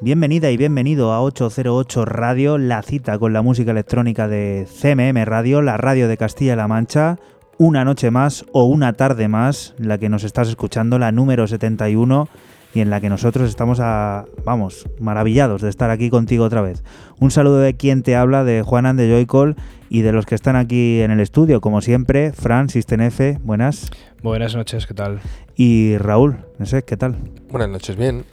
Bienvenida 0.00 0.50
y 0.50 0.56
bienvenido 0.56 1.12
a 1.12 1.20
808 1.22 2.04
Radio, 2.04 2.58
la 2.58 2.82
cita 2.82 3.18
con 3.18 3.32
la 3.32 3.42
música 3.42 3.72
electrónica 3.72 4.26
de 4.26 4.66
CMM 4.66 5.24
Radio, 5.24 5.60
la 5.62 5.76
radio 5.76 6.08
de 6.08 6.16
Castilla-La 6.16 6.68
Mancha. 6.68 7.18
Una 7.58 7.84
noche 7.84 8.10
más 8.10 8.46
o 8.52 8.64
una 8.64 8.94
tarde 8.94 9.28
más, 9.28 9.74
la 9.78 9.98
que 9.98 10.08
nos 10.08 10.24
estás 10.24 10.48
escuchando, 10.48 10.98
la 10.98 11.12
número 11.12 11.46
71, 11.46 12.28
y 12.72 12.80
en 12.80 12.88
la 12.88 13.00
que 13.00 13.08
nosotros 13.08 13.48
estamos, 13.48 13.78
a, 13.80 14.24
vamos, 14.44 14.86
maravillados 15.00 15.60
de 15.60 15.68
estar 15.68 15.90
aquí 15.90 16.08
contigo 16.08 16.44
otra 16.44 16.62
vez. 16.62 16.82
Un 17.18 17.30
saludo 17.30 17.58
de 17.58 17.74
quien 17.74 18.02
te 18.02 18.16
habla, 18.16 18.44
de 18.44 18.62
Juanan 18.62 18.96
de 18.96 19.08
Joycall 19.08 19.56
y 19.90 20.02
de 20.02 20.12
los 20.12 20.24
que 20.24 20.34
están 20.34 20.56
aquí 20.56 21.00
en 21.00 21.10
el 21.10 21.20
estudio, 21.20 21.60
como 21.60 21.82
siempre, 21.82 22.32
Fran, 22.32 22.68
Sistenefe, 22.70 23.38
buenas. 23.42 23.90
Buenas 24.22 24.54
noches, 24.54 24.86
¿qué 24.86 24.94
tal? 24.94 25.20
Y 25.56 25.98
Raúl, 25.98 26.38
no 26.58 26.66
sé, 26.66 26.84
¿qué 26.84 26.96
tal? 26.96 27.16
Buenas 27.50 27.68
noches, 27.68 27.96
bien. 27.96 28.24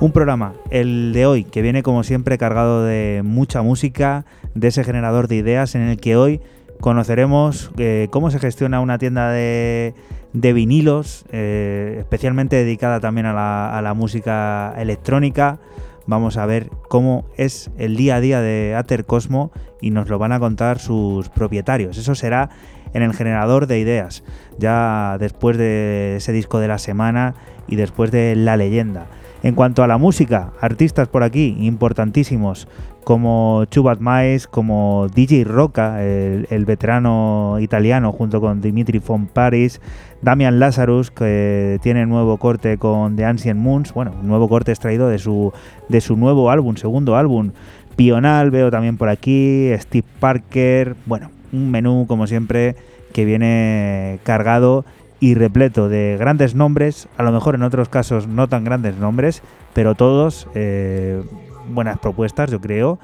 Un 0.00 0.10
programa, 0.10 0.54
el 0.70 1.12
de 1.12 1.24
hoy, 1.24 1.44
que 1.44 1.62
viene 1.62 1.84
como 1.84 2.02
siempre 2.02 2.36
cargado 2.36 2.84
de 2.84 3.22
mucha 3.24 3.62
música, 3.62 4.24
de 4.54 4.68
ese 4.68 4.82
generador 4.82 5.28
de 5.28 5.36
ideas 5.36 5.76
en 5.76 5.82
el 5.82 5.98
que 5.98 6.16
hoy 6.16 6.40
conoceremos 6.80 7.70
eh, 7.78 8.08
cómo 8.10 8.30
se 8.32 8.40
gestiona 8.40 8.80
una 8.80 8.98
tienda 8.98 9.30
de, 9.30 9.94
vinilos, 10.32 11.24
eh, 11.30 11.96
especialmente 12.00 12.56
dedicada 12.56 12.98
también 12.98 13.26
a 13.26 13.80
la, 13.80 13.94
música 13.94 14.74
electrónica. 14.76 15.60
Vamos 16.06 16.36
a 16.38 16.44
ver 16.44 16.70
cómo 16.88 17.24
es 17.36 17.70
el 17.78 17.96
día 17.96 18.16
a 18.16 18.20
día 18.20 18.40
de 18.40 18.74
Ater 18.76 19.06
Cosmo 19.06 19.52
y 19.80 19.90
nos 19.90 20.08
lo 20.08 20.18
van 20.18 20.32
a 20.32 20.40
contar 20.40 20.80
sus 20.80 21.28
propietarios. 21.28 21.96
Eso 21.98 22.16
será 22.16 22.50
en 22.94 23.02
el 23.02 23.14
generador 23.14 23.68
de 23.68 23.78
ideas, 23.78 24.24
ya 24.58 25.16
después 25.18 25.56
de 25.56 26.16
ese 26.16 26.32
disco 26.32 26.58
de 26.58 26.68
la 26.68 26.78
semana 26.78 27.36
y 27.68 27.76
después 27.76 28.10
de 28.10 28.34
La 28.34 28.56
leyenda. 28.56 29.06
En 29.44 29.54
cuanto 29.54 29.82
a 29.82 29.86
la 29.86 29.98
música, 29.98 30.54
artistas 30.58 31.06
por 31.06 31.22
aquí 31.22 31.54
importantísimos 31.60 32.66
como 33.04 33.66
Chubat 33.66 34.00
Mais, 34.00 34.46
como 34.46 35.08
DJ 35.14 35.44
Roca, 35.44 36.02
el, 36.02 36.64
veterano 36.64 37.58
italiano, 37.60 38.10
junto 38.10 38.40
con 38.40 38.62
Dimitri 38.62 39.00
von 39.00 39.26
Paris, 39.26 39.82
Damian 40.22 40.58
Lazarus, 40.58 41.10
que 41.10 41.78
tiene 41.82 42.06
nuevo 42.06 42.38
corte 42.38 42.78
con 42.78 43.16
The 43.16 43.26
Ancient 43.26 43.60
Moons, 43.60 43.92
bueno, 43.92 44.14
un 44.18 44.28
nuevo 44.28 44.48
corte 44.48 44.72
extraído 44.72 45.08
de 45.08 45.18
su, 45.18 45.52
de 45.90 46.00
su 46.00 46.16
nuevo 46.16 46.50
álbum, 46.50 46.76
segundo 46.76 47.14
álbum. 47.14 47.52
Pional, 47.96 48.50
veo 48.50 48.70
también 48.70 48.96
por 48.96 49.10
aquí, 49.10 49.70
Steve 49.76 50.06
Parker, 50.20 50.96
bueno, 51.04 51.30
un 51.52 51.70
menú 51.70 52.06
como 52.08 52.26
siempre 52.26 52.76
que 53.12 53.26
viene 53.26 54.20
cargado 54.22 54.86
y 55.24 55.32
repleto 55.32 55.88
de 55.88 56.18
grandes 56.18 56.54
nombres, 56.54 57.08
a 57.16 57.22
lo 57.22 57.32
mejor 57.32 57.54
en 57.54 57.62
otros 57.62 57.88
casos 57.88 58.28
no 58.28 58.46
tan 58.46 58.62
grandes 58.62 58.98
nombres, 58.98 59.42
pero 59.72 59.94
todos 59.94 60.46
eh, 60.54 61.22
buenas 61.70 61.98
propuestas, 61.98 62.50
yo 62.50 62.60
creo, 62.60 62.98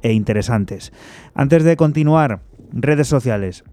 e 0.00 0.12
interesantes. 0.12 0.92
Antes 1.34 1.64
de 1.64 1.76
continuar, 1.76 2.42
redes 2.70 3.08
sociales. 3.08 3.64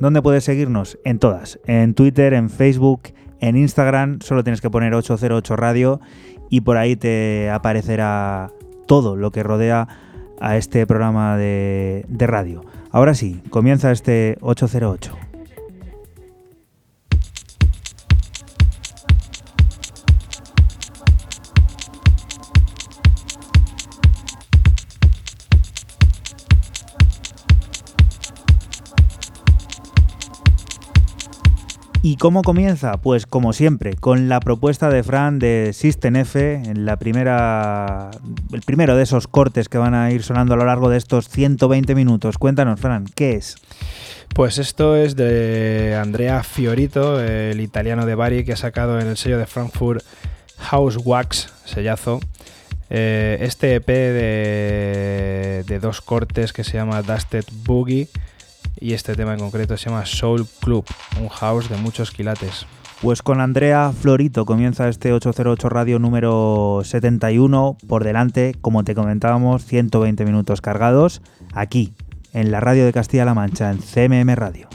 ¿Dónde 0.00 0.20
puedes 0.20 0.44
seguirnos? 0.44 0.98
En 1.02 1.18
todas. 1.18 1.58
En 1.64 1.94
Twitter, 1.94 2.34
en 2.34 2.50
Facebook, 2.50 3.14
en 3.40 3.56
Instagram. 3.56 4.18
Solo 4.20 4.44
tienes 4.44 4.60
que 4.60 4.68
poner 4.68 4.92
808 4.92 5.56
Radio 5.56 6.02
y 6.50 6.60
por 6.60 6.76
ahí 6.76 6.94
te 6.94 7.48
aparecerá 7.48 8.50
todo 8.86 9.16
lo 9.16 9.30
que 9.30 9.42
rodea 9.42 9.88
a 10.42 10.58
este 10.58 10.86
programa 10.86 11.38
de, 11.38 12.04
de 12.06 12.26
radio. 12.26 12.66
Ahora 12.90 13.14
sí, 13.14 13.40
comienza 13.48 13.92
este 13.92 14.36
808. 14.42 15.33
¿Y 32.06 32.18
cómo 32.18 32.42
comienza? 32.42 32.98
Pues 32.98 33.24
como 33.24 33.54
siempre, 33.54 33.94
con 33.94 34.28
la 34.28 34.38
propuesta 34.38 34.90
de 34.90 35.02
Fran 35.02 35.38
de 35.38 35.70
System 35.72 36.16
F, 36.16 36.52
en 36.52 36.84
la 36.84 36.98
primera, 36.98 38.10
el 38.52 38.60
primero 38.60 38.94
de 38.94 39.04
esos 39.04 39.26
cortes 39.26 39.70
que 39.70 39.78
van 39.78 39.94
a 39.94 40.10
ir 40.10 40.22
sonando 40.22 40.52
a 40.52 40.58
lo 40.58 40.66
largo 40.66 40.90
de 40.90 40.98
estos 40.98 41.30
120 41.30 41.94
minutos. 41.94 42.36
Cuéntanos, 42.36 42.78
Fran, 42.78 43.06
¿qué 43.14 43.36
es? 43.36 43.56
Pues 44.34 44.58
esto 44.58 44.96
es 44.96 45.16
de 45.16 45.98
Andrea 45.98 46.42
Fiorito, 46.42 47.22
el 47.22 47.62
italiano 47.62 48.04
de 48.04 48.14
Bari, 48.14 48.44
que 48.44 48.52
ha 48.52 48.56
sacado 48.56 49.00
en 49.00 49.06
el 49.06 49.16
sello 49.16 49.38
de 49.38 49.46
Frankfurt 49.46 50.04
House 50.58 50.98
Wax, 51.02 51.54
sellazo, 51.64 52.20
eh, 52.90 53.38
este 53.40 53.76
EP 53.76 53.86
de, 53.86 55.64
de 55.66 55.78
dos 55.80 56.02
cortes 56.02 56.52
que 56.52 56.64
se 56.64 56.72
llama 56.74 57.00
Dusted 57.00 57.46
Boogie 57.64 58.10
y 58.80 58.92
este 58.92 59.14
tema 59.14 59.34
en 59.34 59.40
concreto 59.40 59.76
se 59.76 59.88
llama 59.88 60.06
Soul 60.06 60.46
Club, 60.60 60.84
un 61.20 61.28
house 61.28 61.68
de 61.68 61.76
muchos 61.76 62.10
quilates. 62.10 62.66
Pues 63.02 63.22
con 63.22 63.40
Andrea 63.40 63.92
Florito 63.92 64.46
comienza 64.46 64.88
este 64.88 65.12
808 65.12 65.68
Radio 65.68 65.98
número 65.98 66.80
71. 66.84 67.76
Por 67.86 68.02
delante, 68.02 68.54
como 68.60 68.82
te 68.84 68.94
comentábamos, 68.94 69.64
120 69.66 70.24
minutos 70.24 70.60
cargados 70.60 71.20
aquí, 71.52 71.92
en 72.32 72.50
la 72.50 72.60
radio 72.60 72.86
de 72.86 72.92
Castilla-La 72.92 73.34
Mancha, 73.34 73.70
en 73.70 73.78
CMM 73.78 74.34
Radio. 74.34 74.68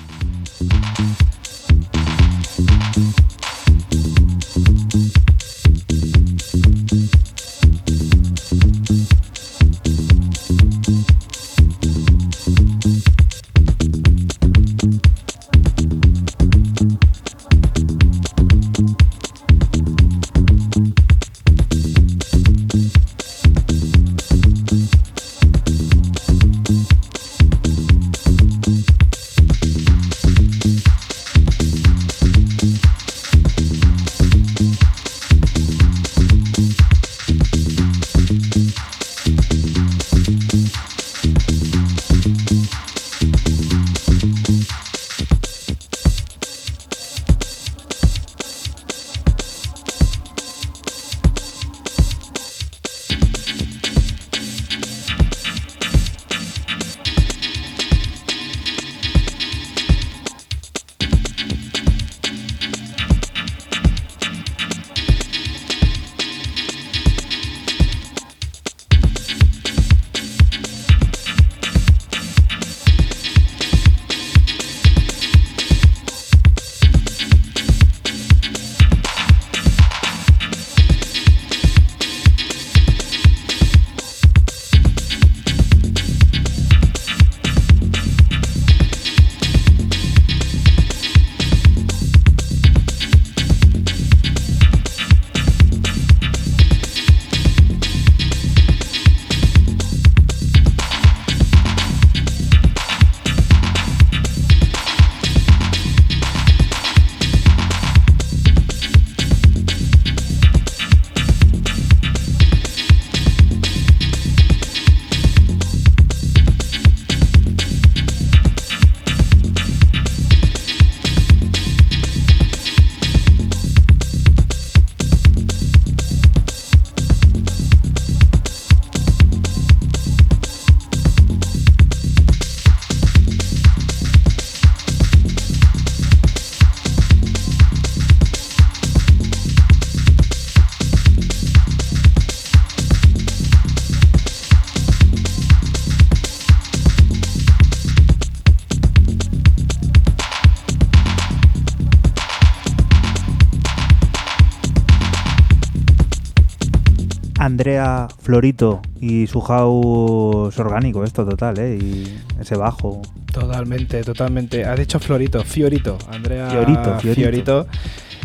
Florito 158.30 158.80
y 159.02 159.26
su 159.26 159.42
house 159.42 160.60
orgánico, 160.60 161.04
esto 161.04 161.26
total, 161.26 161.58
¿eh? 161.58 161.80
Y 161.82 162.16
ese 162.40 162.56
bajo. 162.56 163.02
Totalmente, 163.34 164.04
totalmente. 164.04 164.66
Ha 164.66 164.76
dicho 164.76 165.00
Florito, 165.00 165.44
Fiorito, 165.44 165.98
Andrea 166.12 166.48
Fiorito, 166.48 167.00
Fiorito. 167.00 167.16
Fiorito. 167.16 167.68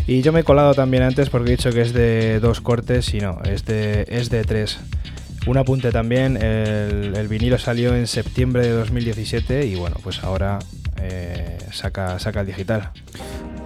Y 0.05 0.21
yo 0.21 0.31
me 0.31 0.41
he 0.41 0.43
colado 0.43 0.75
también 0.75 1.01
antes 1.01 1.31
porque 1.31 1.47
he 1.47 1.55
dicho 1.57 1.71
que 1.71 1.81
es 1.81 1.91
de 1.91 2.39
dos 2.39 2.61
cortes 2.61 3.15
y 3.15 3.19
no, 3.19 3.39
es 3.45 3.65
de, 3.65 4.05
es 4.07 4.29
de 4.29 4.43
tres. 4.43 4.77
Un 5.47 5.57
apunte 5.57 5.91
también, 5.91 6.37
el, 6.37 7.15
el 7.15 7.27
vinilo 7.27 7.57
salió 7.57 7.95
en 7.95 8.05
septiembre 8.05 8.61
de 8.61 8.73
2017 8.73 9.65
y 9.65 9.73
bueno, 9.73 9.95
pues 10.03 10.23
ahora 10.23 10.59
eh, 11.01 11.57
saca, 11.71 12.19
saca 12.19 12.41
el 12.41 12.45
digital. 12.45 12.91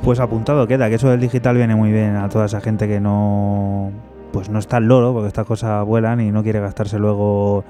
Pues 0.03 0.21
apuntado 0.21 0.69
queda, 0.69 0.87
que 0.87 0.95
eso 0.95 1.09
del 1.09 1.19
digital 1.19 1.57
viene 1.57 1.75
muy 1.75 1.91
bien 1.91 2.15
a 2.15 2.29
toda 2.29 2.45
esa 2.45 2.61
gente 2.61 2.87
que 2.87 3.01
no 3.01 3.91
pues 4.39 4.49
no 4.49 4.59
está 4.59 4.77
al 4.77 4.85
loro, 4.85 5.11
porque 5.11 5.27
estas 5.27 5.45
cosas 5.45 5.85
vuelan 5.85 6.21
y 6.21 6.31
no 6.31 6.43
quiere 6.43 6.61
gastarse 6.61 6.97
luego 6.97 7.65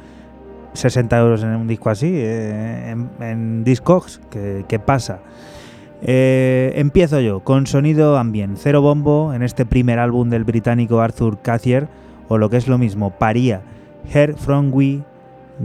60 0.73 1.17
euros 1.17 1.41
en 1.41 1.55
un 1.55 1.67
disco 1.67 1.89
así, 1.89 2.11
eh, 2.13 2.95
en, 3.19 3.63
Discogs, 3.63 4.21
¿qué, 4.29 4.65
qué 4.67 4.77
pasa? 4.77 5.17
Eh, 6.03 6.73
empiezo 6.75 7.21
yo 7.21 7.39
con 7.39 7.65
sonido 7.65 8.19
ambient, 8.19 8.55
cero 8.59 8.83
bombo 8.83 9.33
en 9.33 9.41
este 9.41 9.65
primer 9.65 9.97
álbum 9.97 10.29
del 10.29 10.43
británico 10.43 11.01
Arthur 11.01 11.41
Cathier, 11.41 11.87
o 12.27 12.37
lo 12.37 12.51
que 12.51 12.57
es 12.57 12.67
lo 12.67 12.77
mismo, 12.77 13.09
Paría, 13.17 13.63
Hair 14.13 14.35
From 14.35 14.69
We, 14.71 15.01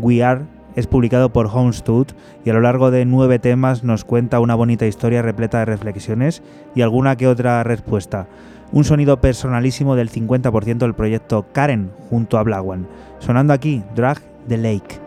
We 0.00 0.24
Are, 0.24 0.46
es 0.74 0.86
publicado 0.86 1.34
por 1.34 1.50
Homestud 1.52 2.06
y 2.46 2.48
a 2.48 2.54
lo 2.54 2.62
largo 2.62 2.90
de 2.90 3.04
nueve 3.04 3.38
temas 3.38 3.84
nos 3.84 4.04
cuenta 4.04 4.40
una 4.40 4.54
bonita 4.54 4.86
historia 4.86 5.20
repleta 5.20 5.58
de 5.58 5.66
reflexiones 5.66 6.42
y 6.74 6.80
alguna 6.80 7.16
que 7.16 7.28
otra 7.28 7.62
respuesta. 7.62 8.26
Un 8.74 8.82
sonido 8.82 9.20
personalísimo 9.20 9.94
del 9.94 10.10
50% 10.10 10.78
del 10.78 10.94
proyecto 10.94 11.46
Karen 11.52 11.92
junto 12.10 12.38
a 12.38 12.42
Black 12.42 12.66
One. 12.66 12.86
Sonando 13.20 13.52
aquí, 13.52 13.84
Drag 13.94 14.18
the 14.48 14.58
Lake. 14.58 15.03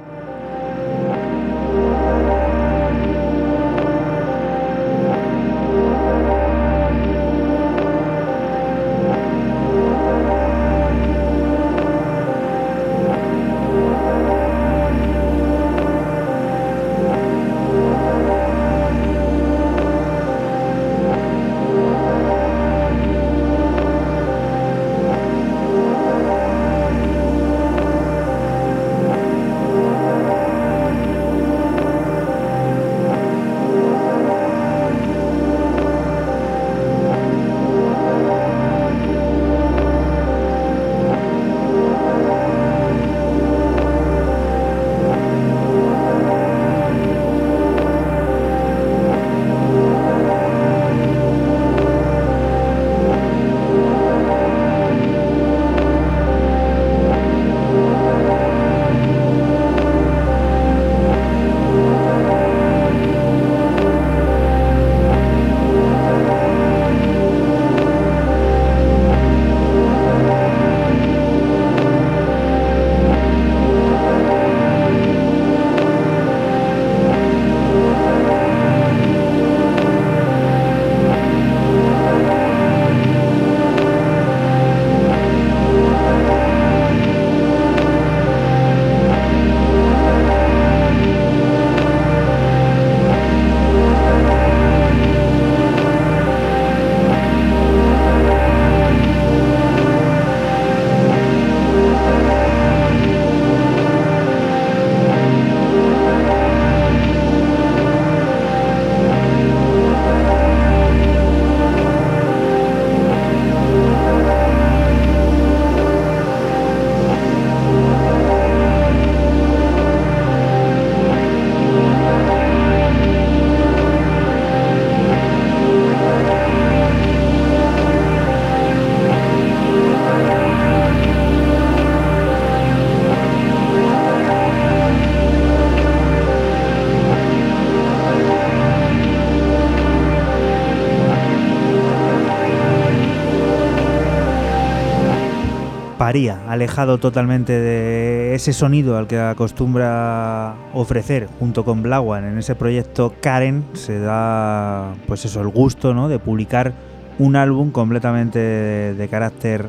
Paría, 146.07 146.39
alejado 146.47 146.99
totalmente 146.99 147.51
de 147.51 148.33
ese 148.33 148.53
sonido 148.53 148.97
al 148.97 149.07
que 149.07 149.19
acostumbra 149.19 150.55
ofrecer 150.73 151.27
junto 151.37 151.65
con 151.65 151.83
Blawan 151.83 152.23
en 152.23 152.37
ese 152.37 152.55
proyecto 152.55 153.13
Karen, 153.19 153.65
se 153.73 153.99
da 153.99 154.93
pues 155.05 155.25
eso, 155.25 155.41
el 155.41 155.49
gusto 155.49 155.93
¿no? 155.93 156.07
de 156.07 156.17
publicar 156.17 156.71
un 157.19 157.35
álbum 157.35 157.71
completamente 157.71 158.39
de, 158.39 158.93
de 158.93 159.07
carácter 159.09 159.67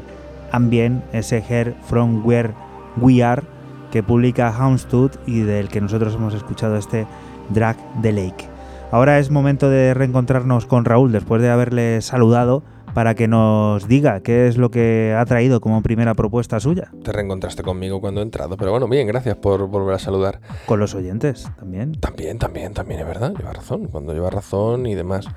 ambient, 0.52 1.02
ese 1.12 1.42
Hair 1.42 1.74
From 1.82 2.24
Where 2.24 2.54
We 2.98 3.24
Are, 3.24 3.42
que 3.90 4.04
publica 4.04 4.54
Houndstooth 4.56 5.16
y 5.26 5.40
del 5.40 5.66
que 5.66 5.80
nosotros 5.80 6.14
hemos 6.14 6.34
escuchado 6.34 6.76
este 6.76 7.08
Drag 7.48 7.76
the 8.00 8.12
Lake. 8.12 8.46
Ahora 8.92 9.18
es 9.18 9.32
momento 9.32 9.68
de 9.68 9.92
reencontrarnos 9.92 10.66
con 10.66 10.84
Raúl 10.84 11.10
después 11.10 11.42
de 11.42 11.50
haberle 11.50 12.00
saludado 12.00 12.62
para 12.98 13.14
que 13.14 13.28
nos 13.28 13.86
diga 13.86 14.24
qué 14.24 14.48
es 14.48 14.56
lo 14.56 14.72
que 14.72 15.14
ha 15.16 15.24
traído 15.24 15.60
como 15.60 15.82
primera 15.82 16.14
propuesta 16.14 16.58
suya. 16.58 16.90
Te 17.04 17.12
reencontraste 17.12 17.62
conmigo 17.62 18.00
cuando 18.00 18.20
he 18.20 18.24
entrado, 18.24 18.56
pero 18.56 18.72
bueno, 18.72 18.88
bien, 18.88 19.06
gracias 19.06 19.36
por 19.36 19.68
volver 19.68 19.94
a 19.94 20.00
saludar. 20.00 20.40
Con 20.66 20.80
los 20.80 20.96
oyentes 20.96 21.48
también. 21.60 21.92
También, 21.92 22.40
también, 22.40 22.74
también 22.74 22.98
es 22.98 23.06
verdad, 23.06 23.34
llevas 23.38 23.54
razón. 23.54 23.86
Cuando 23.86 24.14
llevas 24.14 24.34
razón 24.34 24.86
y 24.86 24.96
demás, 24.96 25.28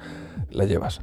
la 0.49 0.65
llevas. 0.65 1.01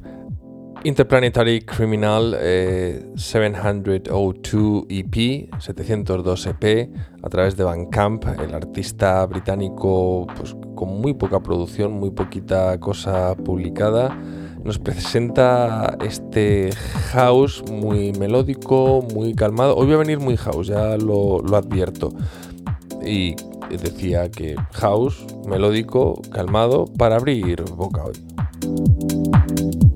Interplanetary 0.82 1.60
Criminal 1.60 2.36
eh, 2.40 3.08
702 3.14 4.86
EP, 4.88 5.48
702 5.60 6.46
EP, 6.48 6.90
a 7.22 7.28
través 7.28 7.56
de 7.56 7.62
Bandcamp, 7.62 8.24
el 8.40 8.52
artista 8.52 9.24
británico 9.26 10.26
pues, 10.36 10.56
con 10.74 11.00
muy 11.00 11.14
poca 11.14 11.38
producción, 11.38 11.92
muy 11.92 12.10
poquita 12.10 12.80
cosa 12.80 13.36
publicada 13.36 14.18
nos 14.64 14.78
presenta 14.78 15.96
este 16.04 16.70
house 17.12 17.62
muy 17.70 18.12
melódico, 18.12 19.06
muy 19.14 19.34
calmado. 19.34 19.76
Hoy 19.76 19.86
voy 19.86 19.94
a 19.94 19.98
venir 19.98 20.20
muy 20.20 20.36
house, 20.36 20.68
ya 20.68 20.96
lo, 20.96 21.40
lo 21.40 21.56
advierto. 21.56 22.12
Y 23.04 23.36
decía 23.76 24.30
que 24.30 24.56
house, 24.72 25.24
melódico, 25.46 26.20
calmado, 26.32 26.86
para 26.96 27.16
abrir 27.16 27.62
boca 27.76 28.04
hoy. 28.04 29.87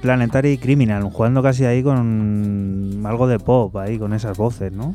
Interplanetary 0.00 0.56
Criminal, 0.56 1.02
jugando 1.12 1.42
casi 1.42 1.66
ahí 1.66 1.82
con 1.82 3.02
algo 3.04 3.26
de 3.26 3.38
pop, 3.38 3.76
ahí 3.76 3.98
con 3.98 4.14
esas 4.14 4.38
voces, 4.38 4.72
¿no? 4.72 4.94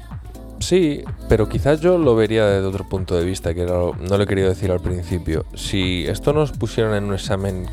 Sí, 0.58 1.04
pero 1.30 1.48
quizás 1.48 1.80
yo 1.80 2.00
lo 2.00 2.16
vería 2.16 2.48
desde 2.48 2.66
otro 2.66 2.90
punto 2.90 3.16
de 3.16 3.24
vista, 3.24 3.54
que 3.54 3.68
no 3.68 3.94
lo 3.94 4.24
he 4.24 4.26
querido 4.26 4.50
decir 4.50 4.72
al 4.72 4.80
principio. 4.80 5.46
Si 5.54 6.08
esto 6.08 6.34
nos 6.34 6.54
pusieron 6.54 6.96
en 6.96 7.04
un 7.04 7.14
examen, 7.14 7.68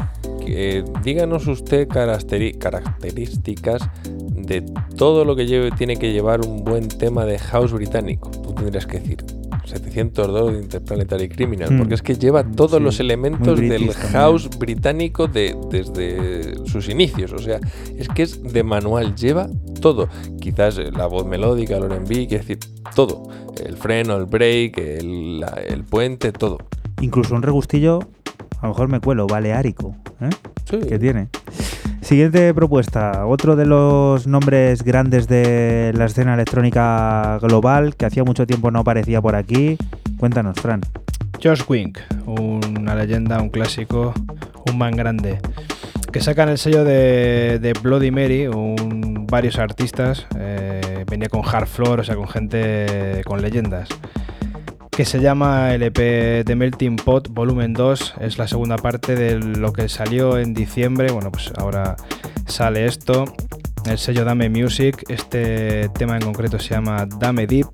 díganos 1.03 1.47
usted 1.47 1.89
características 1.89 3.89
de 4.35 4.61
todo 4.99 5.25
lo 5.25 5.35
que 5.35 5.71
tiene 5.75 5.97
que 5.97 6.12
llevar 6.12 6.47
un 6.47 6.65
buen 6.65 6.89
tema 6.89 7.25
de 7.25 7.39
house 7.39 7.73
británico. 7.73 8.31
Tú 8.31 8.53
tendrías 8.53 8.87
que 8.87 9.01
decir 9.01 9.25
702 9.64 10.52
de 10.52 10.59
Interplanetary 10.59 11.28
Criminal, 11.28 11.73
hmm. 11.73 11.78
porque 11.78 11.95
es 11.95 12.02
que 12.02 12.14
lleva 12.14 12.45
todos 12.45 12.81
los 12.81 13.00
elementos 13.00 13.59
del 13.59 13.92
house 13.92 14.49
británico 14.59 15.28
de, 15.28 15.57
desde 15.71 16.66
sus 16.66 16.88
inicios. 16.88 17.33
O 17.33 17.38
sea, 17.38 17.61
es 17.97 18.09
que 18.09 18.23
es 18.23 18.42
de 18.42 18.62
manual, 18.62 19.14
lleva 19.14 19.49
todo. 19.81 20.09
Quizás 20.40 20.78
la 20.78 21.07
voz 21.07 21.26
melódica, 21.26 21.76
el 21.76 21.85
R&B, 21.85 22.26
quiere 22.26 22.38
decir 22.38 22.59
todo. 22.95 23.28
El 23.64 23.76
freno, 23.76 24.16
el 24.16 24.26
break, 24.26 24.78
el, 24.78 25.45
el 25.69 25.85
puente, 25.85 26.33
todo. 26.33 26.59
Incluso 27.00 27.35
un 27.35 27.42
regustillo, 27.42 28.00
a 28.61 28.67
lo 28.67 28.69
mejor 28.69 28.89
me 28.89 29.01
cuelo, 29.01 29.27
baleárico, 29.27 29.97
¿eh? 30.21 30.31
Sí. 30.69 30.79
Que 30.79 30.99
tiene. 30.99 31.29
Siguiente 32.01 32.53
propuesta, 32.53 33.27
otro 33.27 33.57
de 33.57 33.65
los 33.65 34.27
nombres 34.27 34.83
grandes 34.83 35.29
de 35.29 35.93
la 35.97 36.07
escena 36.07 36.35
electrónica 36.35 37.39
global 37.41 37.95
que 37.95 38.07
hacía 38.07 38.25
mucho 38.25 38.47
tiempo 38.47 38.71
no 38.71 38.81
aparecía 38.81 39.21
por 39.21 39.37
aquí. 39.37 39.79
Cuéntanos, 40.19 40.59
Fran. 40.61 40.81
Josh 41.43 41.63
Wink, 41.69 41.99
una 42.27 42.95
leyenda, 42.95 43.41
un 43.41 43.51
clásico, 43.51 44.13
un 44.69 44.79
man 44.79 44.97
grande, 44.97 45.41
que 46.13 46.21
sacan 46.21 46.49
el 46.49 46.59
sello 46.59 46.85
de, 46.85 47.73
Bloody 47.83 48.11
Mary, 48.11 48.47
un, 48.47 49.27
varios 49.29 49.59
artistas, 49.59 50.27
eh, 50.39 51.05
venía 51.09 51.29
con 51.29 51.43
Hard 51.45 51.67
Floor, 51.67 52.01
o 52.01 52.05
sea, 52.05 52.17
con 52.17 52.29
gente 52.29 53.23
con 53.25 53.43
leyendas 53.43 53.89
que 54.95 55.07
se 55.07 55.21
llama 55.21 55.73
LP 55.75 56.45
de 56.45 56.55
Melting 56.55 56.97
Pot 56.97 57.29
Volumen 57.31 57.73
2. 57.73 58.15
Es 58.21 58.37
la 58.37 58.47
segunda 58.47 58.77
parte 58.77 59.17
de 59.17 59.39
lo 59.39 59.73
que 59.73 59.89
salió 59.89 60.39
en 60.39 60.53
diciembre. 60.53 61.11
Bueno, 61.11 61.33
pues 61.33 61.51
ahora 61.57 61.97
sale 62.47 62.85
esto. 62.85 63.25
El 63.87 63.99
sello 63.99 64.25
Dame 64.25 64.51
Music. 64.51 65.03
Este 65.09 65.89
tema 65.91 66.17
en 66.17 66.23
concreto 66.23 66.59
se 66.59 66.75
llama 66.75 67.07
Dame 67.19 67.47
Deep 67.47 67.69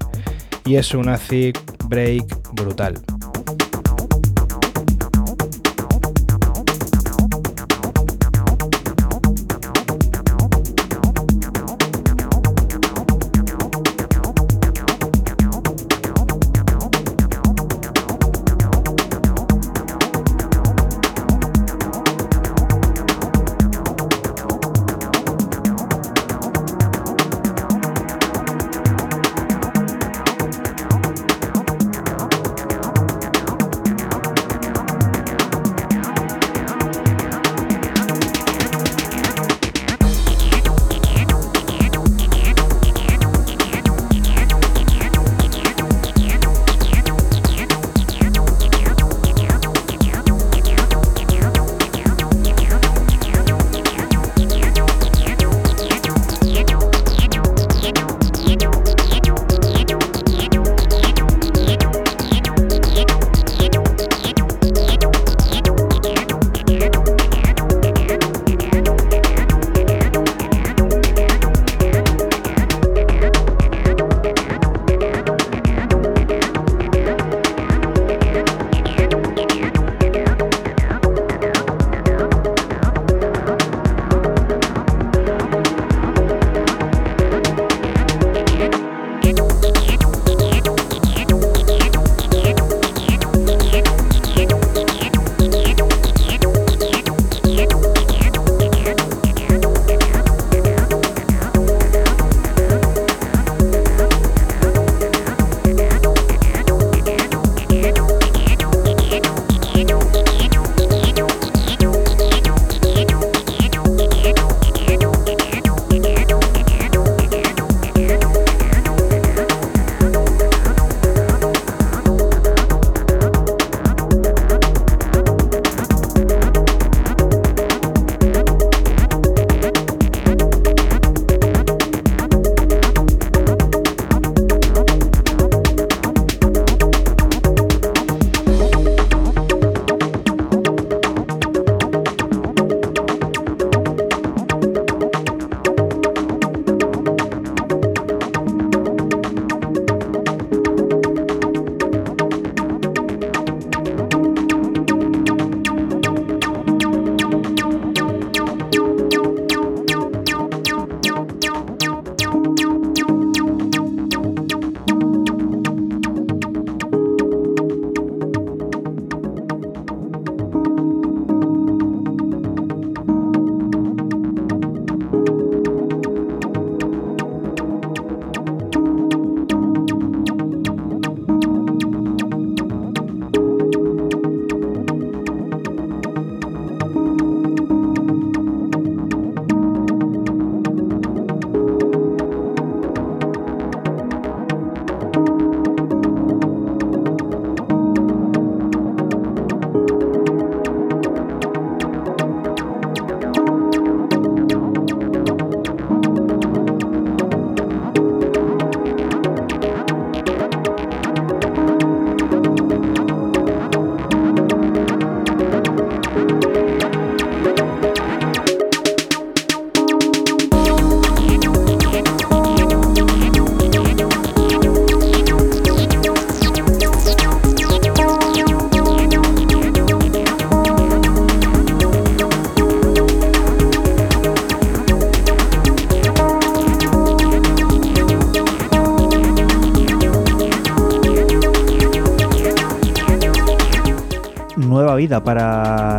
y 0.64 0.76
es 0.76 0.94
un 0.94 1.08
acid 1.08 1.56
break 1.88 2.52
brutal. 2.52 3.02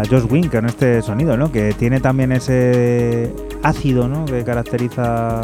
Josh 0.10 0.26
Wink 0.30 0.52
con 0.52 0.66
este 0.66 1.02
sonido, 1.02 1.38
¿no? 1.38 1.52
Que 1.52 1.74
tiene 1.74 2.00
también 2.00 2.32
ese 2.32 3.34
ácido, 3.64 4.08
¿no? 4.08 4.26
Que 4.26 4.44
caracteriza 4.44 5.42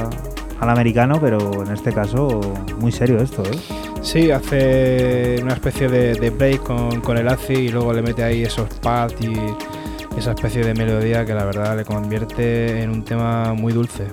al 0.60 0.70
americano, 0.70 1.20
pero 1.22 1.64
en 1.64 1.72
este 1.72 1.92
caso 1.92 2.42
muy 2.80 2.92
serio 2.92 3.20
esto, 3.20 3.44
¿eh? 3.44 3.58
Sí, 4.02 4.32
hace 4.32 5.38
una 5.42 5.54
especie 5.54 5.88
de, 5.90 6.30
break 6.30 6.62
con, 6.64 7.18
el 7.18 7.28
ácido 7.28 7.60
y 7.60 7.70
luego 7.70 7.94
le 7.94 8.02
mete 8.02 8.24
ahí 8.24 8.44
esos 8.44 8.70
pads 8.76 9.16
y 9.20 9.34
esa 10.18 10.32
especie 10.32 10.64
de 10.64 10.74
melodía 10.74 11.26
que 11.26 11.34
la 11.34 11.44
verdad 11.46 11.76
le 11.76 11.86
convierte 11.86 12.82
en 12.84 12.92
un 12.92 13.04
tema 13.04 13.54
muy 13.54 13.74
dulce. 13.74 14.08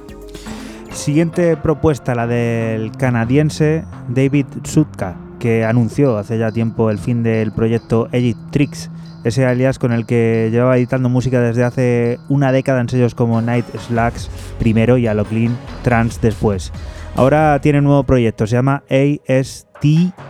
Siguiente 0.93 1.57
propuesta, 1.57 2.15
la 2.15 2.27
del 2.27 2.93
canadiense 2.93 3.85
David 4.09 4.47
Sutka, 4.65 5.17
que 5.39 5.65
anunció 5.65 6.17
hace 6.19 6.39
ya 6.39 6.51
tiempo 6.51 6.91
el 6.91 6.99
fin 6.99 7.23
del 7.23 7.53
proyecto 7.53 8.09
Edit 8.13 8.37
Tricks, 8.51 8.91
ese 9.25 9.47
alias 9.47 9.79
con 9.79 9.93
el 9.93 10.07
que 10.07 10.49
llevaba 10.51 10.77
editando 10.77 11.09
música 11.09 11.41
desde 11.41 11.65
hace 11.65 12.19
una 12.29 12.53
década 12.53 12.81
en 12.81 12.89
sellos 12.89 13.15
como 13.15 13.41
Night 13.41 13.67
Slacks 13.77 14.31
primero 14.59 14.99
y 14.99 15.07
Aloclean 15.07 15.57
Trans 15.83 16.21
después. 16.21 16.73
Ahora 17.15 17.61
tiene 17.61 17.79
un 17.79 17.85
nuevo 17.85 18.05
proyecto, 18.05 18.47
se 18.47 18.57
llama 18.57 18.83
AST 18.89 19.85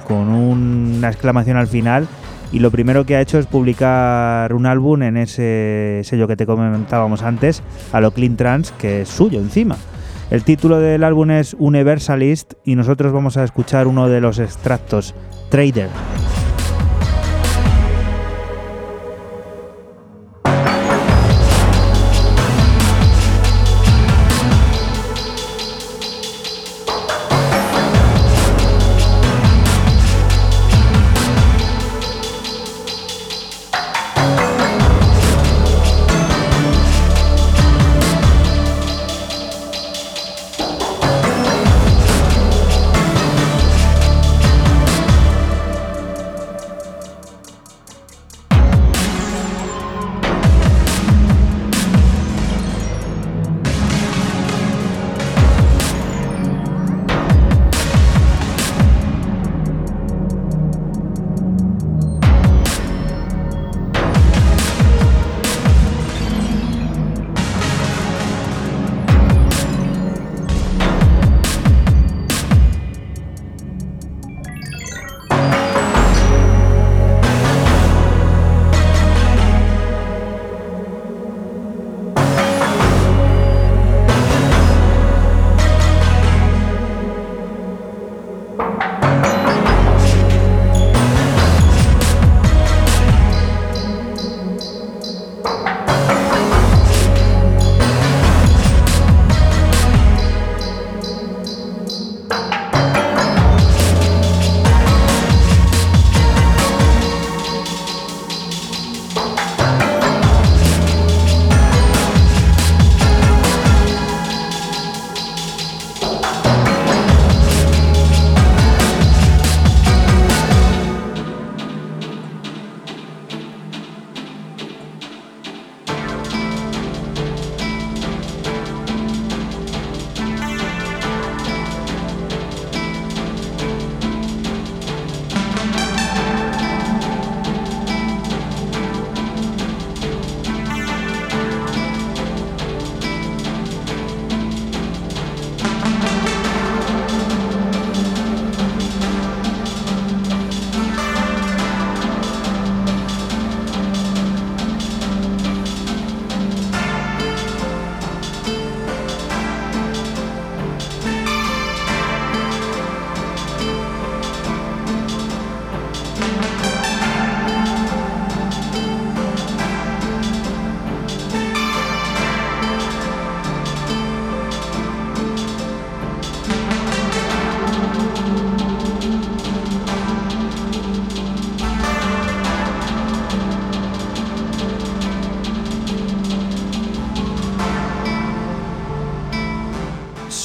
con 0.06 0.28
una 0.28 1.08
exclamación 1.08 1.56
al 1.56 1.68
final 1.68 2.08
y 2.52 2.58
lo 2.58 2.70
primero 2.70 3.06
que 3.06 3.16
ha 3.16 3.20
hecho 3.20 3.38
es 3.38 3.46
publicar 3.46 4.52
un 4.52 4.66
álbum 4.66 5.02
en 5.02 5.16
ese 5.16 6.02
sello 6.04 6.28
que 6.28 6.36
te 6.36 6.44
comentábamos 6.44 7.22
antes, 7.22 7.62
Aloclean 7.92 8.36
Trans, 8.36 8.72
que 8.72 9.02
es 9.02 9.08
suyo 9.08 9.40
encima. 9.40 9.76
El 10.30 10.44
título 10.44 10.78
del 10.78 11.04
álbum 11.04 11.30
es 11.30 11.54
Universalist 11.58 12.54
y 12.64 12.74
nosotros 12.74 13.12
vamos 13.12 13.36
a 13.36 13.44
escuchar 13.44 13.86
uno 13.86 14.08
de 14.08 14.20
los 14.20 14.38
extractos, 14.38 15.14
Trader. 15.50 15.88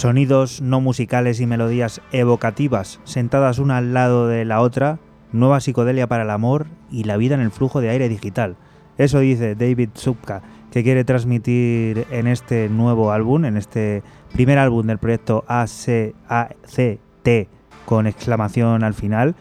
Sonidos 0.08 0.62
no 0.62 0.80
musicales 0.80 1.42
y 1.42 1.46
melodías 1.46 2.00
evocativas 2.14 3.02
sentadas 3.04 3.60
una 3.60 3.76
al 3.76 3.94
lado 3.94 4.30
de 4.30 4.46
la 4.46 4.62
otra, 4.62 5.00
nueva 5.34 5.60
psicodelia 5.60 6.08
para 6.08 6.24
el 6.24 6.30
amor 6.30 6.68
y 6.90 7.04
la 7.04 7.18
vida 7.18 7.36
en 7.36 7.42
el 7.42 7.52
flujo 7.52 7.82
de 7.82 7.90
aire 7.90 8.08
digital. 8.08 8.56
Eso 8.98 9.20
dice 9.20 9.56
David 9.56 9.90
Subka, 9.96 10.44
que 10.72 10.82
quiere 10.82 11.04
transmitir 11.04 12.08
en 12.10 12.28
este 12.28 12.70
nuevo 12.70 13.12
álbum, 13.12 13.44
en 13.44 13.58
este 13.58 14.02
primer 14.32 14.60
álbum 14.60 14.88
del 14.88 14.98
proyecto 14.98 15.44
ACACT 15.50 17.28
con 17.84 18.08
exclamación 18.08 18.86
al 18.86 18.94
final, 18.94 19.36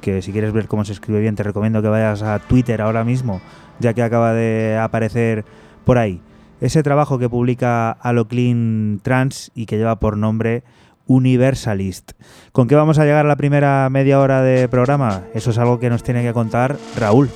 que 0.00 0.22
si 0.22 0.32
quieres 0.32 0.54
ver 0.54 0.68
cómo 0.68 0.86
se 0.86 0.94
escribe 0.94 1.20
bien 1.20 1.36
te 1.36 1.42
recomiendo 1.42 1.82
que 1.82 1.88
vayas 1.88 2.22
a 2.22 2.38
Twitter 2.38 2.80
ahora 2.80 3.04
mismo, 3.04 3.42
ya 3.78 3.92
que 3.92 4.02
acaba 4.02 4.32
de 4.32 4.78
aparecer 4.80 5.44
por 5.84 5.98
ahí 5.98 6.22
ese 6.60 6.82
trabajo 6.82 7.18
que 7.18 7.28
publica 7.28 7.90
Aloclean 7.90 9.00
Trans 9.02 9.50
y 9.54 9.66
que 9.66 9.76
lleva 9.76 9.98
por 9.98 10.16
nombre 10.16 10.62
Universalist. 11.06 12.12
¿Con 12.52 12.68
qué 12.68 12.74
vamos 12.74 12.98
a 12.98 13.04
llegar 13.04 13.24
a 13.24 13.28
la 13.28 13.36
primera 13.36 13.88
media 13.90 14.20
hora 14.20 14.42
de 14.42 14.68
programa? 14.68 15.24
Eso 15.34 15.50
es 15.50 15.58
algo 15.58 15.78
que 15.78 15.90
nos 15.90 16.02
tiene 16.02 16.22
que 16.22 16.32
contar 16.32 16.76
Raúl. 16.96 17.30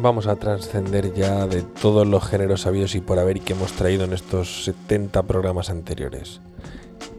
Vamos 0.00 0.26
a 0.26 0.36
trascender 0.36 1.14
ya 1.14 1.46
de 1.46 1.62
todos 1.62 2.06
los 2.06 2.22
géneros 2.22 2.62
sabios 2.62 2.94
y 2.94 3.00
por 3.00 3.18
haber 3.18 3.40
que 3.40 3.54
hemos 3.54 3.72
traído 3.72 4.04
en 4.04 4.12
estos 4.12 4.64
70 4.64 5.22
programas 5.22 5.70
anteriores. 5.70 6.42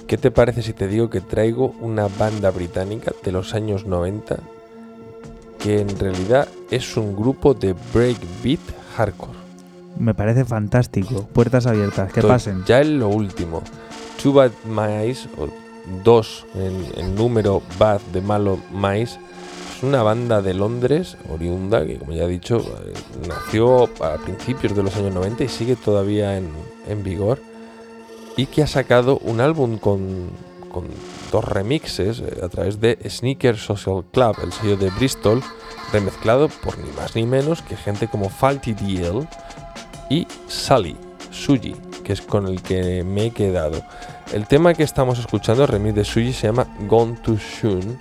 ¿Qué 0.05 0.17
te 0.17 0.29
parece 0.29 0.61
si 0.61 0.73
te 0.73 0.87
digo 0.87 1.09
que 1.09 1.19
traigo 1.19 1.75
una 1.81 2.07
banda 2.07 2.51
británica 2.51 3.11
de 3.23 3.31
los 3.31 3.55
años 3.55 3.85
90 3.85 4.37
que 5.59 5.81
en 5.81 5.99
realidad 5.99 6.47
es 6.69 6.95
un 6.97 7.15
grupo 7.15 7.55
de 7.55 7.73
breakbeat 7.93 8.61
hardcore? 8.95 9.36
Me 9.99 10.13
parece 10.13 10.45
fantástico. 10.45 11.27
Puertas 11.33 11.65
abiertas, 11.67 12.11
que 12.11 12.21
pasen. 12.21 12.63
Ya 12.65 12.81
es 12.81 12.87
lo 12.87 13.09
último. 13.09 13.61
Two 14.21 14.33
Bad 14.33 14.51
Mice, 14.65 15.27
o 15.37 15.47
dos 16.03 16.45
en, 16.55 17.15
número 17.15 17.61
bad 17.79 18.01
de 18.13 18.21
malo 18.21 18.59
mice, 18.71 19.19
es 19.75 19.83
una 19.83 20.03
banda 20.03 20.41
de 20.41 20.53
Londres, 20.53 21.17
oriunda, 21.31 21.85
que 21.85 21.97
como 21.97 22.13
ya 22.13 22.23
he 22.23 22.27
dicho, 22.27 22.57
eh, 22.57 22.93
nació 23.27 23.83
a 24.03 24.17
principios 24.17 24.75
de 24.75 24.83
los 24.83 24.95
años 24.95 25.13
90 25.13 25.43
y 25.43 25.49
sigue 25.49 25.75
todavía 25.75 26.37
en, 26.37 26.49
en 26.87 27.03
vigor. 27.03 27.39
Y 28.35 28.47
que 28.47 28.63
ha 28.63 28.67
sacado 28.67 29.17
un 29.19 29.39
álbum 29.39 29.77
con, 29.77 30.29
con 30.71 30.85
dos 31.31 31.43
remixes 31.43 32.19
eh, 32.19 32.41
a 32.43 32.49
través 32.49 32.79
de 32.79 32.97
Sneaker 33.07 33.57
Social 33.57 34.03
Club, 34.11 34.35
el 34.43 34.51
sello 34.51 34.77
de 34.77 34.89
Bristol, 34.91 35.41
remezclado 35.91 36.49
por 36.49 36.77
ni 36.77 36.91
más 36.91 37.15
ni 37.15 37.25
menos 37.25 37.61
que 37.61 37.75
gente 37.75 38.07
como 38.07 38.29
Faulty 38.29 38.73
DL 38.73 39.27
y 40.09 40.27
Sally, 40.47 40.95
Suji, 41.31 41.75
que 42.03 42.13
es 42.13 42.21
con 42.21 42.47
el 42.47 42.61
que 42.61 43.03
me 43.03 43.27
he 43.27 43.31
quedado. 43.31 43.81
El 44.33 44.47
tema 44.47 44.73
que 44.73 44.83
estamos 44.83 45.19
escuchando, 45.19 45.63
el 45.63 45.69
remix 45.69 45.95
de 45.95 46.03
Suji, 46.03 46.33
se 46.33 46.47
llama 46.47 46.67
Gone 46.87 47.17
Too 47.17 47.37
Soon, 47.37 47.81
eh, 47.81 47.97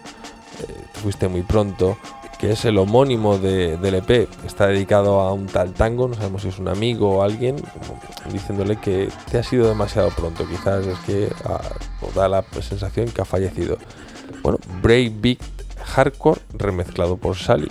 fuiste 0.95 1.29
muy 1.29 1.42
pronto, 1.42 1.99
que 2.38 2.53
es 2.53 2.64
el 2.64 2.79
homónimo 2.79 3.38
de, 3.38 3.77
del 3.79 3.97
EP, 3.97 4.29
está 4.45 4.66
dedicado 4.66 5.21
a 5.21 5.33
un 5.33 5.47
tal 5.47 5.73
tango, 5.73 6.09
no 6.09 6.14
sabemos 6.14 6.42
si 6.42 6.49
es 6.49 6.59
un 6.59 6.69
amigo 6.69 7.16
o 7.16 7.23
alguien, 7.23 7.57
diciéndole 8.31 8.77
que 8.77 9.09
te 9.31 9.38
ha 9.38 9.42
sido 9.42 9.69
demasiado 9.69 10.11
pronto, 10.11 10.47
quizás 10.47 10.87
es 10.87 10.99
que 11.01 11.33
ah, 11.45 11.61
da 12.14 12.29
la 12.29 12.45
sensación 12.61 13.09
que 13.09 13.23
ha 13.23 13.25
fallecido. 13.25 13.79
Bueno, 14.42 14.59
Brave 14.83 15.12
Big 15.14 15.38
Hardcore 15.85 16.40
remezclado 16.53 17.16
por 17.16 17.37
Sally. 17.37 17.71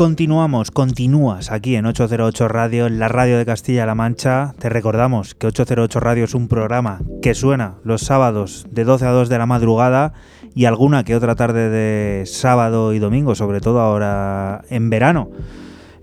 Continuamos, 0.00 0.70
continúas 0.70 1.52
aquí 1.52 1.76
en 1.76 1.84
808 1.84 2.48
Radio, 2.48 2.86
en 2.86 2.98
la 2.98 3.08
radio 3.08 3.36
de 3.36 3.44
Castilla-La 3.44 3.94
Mancha. 3.94 4.54
Te 4.58 4.70
recordamos 4.70 5.34
que 5.34 5.46
808 5.48 6.00
Radio 6.00 6.24
es 6.24 6.34
un 6.34 6.48
programa 6.48 7.02
que 7.20 7.34
suena 7.34 7.74
los 7.84 8.00
sábados 8.00 8.66
de 8.70 8.84
12 8.84 9.04
a 9.04 9.10
2 9.10 9.28
de 9.28 9.36
la 9.36 9.44
madrugada 9.44 10.14
y 10.54 10.64
alguna 10.64 11.04
que 11.04 11.14
otra 11.14 11.34
tarde 11.34 11.68
de 11.68 12.24
sábado 12.24 12.94
y 12.94 12.98
domingo, 12.98 13.34
sobre 13.34 13.60
todo 13.60 13.78
ahora 13.78 14.62
en 14.70 14.88
verano. 14.88 15.32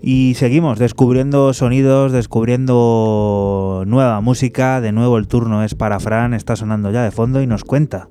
Y 0.00 0.34
seguimos 0.36 0.78
descubriendo 0.78 1.52
sonidos, 1.52 2.12
descubriendo 2.12 3.82
nueva 3.84 4.20
música. 4.20 4.80
De 4.80 4.92
nuevo 4.92 5.18
el 5.18 5.26
turno 5.26 5.64
es 5.64 5.74
para 5.74 5.98
Fran, 5.98 6.34
está 6.34 6.54
sonando 6.54 6.92
ya 6.92 7.02
de 7.02 7.10
fondo 7.10 7.42
y 7.42 7.48
nos 7.48 7.64
cuenta. 7.64 8.08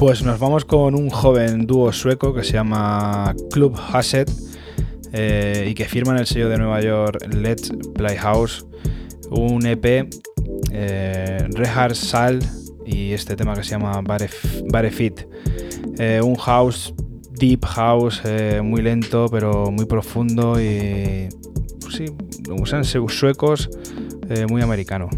Pues 0.00 0.24
nos 0.24 0.40
vamos 0.40 0.64
con 0.64 0.96
un 0.96 1.10
joven 1.10 1.68
dúo 1.68 1.92
sueco 1.92 2.34
que 2.34 2.42
se 2.42 2.54
llama 2.54 3.36
Club 3.52 3.78
Hasset 3.92 4.28
eh, 5.12 5.66
y 5.70 5.74
que 5.74 5.86
firma 5.86 6.12
en 6.12 6.18
el 6.18 6.26
sello 6.26 6.48
de 6.48 6.58
Nueva 6.58 6.80
York 6.80 7.26
Let's 7.34 7.72
Play 7.94 8.16
House 8.16 8.66
un 9.30 9.64
EP, 9.64 10.08
eh, 10.72 11.48
Sal 11.94 12.40
y 12.84 13.12
este 13.12 13.36
tema 13.36 13.54
que 13.54 13.62
se 13.62 13.70
llama 13.70 14.00
Bare, 14.02 14.90
Fit. 14.90 15.26
Eh, 15.98 16.20
un 16.22 16.34
house, 16.36 16.92
deep 17.32 17.64
house, 17.64 18.22
eh, 18.24 18.60
muy 18.62 18.82
lento 18.82 19.26
pero 19.30 19.70
muy 19.70 19.86
profundo 19.86 20.60
y 20.60 21.28
pues 21.80 21.94
sí, 21.94 22.06
usan 22.50 22.84
suecos, 22.84 23.70
muy 24.48 24.62
americano. 24.62 25.08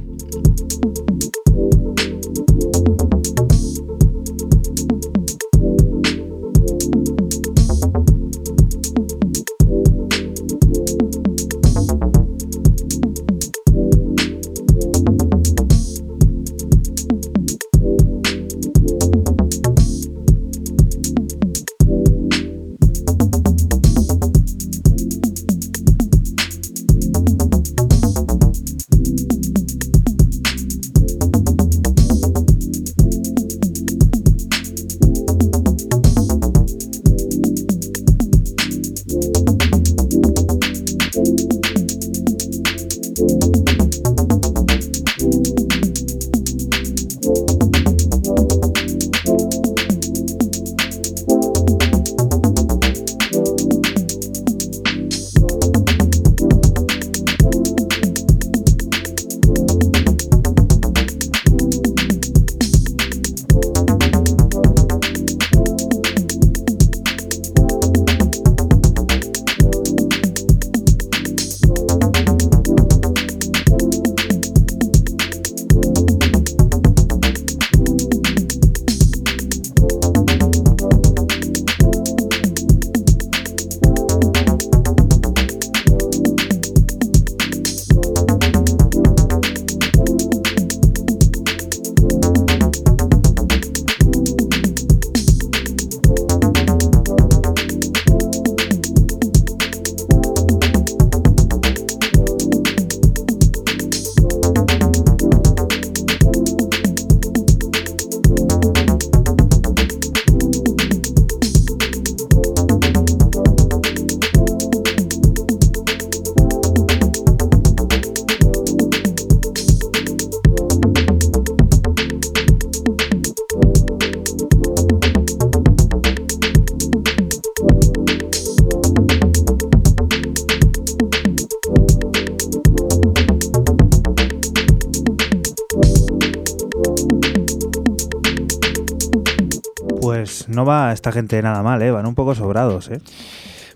Esta 141.12 141.20
gente 141.20 141.42
nada 141.42 141.62
mal, 141.62 141.82
¿eh? 141.82 141.90
van 141.90 142.06
un 142.06 142.14
poco 142.14 142.34
sobrados. 142.34 142.88
¿eh? 142.88 143.00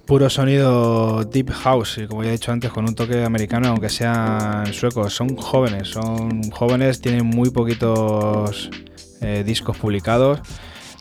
Puro 0.07 0.31
sonido 0.31 1.25
deep 1.25 1.51
house, 1.51 1.99
y 1.99 2.07
como 2.07 2.23
ya 2.23 2.31
he 2.31 2.33
dicho 2.33 2.53
antes, 2.53 2.71
con 2.71 2.89
un 2.89 2.95
toque 2.95 3.25
americano, 3.25 3.69
aunque 3.69 3.91
sean 3.91 4.73
suecos. 4.73 5.15
Son 5.15 5.37
jóvenes, 5.37 5.89
son 5.89 6.51
jóvenes, 6.51 7.01
tienen 7.01 7.27
muy 7.27 7.51
poquitos 7.51 8.71
eh, 9.21 9.43
discos 9.45 9.77
publicados. 9.77 10.41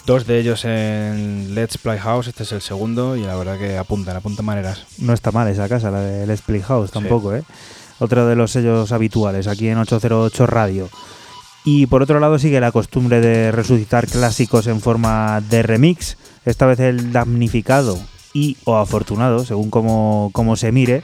Dos 0.05 0.27
de 0.27 0.39
ellos 0.39 0.65
en 0.65 1.55
Let's 1.55 1.77
Play 1.77 1.97
House, 1.99 2.27
este 2.27 2.43
es 2.43 2.51
el 2.51 2.61
segundo, 2.61 3.15
y 3.15 3.21
la 3.21 3.35
verdad 3.35 3.57
que 3.57 3.77
apuntan, 3.77 4.15
apuntan 4.17 4.45
maneras. 4.45 4.85
No 4.99 5.13
está 5.13 5.31
mal 5.31 5.47
esa 5.47 5.69
casa, 5.69 5.89
la 5.89 6.01
de 6.01 6.27
Let's 6.27 6.41
Play 6.41 6.61
House, 6.61 6.91
tampoco, 6.91 7.33
¿eh? 7.33 7.43
Otro 7.97 8.27
de 8.27 8.35
los 8.35 8.51
sellos 8.51 8.91
habituales 8.91 9.47
aquí 9.47 9.69
en 9.69 9.77
808 9.77 10.47
Radio. 10.47 10.89
Y 11.63 11.87
por 11.87 12.03
otro 12.03 12.19
lado 12.19 12.37
sigue 12.37 12.59
la 12.59 12.71
costumbre 12.71 13.21
de 13.21 13.51
resucitar 13.51 14.05
clásicos 14.05 14.67
en 14.67 14.81
forma 14.81 15.41
de 15.41 15.63
remix, 15.63 16.15
esta 16.45 16.65
vez 16.65 16.79
el 16.79 17.11
damnificado 17.11 17.99
y 18.33 18.57
o 18.65 18.77
afortunado, 18.77 19.45
según 19.45 19.69
como, 19.69 20.55
se 20.55 20.71
mire, 20.71 21.03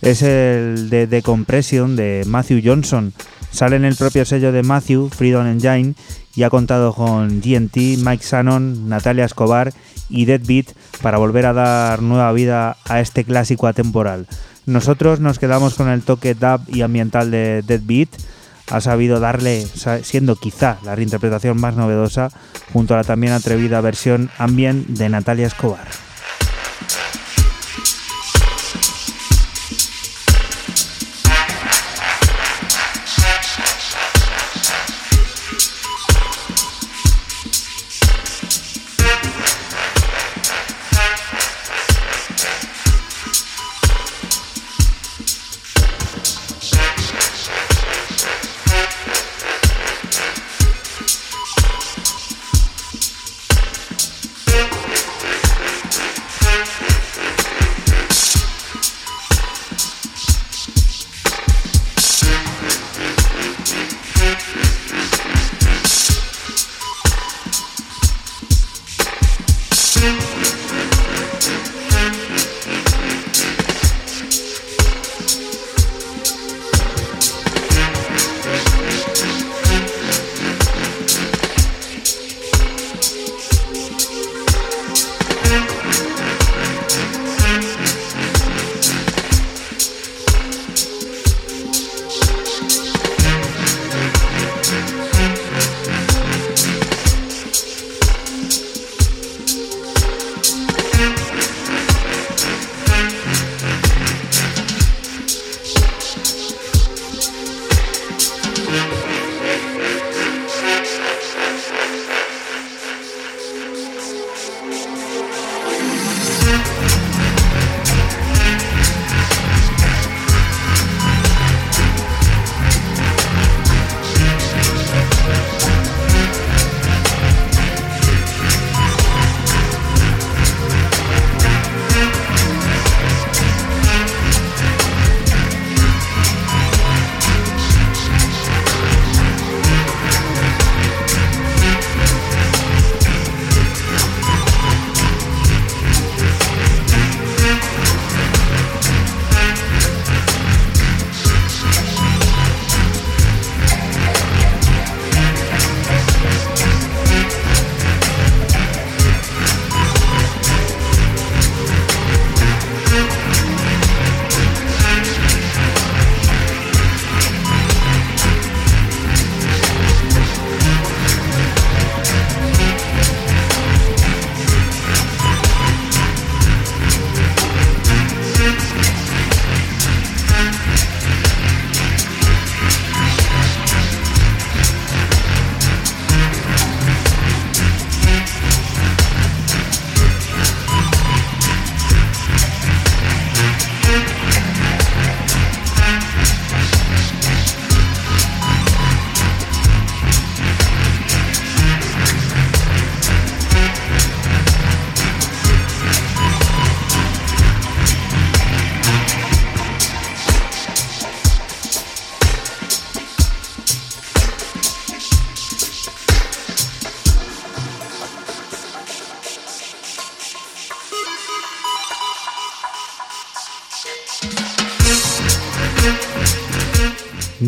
es 0.00 0.22
el 0.22 0.90
de 0.90 1.06
Decompression 1.06 1.96
de 1.96 2.24
Matthew 2.26 2.60
Johnson. 2.64 3.12
Sale 3.50 3.76
en 3.76 3.84
el 3.84 3.96
propio 3.96 4.24
sello 4.24 4.50
de 4.50 4.62
Matthew, 4.62 5.10
Freedom 5.10 5.46
Engine, 5.46 5.94
y 6.34 6.42
ha 6.42 6.50
contado 6.50 6.94
con 6.94 7.40
GNT, 7.40 7.76
Mike 7.98 8.24
Shannon, 8.24 8.88
Natalia 8.88 9.26
Escobar 9.26 9.72
y 10.08 10.24
Deadbeat 10.24 10.72
para 11.02 11.18
volver 11.18 11.46
a 11.46 11.52
dar 11.52 12.02
nueva 12.02 12.32
vida 12.32 12.76
a 12.88 13.00
este 13.00 13.24
clásico 13.24 13.66
atemporal. 13.66 14.26
Nosotros 14.66 15.20
nos 15.20 15.38
quedamos 15.38 15.74
con 15.74 15.88
el 15.88 16.02
toque 16.02 16.34
dub 16.34 16.62
y 16.68 16.82
ambiental 16.82 17.30
de 17.30 17.62
Deadbeat 17.66 18.08
ha 18.72 18.80
sabido 18.80 19.20
darle, 19.20 19.66
siendo 20.02 20.36
quizá 20.36 20.78
la 20.82 20.96
reinterpretación 20.96 21.60
más 21.60 21.76
novedosa, 21.76 22.30
junto 22.72 22.94
a 22.94 22.96
la 22.96 23.04
también 23.04 23.34
atrevida 23.34 23.82
versión 23.82 24.30
ambient 24.38 24.86
de 24.88 25.10
Natalia 25.10 25.46
Escobar. 25.46 25.86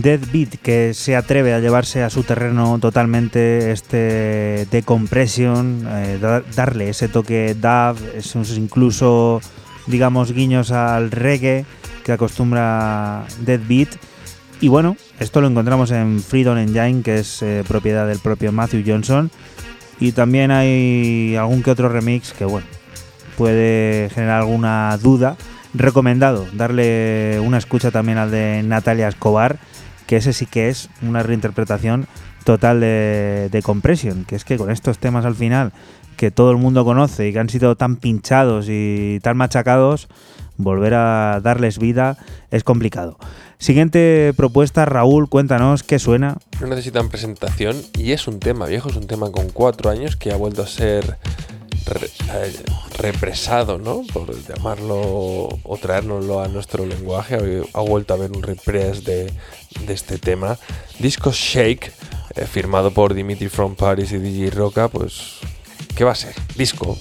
Dead 0.04 0.20
Beat 0.30 0.56
que 0.62 0.92
se 0.92 1.16
atreve 1.16 1.54
a 1.54 1.60
llevarse 1.60 2.02
a 2.02 2.10
su 2.10 2.22
terreno 2.24 2.78
totalmente 2.78 3.72
este 3.72 4.66
decompression, 4.70 5.86
eh, 5.88 6.18
da- 6.20 6.42
darle 6.54 6.90
ese 6.90 7.08
toque 7.08 7.54
dub, 7.54 7.96
incluso 8.56 9.40
digamos 9.86 10.32
guiños 10.32 10.72
al 10.72 11.10
reggae 11.10 11.64
que 12.04 12.12
acostumbra 12.12 13.24
Dead 13.40 13.60
Beat. 13.66 13.88
Y 14.60 14.68
bueno, 14.68 14.96
esto 15.18 15.40
lo 15.40 15.46
encontramos 15.48 15.90
en 15.90 16.20
Freedom 16.20 16.58
Engine, 16.58 17.02
que 17.02 17.20
es 17.20 17.42
eh, 17.42 17.64
propiedad 17.66 18.06
del 18.06 18.18
propio 18.18 18.52
Matthew 18.52 18.82
Johnson. 18.86 19.30
Y 20.00 20.12
también 20.12 20.50
hay 20.50 21.34
algún 21.36 21.62
que 21.62 21.70
otro 21.70 21.88
remix 21.88 22.32
que 22.34 22.44
bueno, 22.44 22.66
puede 23.38 24.10
generar 24.10 24.42
alguna 24.42 24.98
duda. 25.02 25.36
Recomendado 25.72 26.46
darle 26.52 27.40
una 27.42 27.56
escucha 27.58 27.90
también 27.90 28.18
al 28.18 28.30
de 28.30 28.62
Natalia 28.64 29.08
Escobar, 29.08 29.58
que 30.06 30.16
ese 30.16 30.32
sí 30.32 30.46
que 30.46 30.68
es 30.68 30.88
una 31.02 31.22
reinterpretación 31.22 32.06
total 32.44 32.80
de, 32.80 33.48
de 33.50 33.62
Compression, 33.62 34.24
que 34.24 34.36
es 34.36 34.44
que 34.44 34.58
con 34.58 34.70
estos 34.70 34.98
temas 34.98 35.24
al 35.24 35.34
final 35.34 35.72
que 36.16 36.30
todo 36.30 36.50
el 36.50 36.56
mundo 36.56 36.84
conoce 36.84 37.28
y 37.28 37.32
que 37.32 37.38
han 37.38 37.48
sido 37.48 37.76
tan 37.76 37.96
pinchados 37.96 38.66
y 38.68 39.18
tan 39.22 39.36
machacados, 39.36 40.08
volver 40.56 40.94
a 40.94 41.40
darles 41.42 41.78
vida 41.78 42.16
es 42.50 42.64
complicado. 42.64 43.18
Siguiente 43.58 44.32
propuesta, 44.36 44.84
Raúl, 44.84 45.28
cuéntanos 45.28 45.82
qué 45.82 45.98
suena. 45.98 46.38
No 46.60 46.66
necesitan 46.66 47.08
presentación 47.08 47.76
y 47.96 48.12
es 48.12 48.28
un 48.28 48.40
tema 48.40 48.66
viejo, 48.66 48.90
es 48.90 48.96
un 48.96 49.06
tema 49.06 49.30
con 49.30 49.48
cuatro 49.48 49.90
años 49.90 50.16
que 50.16 50.32
ha 50.32 50.36
vuelto 50.36 50.62
a 50.62 50.66
ser 50.66 51.18
eh, 51.86 52.52
represado, 52.98 53.78
¿no? 53.78 54.02
Por 54.12 54.34
llamarlo 54.46 55.48
o 55.62 55.78
traérnoslo 55.80 56.42
a 56.42 56.48
nuestro 56.48 56.86
lenguaje. 56.86 57.36
Ha, 57.36 57.78
ha 57.78 57.80
vuelto 57.82 58.14
a 58.14 58.16
haber 58.16 58.32
un 58.32 58.42
repress 58.42 59.04
de, 59.04 59.32
de 59.86 59.92
este 59.92 60.18
tema. 60.18 60.58
Disco 60.98 61.32
Shake, 61.32 61.92
eh, 62.36 62.46
firmado 62.46 62.90
por 62.92 63.14
Dimitri 63.14 63.48
from 63.48 63.74
Paris 63.74 64.12
y 64.12 64.18
DJ 64.18 64.50
Roca, 64.50 64.88
pues, 64.88 65.38
¿qué 65.94 66.04
va 66.04 66.12
a 66.12 66.16
ser? 66.16 66.34
Disco. 66.56 66.96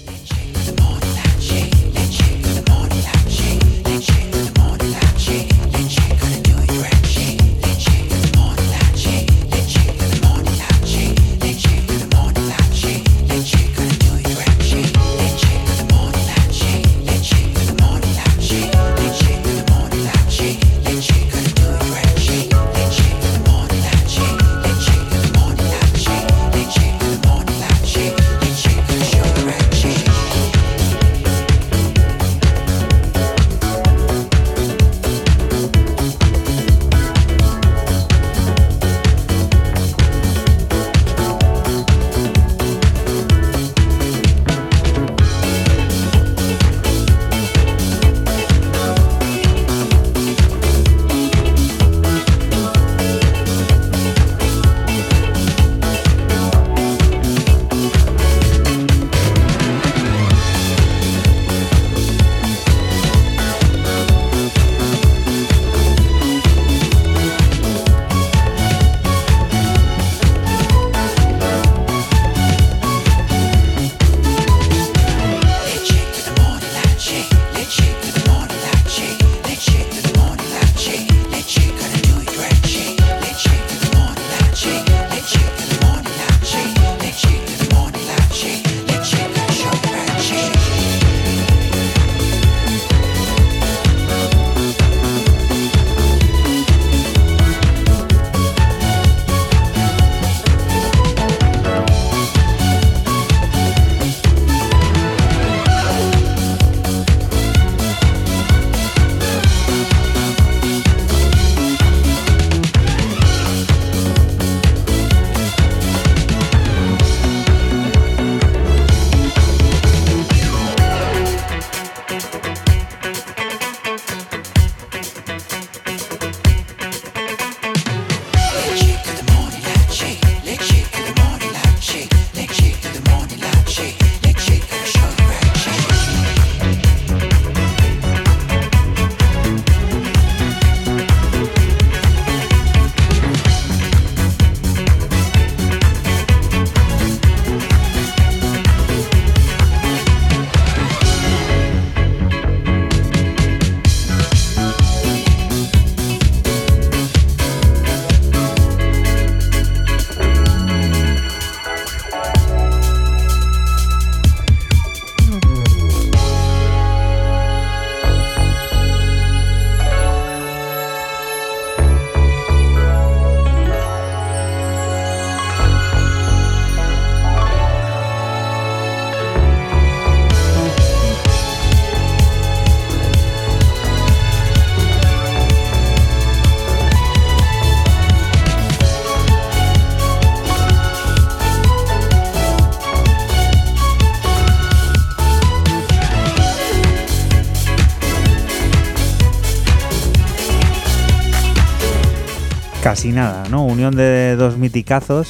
Casi 202.93 203.11
nada, 203.11 203.45
¿no? 203.49 203.65
Unión 203.65 203.95
de 203.95 204.35
dos 204.35 204.55
miticazos. 204.55 205.29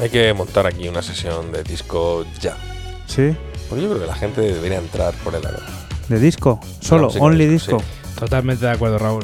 Hay 0.00 0.08
que 0.08 0.32
montar 0.32 0.66
aquí 0.66 0.88
una 0.88 1.02
sesión 1.02 1.52
de 1.52 1.62
disco 1.62 2.24
ya. 2.40 2.56
¿Sí? 3.06 3.36
Porque 3.68 3.82
yo 3.84 3.90
creo 3.90 4.00
que 4.00 4.06
la 4.06 4.14
gente 4.14 4.40
debería 4.40 4.78
entrar 4.78 5.12
por 5.22 5.34
el 5.34 5.44
aro. 5.46 5.58
¿De 6.08 6.18
disco? 6.18 6.58
¿Solo? 6.80 7.08
¿Only 7.20 7.44
disco, 7.46 7.76
disco? 7.76 7.90
sí. 8.14 8.18
Totalmente 8.20 8.64
de 8.64 8.70
acuerdo, 8.72 8.96
Raúl. 8.98 9.22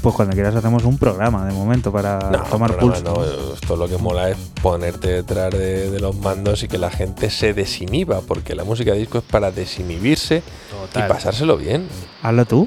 Pues 0.00 0.14
cuando 0.14 0.32
quieras 0.32 0.54
hacemos 0.54 0.82
un 0.84 0.96
programa 0.96 1.44
de 1.44 1.52
momento 1.52 1.92
para 1.92 2.30
No, 2.30 2.38
tomar 2.44 2.74
pulso. 2.78 3.02
no, 3.02 3.22
Esto 3.52 3.76
lo 3.76 3.86
que 3.86 3.98
mola 3.98 4.30
es 4.30 4.38
ponerte 4.62 5.08
detrás 5.08 5.50
de, 5.50 5.90
de 5.90 6.00
los 6.00 6.16
mandos 6.16 6.62
y 6.62 6.68
que 6.68 6.78
la 6.78 6.88
gente 6.90 7.28
se 7.28 7.52
desinhiba, 7.52 8.22
porque 8.22 8.54
la 8.54 8.64
música 8.64 8.92
disco 8.94 9.18
es 9.18 9.24
para 9.24 9.50
desinhibirse 9.50 10.42
Total. 10.70 11.04
y 11.04 11.08
pasárselo 11.12 11.58
bien. 11.58 11.86
Hazlo 12.22 12.46
tú, 12.46 12.66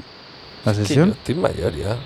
la 0.64 0.70
Es 0.70 0.78
que 0.78 0.82
yo 0.82 0.86
sesión. 0.86 1.10
estoy 1.10 1.34
mayor 1.34 1.74
ya. 1.74 1.96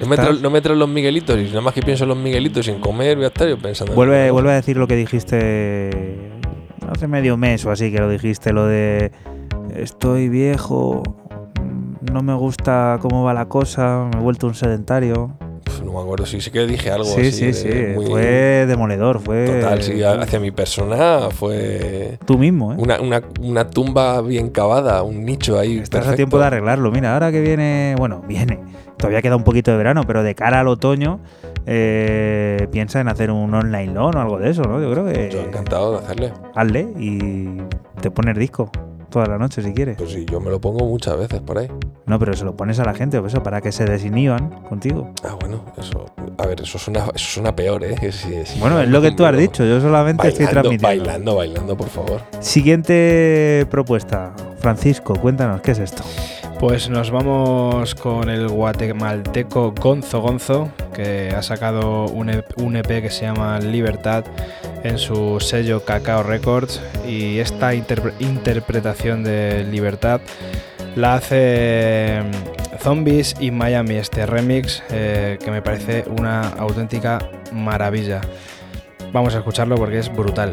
No 0.00 0.06
me, 0.06 0.16
no 0.16 0.50
me 0.50 0.60
traen 0.60 0.78
los 0.78 0.88
Miguelitos 0.88 1.38
y 1.38 1.44
nada 1.44 1.60
más 1.60 1.74
que 1.74 1.82
pienso 1.82 2.04
en 2.04 2.08
los 2.08 2.18
Miguelitos 2.18 2.66
sin 2.66 2.80
comer, 2.80 3.16
voy 3.16 3.24
a 3.24 3.28
estar 3.28 3.48
yo 3.48 3.58
pensando. 3.58 3.92
en 3.92 3.96
Vuelve, 3.96 4.30
vuelve 4.30 4.50
a 4.50 4.54
decir 4.54 4.76
lo 4.76 4.86
que 4.86 4.96
dijiste 4.96 6.30
hace 6.90 7.08
medio 7.08 7.36
mes 7.36 7.64
o 7.64 7.70
así 7.70 7.90
que 7.90 7.98
lo 7.98 8.08
dijiste, 8.08 8.52
lo 8.52 8.66
de 8.66 9.12
estoy 9.74 10.28
viejo, 10.28 11.02
no 12.12 12.22
me 12.22 12.34
gusta 12.34 12.98
cómo 13.00 13.24
va 13.24 13.34
la 13.34 13.46
cosa, 13.46 14.08
me 14.12 14.18
he 14.18 14.22
vuelto 14.22 14.46
un 14.46 14.54
sedentario. 14.54 15.36
Pf, 15.72 15.84
No 15.84 15.92
me 15.92 16.00
acuerdo, 16.00 16.26
sí, 16.26 16.40
sí 16.40 16.50
que 16.50 16.66
dije 16.66 16.90
algo 16.90 17.04
Sí, 17.04 17.20
así. 17.20 17.32
sí, 17.32 17.52
sí, 17.54 17.68
muy- 17.94 18.06
fue 18.06 18.66
demoledor, 18.66 19.20
fue 19.20 19.46
Total, 19.46 19.82
sí, 19.82 20.02
hacia 20.02 20.38
mi 20.40 20.50
persona 20.50 21.28
fue 21.30 22.18
tú 22.26 22.38
mismo, 22.38 22.72
¿eh? 22.72 22.76
una, 22.78 23.00
una, 23.00 23.22
una 23.40 23.68
tumba 23.70 24.20
bien 24.22 24.50
cavada, 24.50 25.02
un 25.02 25.24
nicho 25.24 25.58
ahí. 25.58 25.78
Estás 25.78 26.00
a 26.00 26.02
perfecto. 26.02 26.16
tiempo 26.16 26.38
de 26.38 26.44
arreglarlo. 26.46 26.90
Mira, 26.90 27.14
ahora 27.14 27.30
que 27.32 27.40
viene, 27.40 27.94
bueno, 27.98 28.22
viene, 28.28 28.60
todavía 28.96 29.22
queda 29.22 29.36
un 29.36 29.44
poquito 29.44 29.70
de 29.70 29.76
verano, 29.78 30.02
pero 30.06 30.22
de 30.22 30.34
cara 30.34 30.60
al 30.60 30.68
otoño, 30.68 31.20
eh, 31.66 32.68
piensa 32.70 33.00
en 33.00 33.08
hacer 33.08 33.30
un 33.30 33.52
online 33.54 33.92
loan 33.92 34.16
o 34.16 34.20
algo 34.20 34.38
de 34.38 34.50
eso, 34.50 34.62
¿no? 34.62 34.80
Yo 34.80 34.90
creo 34.92 35.04
que 35.06 35.30
Yo 35.32 35.40
encantado 35.42 35.92
de 35.92 35.98
hacerle. 36.04 36.32
hazle 36.54 36.88
y 36.98 37.62
te 38.00 38.10
pones 38.10 38.36
disco 38.36 38.70
toda 39.12 39.26
la 39.26 39.38
noche 39.38 39.62
si 39.62 39.72
quieres. 39.72 39.96
Pues 39.96 40.10
sí, 40.10 40.26
yo 40.28 40.40
me 40.40 40.50
lo 40.50 40.60
pongo 40.60 40.84
muchas 40.86 41.16
veces 41.16 41.40
por 41.40 41.58
ahí. 41.58 41.68
No, 42.06 42.18
pero 42.18 42.34
se 42.34 42.44
lo 42.44 42.56
pones 42.56 42.80
a 42.80 42.84
la 42.84 42.94
gente, 42.94 43.20
pues 43.20 43.32
eso, 43.32 43.42
para 43.44 43.60
que 43.60 43.70
se 43.70 43.84
desinhiban 43.84 44.50
contigo. 44.68 45.12
Ah, 45.22 45.36
bueno, 45.38 45.64
eso. 45.78 46.06
A 46.38 46.46
ver, 46.46 46.60
eso 46.60 46.78
suena, 46.78 47.04
eso 47.14 47.26
suena 47.34 47.54
peor, 47.54 47.84
¿eh? 47.84 47.94
Bueno, 48.58 48.80
es 48.80 48.88
lo 48.88 49.00
que 49.00 49.12
tú 49.12 49.24
has 49.24 49.36
dicho, 49.36 49.64
yo 49.64 49.80
solamente 49.80 50.26
estoy 50.26 50.46
transmitiendo. 50.46 50.88
bailando, 50.88 51.36
bailando, 51.36 51.76
por 51.76 51.88
favor. 51.88 52.22
Siguiente 52.40 53.66
propuesta. 53.70 54.34
Francisco, 54.58 55.14
cuéntanos, 55.14 55.60
¿qué 55.60 55.72
es 55.72 55.78
esto? 55.78 56.02
Pues 56.62 56.88
nos 56.88 57.10
vamos 57.10 57.96
con 57.96 58.30
el 58.30 58.46
guatemalteco 58.46 59.72
Gonzo 59.72 60.20
Gonzo, 60.20 60.70
que 60.94 61.30
ha 61.36 61.42
sacado 61.42 62.04
un 62.04 62.30
EP, 62.30 62.44
EP 62.56 63.02
que 63.02 63.10
se 63.10 63.22
llama 63.22 63.58
Libertad 63.58 64.24
en 64.84 64.96
su 64.96 65.40
sello 65.40 65.84
Cacao 65.84 66.22
Records 66.22 66.80
y 67.04 67.40
esta 67.40 67.74
interpre- 67.74 68.12
interpretación 68.20 69.24
de 69.24 69.64
Libertad 69.64 70.20
la 70.94 71.14
hace 71.14 72.22
mm, 72.22 72.78
Zombies 72.78 73.34
y 73.40 73.50
Miami, 73.50 73.96
este 73.96 74.24
remix 74.24 74.84
eh, 74.92 75.38
que 75.44 75.50
me 75.50 75.62
parece 75.62 76.04
una 76.16 76.48
auténtica 76.50 77.18
maravilla. 77.50 78.20
Vamos 79.12 79.34
a 79.34 79.38
escucharlo 79.38 79.74
porque 79.74 79.98
es 79.98 80.14
brutal. 80.14 80.52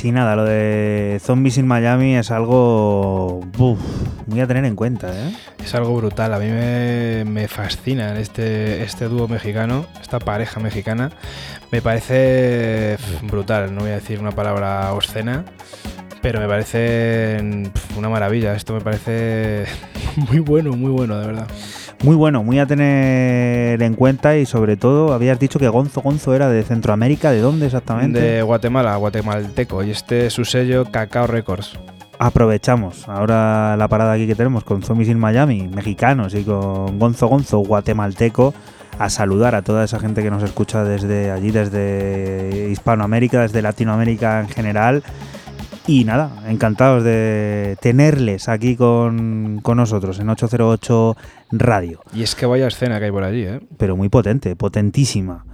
Casi 0.00 0.12
nada, 0.12 0.34
lo 0.34 0.46
de 0.46 1.20
Zombies 1.22 1.58
in 1.58 1.66
Miami 1.66 2.16
es 2.16 2.30
algo 2.30 3.40
uf, 3.58 3.78
muy 4.26 4.40
a 4.40 4.46
tener 4.46 4.64
en 4.64 4.74
cuenta. 4.74 5.12
¿eh? 5.12 5.36
Es 5.62 5.74
algo 5.74 5.94
brutal, 5.94 6.32
a 6.32 6.38
mí 6.38 6.46
me, 6.46 7.26
me 7.26 7.48
fascina 7.48 8.18
este, 8.18 8.82
este 8.82 9.08
dúo 9.08 9.28
mexicano, 9.28 9.84
esta 10.00 10.18
pareja 10.18 10.58
mexicana. 10.58 11.10
Me 11.70 11.82
parece 11.82 12.96
brutal, 13.24 13.74
no 13.74 13.82
voy 13.82 13.90
a 13.90 13.96
decir 13.96 14.20
una 14.20 14.30
palabra 14.30 14.90
obscena, 14.94 15.44
pero 16.22 16.40
me 16.40 16.48
parece 16.48 17.68
una 17.94 18.08
maravilla. 18.08 18.54
Esto 18.54 18.72
me 18.72 18.80
parece 18.80 19.66
muy 20.16 20.38
bueno, 20.38 20.72
muy 20.72 20.92
bueno, 20.92 21.18
de 21.18 21.26
verdad. 21.26 21.46
Muy 22.02 22.16
bueno, 22.16 22.42
muy 22.42 22.58
a 22.58 22.66
tener 22.66 23.82
en 23.82 23.94
cuenta 23.94 24.38
y 24.38 24.46
sobre 24.46 24.78
todo 24.78 25.12
habías 25.12 25.38
dicho 25.38 25.58
que 25.58 25.68
Gonzo 25.68 26.00
Gonzo 26.00 26.34
era 26.34 26.48
de 26.48 26.62
Centroamérica, 26.62 27.30
¿de 27.30 27.40
dónde 27.40 27.66
exactamente? 27.66 28.18
De 28.18 28.42
Guatemala, 28.42 28.96
guatemalteco, 28.96 29.82
y 29.82 29.90
este 29.90 30.26
es 30.26 30.32
su 30.32 30.46
sello 30.46 30.86
Cacao 30.90 31.26
Records. 31.26 31.78
Aprovechamos 32.18 33.06
ahora 33.06 33.76
la 33.76 33.86
parada 33.88 34.12
aquí 34.12 34.26
que 34.26 34.34
tenemos 34.34 34.64
con 34.64 34.82
Zombies 34.82 35.10
in 35.10 35.18
Miami, 35.18 35.68
mexicanos, 35.68 36.34
y 36.34 36.42
con 36.42 36.98
Gonzo 36.98 37.26
Gonzo, 37.26 37.58
guatemalteco, 37.58 38.54
a 38.98 39.10
saludar 39.10 39.54
a 39.54 39.60
toda 39.60 39.84
esa 39.84 40.00
gente 40.00 40.22
que 40.22 40.30
nos 40.30 40.42
escucha 40.42 40.84
desde 40.84 41.30
allí, 41.30 41.50
desde 41.50 42.68
Hispanoamérica, 42.70 43.42
desde 43.42 43.60
Latinoamérica 43.60 44.40
en 44.40 44.48
general. 44.48 45.02
Y 45.90 46.04
nada, 46.04 46.44
encantados 46.46 47.02
de 47.02 47.76
tenerles 47.80 48.48
aquí 48.48 48.76
con, 48.76 49.58
con 49.60 49.76
nosotros 49.76 50.20
en 50.20 50.28
808 50.28 51.16
Radio. 51.50 52.00
Y 52.14 52.22
es 52.22 52.36
que 52.36 52.46
vaya 52.46 52.68
escena 52.68 53.00
que 53.00 53.06
hay 53.06 53.10
por 53.10 53.24
allí, 53.24 53.42
¿eh? 53.42 53.58
Pero 53.76 53.96
muy 53.96 54.08
potente, 54.08 54.54
potentísima. 54.54 55.44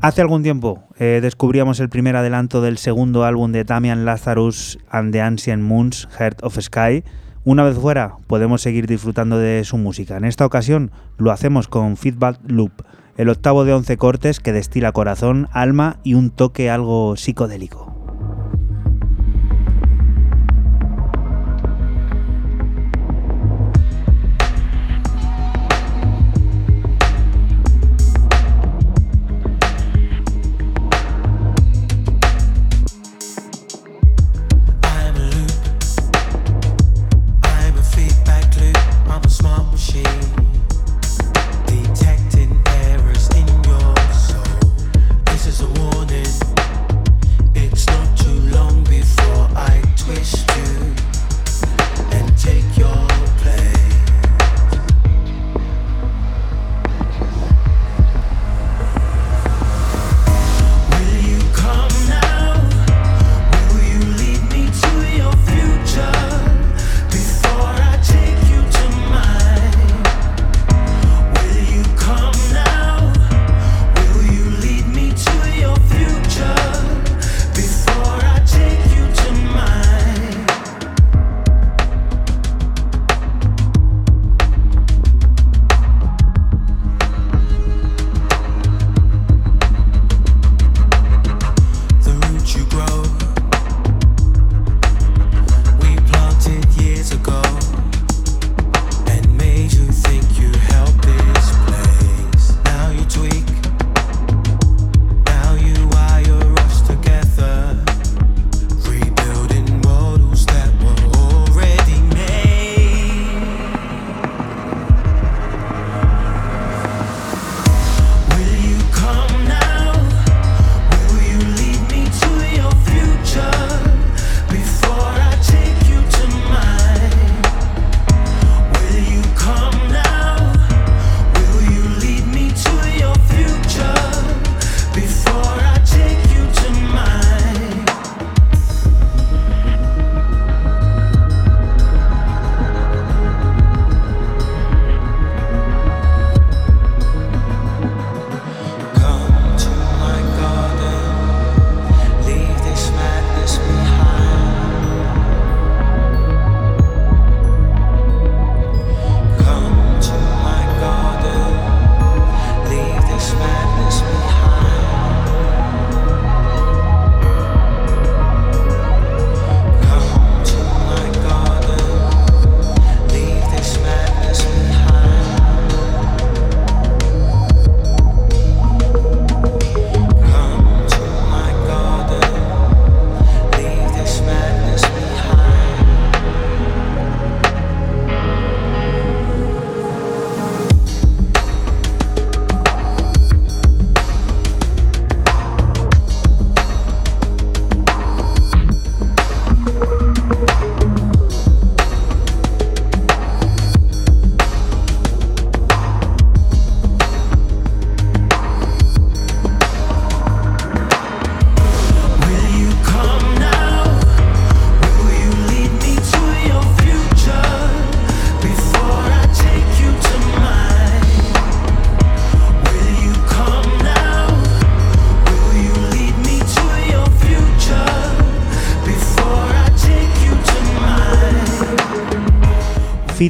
Hace 0.00 0.20
algún 0.20 0.44
tiempo 0.44 0.84
eh, 1.00 1.18
descubríamos 1.20 1.80
el 1.80 1.88
primer 1.88 2.14
adelanto 2.14 2.62
del 2.62 2.78
segundo 2.78 3.24
álbum 3.24 3.50
de 3.50 3.64
Damian 3.64 4.04
Lazarus 4.04 4.78
and 4.90 5.12
the 5.12 5.22
Ancient 5.22 5.64
Moons, 5.64 6.06
Heart 6.16 6.44
of 6.44 6.56
Sky. 6.60 7.02
Una 7.42 7.64
vez 7.64 7.76
fuera, 7.76 8.14
podemos 8.28 8.62
seguir 8.62 8.86
disfrutando 8.86 9.38
de 9.38 9.64
su 9.64 9.76
música. 9.76 10.16
En 10.16 10.24
esta 10.24 10.46
ocasión 10.46 10.92
lo 11.16 11.32
hacemos 11.32 11.66
con 11.66 11.96
Feedback 11.96 12.38
Loop, 12.46 12.84
el 13.16 13.28
octavo 13.28 13.64
de 13.64 13.72
11 13.72 13.96
cortes 13.96 14.38
que 14.38 14.52
destila 14.52 14.92
corazón, 14.92 15.48
alma 15.50 15.98
y 16.04 16.14
un 16.14 16.30
toque 16.30 16.70
algo 16.70 17.16
psicodélico. 17.16 17.97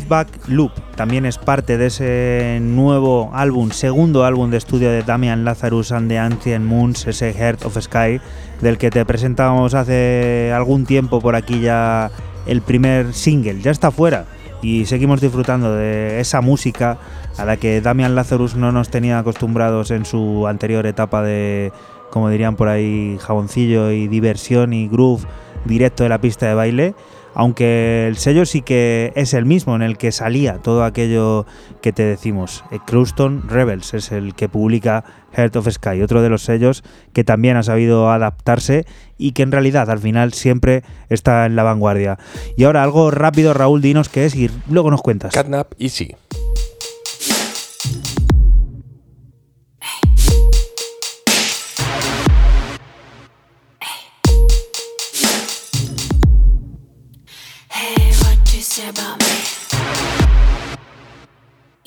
Feedback 0.09 0.49
Loop, 0.49 0.73
también 0.97 1.27
es 1.27 1.37
parte 1.37 1.77
de 1.77 1.87
ese 1.87 2.61
nuevo 2.63 3.31
álbum, 3.35 3.73
segundo 3.73 4.25
álbum 4.25 4.51
de 4.51 4.57
estudio 4.57 4.91
de 4.91 5.03
Damian 5.03 5.45
Lazarus 5.45 5.93
and 5.93 6.09
the 6.09 6.19
Ancient 6.19 6.65
Moons, 6.65 7.07
ese 7.07 7.35
Heart 7.35 7.67
of 7.67 7.79
Sky, 7.79 8.19
del 8.63 8.79
que 8.79 8.91
te 8.91 9.05
presentamos 9.05 9.75
hace 9.75 10.51
algún 10.55 10.87
tiempo 10.87 11.21
por 11.21 11.37
aquí 11.37 11.61
ya 11.61 12.11
el 12.47 12.63
primer 12.63 13.13
single. 13.13 13.61
Ya 13.61 13.71
está 13.71 13.91
fuera 13.91 14.25
y 14.63 14.87
seguimos 14.87 15.21
disfrutando 15.21 15.75
de 15.75 16.21
esa 16.21 16.41
música 16.41 16.97
a 17.37 17.45
la 17.45 17.59
que 17.59 17.83
Damian 17.83 18.15
Lazarus 18.15 18.57
no 18.57 18.73
nos 18.73 18.89
tenía 18.89 19.19
acostumbrados 19.19 19.91
en 19.91 20.07
su 20.07 20.47
anterior 20.47 20.87
etapa 20.87 21.23
de, 21.23 21.71
como 22.11 22.31
dirían 22.31 22.57
por 22.57 22.69
ahí, 22.69 23.19
jaboncillo 23.21 23.91
y 23.91 24.09
diversión 24.09 24.73
y 24.73 24.89
groove 24.89 25.27
directo 25.67 26.03
de 26.03 26.09
la 26.09 26.19
pista 26.19 26.47
de 26.47 26.55
baile. 26.55 26.95
Aunque 27.39 28.09
el 28.09 28.17
sello 28.17 28.45
sí 28.45 28.63
que 28.63 29.13
es 29.15 29.33
el 29.33 29.47
mismo 29.47 29.77
en 29.77 29.83
el 29.83 29.97
que 29.97 30.11
salía 30.11 30.59
todo 30.59 30.83
aquello 30.83 31.47
que 31.81 31.93
te 31.93 32.03
decimos. 32.03 32.65
Eh, 32.73 32.81
Cruston 32.85 33.49
Rebels 33.49 33.95
es 33.95 34.11
el 34.11 34.35
que 34.35 34.49
publica 34.49 35.05
Heart 35.35 35.55
of 35.55 35.69
Sky, 35.71 36.03
otro 36.03 36.21
de 36.21 36.31
los 36.31 36.43
sellos 36.43 36.83
que 37.13 37.23
también 37.23 37.57
ha 37.57 37.63
sabido 37.63 38.11
adaptarse 38.11 38.87
y 39.19 39.33
que 39.33 39.45
en 39.45 39.53
realidad 39.53 39.89
al 39.89 40.01
final 40.01 40.33
siempre 40.33 40.83
está 41.11 41.47
en 41.47 41.55
la 41.55 41.63
vanguardia. 41.63 42.19
Y 42.57 42.65
ahora 42.65 42.83
algo 42.83 43.13
rápido, 43.13 43.55
Raúl, 43.55 43.83
dinos 43.83 44.09
qué 44.09 44.25
es 44.25 44.35
y 44.35 44.51
luego 44.69 44.91
nos 44.91 45.01
cuentas. 45.01 45.33
Catnap 45.33 45.75
Easy. 45.79 46.17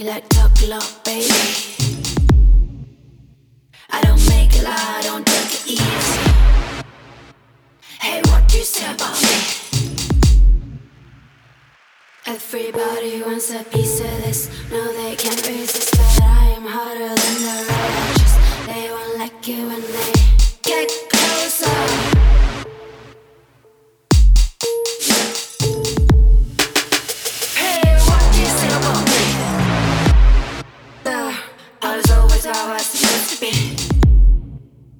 Like 0.04 0.28
talk 0.30 0.52
a 0.64 0.66
lot, 0.66 1.02
baby. 1.06 1.30
I 3.92 4.02
don't 4.02 4.28
make 4.30 4.52
a 4.60 4.64
lie, 4.64 4.98
I 4.98 5.02
don't 5.04 5.24
take 5.24 5.54
it 5.54 5.68
easy. 5.68 6.20
Hey, 8.00 8.22
what 8.26 8.52
you 8.52 8.64
say 8.64 8.92
about 8.92 9.22
me? 9.22 9.30
Everybody 12.26 13.22
wants 13.22 13.54
a 13.54 13.64
piece 13.64 14.00
of 14.00 14.24
this. 14.24 14.50
No, 14.72 14.92
they 14.92 15.16
can't 15.18 15.48
resist, 15.48 15.92
but 15.92 16.24
I 16.24 16.56
am 16.58 16.66
hotter 16.66 16.98
than 16.98 17.36
the 17.46 17.58
righteous. 17.70 18.34
They 18.66 18.90
won't 18.90 19.20
like 19.20 19.48
you 19.48 19.68
when 19.68 19.82
they 19.82 20.14
get 20.64 20.90
closer. 21.12 22.21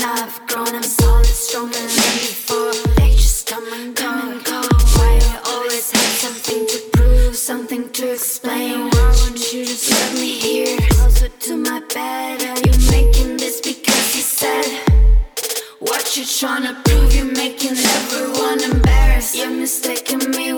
I've 0.00 0.46
grown. 0.46 0.68
I'm 0.68 0.82
solid, 0.82 1.26
stronger 1.26 1.72
than 1.72 2.14
before. 2.24 2.72
They 2.96 3.10
just 3.14 3.46
come 3.48 3.66
and 3.72 3.94
come 3.96 4.32
and 4.32 4.44
go. 4.44 4.62
Why 4.96 5.18
you 5.20 5.38
always 5.52 5.90
have 5.90 6.12
something 6.24 6.66
to 6.66 6.78
prove, 6.92 7.36
something 7.36 7.90
to 7.90 8.12
explain? 8.12 8.90
Why 8.90 9.14
won't 9.20 9.52
you 9.52 9.64
just 9.66 9.90
let 9.90 10.14
me 10.14 10.30
hear? 10.38 10.78
Closer 10.90 11.28
to 11.28 11.56
my 11.56 11.80
bed. 11.92 12.42
Are 12.42 12.90
making 12.90 13.36
this 13.36 13.60
because 13.60 14.16
you 14.16 14.22
said? 14.22 14.66
What 15.80 16.16
you 16.16 16.24
trying 16.24 16.62
to 16.62 16.74
prove? 16.84 17.14
You're 17.14 17.34
making 17.44 17.76
everyone 17.76 18.62
embarrassed. 18.62 19.36
You're 19.36 19.50
mistaking 19.50 20.30
me 20.30 20.52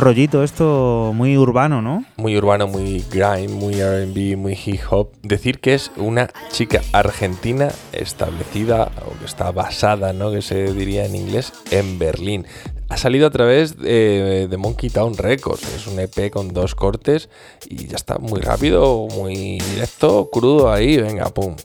Rollito 0.00 0.42
esto 0.42 1.12
muy 1.14 1.36
urbano, 1.36 1.82
¿no? 1.82 2.06
Muy 2.16 2.34
urbano, 2.34 2.66
muy 2.66 3.04
grime, 3.10 3.48
muy 3.48 3.74
RB, 3.74 4.34
muy 4.34 4.58
hip 4.64 4.80
hop. 4.88 5.10
Decir 5.22 5.60
que 5.60 5.74
es 5.74 5.90
una 5.98 6.30
chica 6.50 6.80
argentina 6.92 7.68
establecida, 7.92 8.90
o 9.06 9.18
que 9.18 9.26
está 9.26 9.50
basada, 9.50 10.14
¿no? 10.14 10.32
Que 10.32 10.40
se 10.40 10.72
diría 10.72 11.04
en 11.04 11.16
inglés, 11.16 11.52
en 11.70 11.98
Berlín. 11.98 12.46
Ha 12.88 12.96
salido 12.96 13.26
a 13.26 13.30
través 13.30 13.76
de, 13.76 14.48
de 14.48 14.56
Monkey 14.56 14.88
Town 14.88 15.18
Records. 15.18 15.68
Es 15.74 15.86
un 15.86 16.00
EP 16.00 16.30
con 16.30 16.54
dos 16.54 16.74
cortes 16.74 17.28
y 17.68 17.86
ya 17.86 17.96
está 17.96 18.16
muy 18.16 18.40
rápido, 18.40 19.06
muy 19.14 19.58
directo, 19.58 20.30
crudo 20.32 20.72
ahí. 20.72 20.96
Venga, 20.96 21.28
pum. 21.28 21.56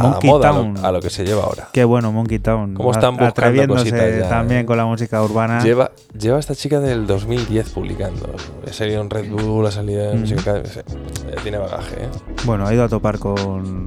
A 0.00 0.04
la 0.04 0.10
Monkey 0.10 0.30
a 0.30 0.40
Town. 0.40 0.74
lo, 0.74 0.86
a 0.86 0.92
lo 0.92 1.00
que 1.00 1.10
se 1.10 1.24
lleva 1.24 1.42
ahora. 1.42 1.68
Qué 1.72 1.84
bueno, 1.84 2.12
Monkey 2.12 2.38
Town. 2.38 2.74
Cómo 2.74 2.90
están 2.90 3.12
buscando 3.12 3.30
Atreviéndose 3.30 3.90
cositas 3.90 4.18
ya, 4.20 4.28
también 4.28 4.60
eh. 4.60 4.66
con 4.66 4.76
la 4.76 4.86
música 4.86 5.22
urbana. 5.22 5.62
Lleva, 5.62 5.92
lleva 6.18 6.38
esta 6.38 6.54
chica 6.54 6.80
del 6.80 7.06
2010 7.06 7.70
publicando. 7.70 8.34
Ha 8.68 8.72
salido 8.72 9.00
en 9.00 9.10
Red 9.10 9.30
Bull, 9.30 9.66
ha 9.66 9.70
salido 9.70 10.12
en 10.12 10.22
Mm. 10.22 10.26
Sí. 10.26 10.34
Eh, 10.34 11.36
Tiene 11.42 11.58
bagaje, 11.58 12.04
¿eh? 12.04 12.08
Bueno, 12.44 12.66
ha 12.66 12.74
ido 12.74 12.84
a 12.84 12.88
topar 12.88 13.18
con, 13.18 13.86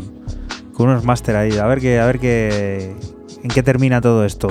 con 0.73 0.89
unos 0.89 1.03
máster 1.03 1.35
ahí. 1.35 1.57
A 1.57 1.65
ver 1.65 1.79
qué, 1.79 1.99
a 1.99 2.05
ver 2.05 2.19
qué, 2.19 2.95
en 3.43 3.49
qué 3.49 3.63
termina 3.63 4.01
todo 4.01 4.25
esto. 4.25 4.49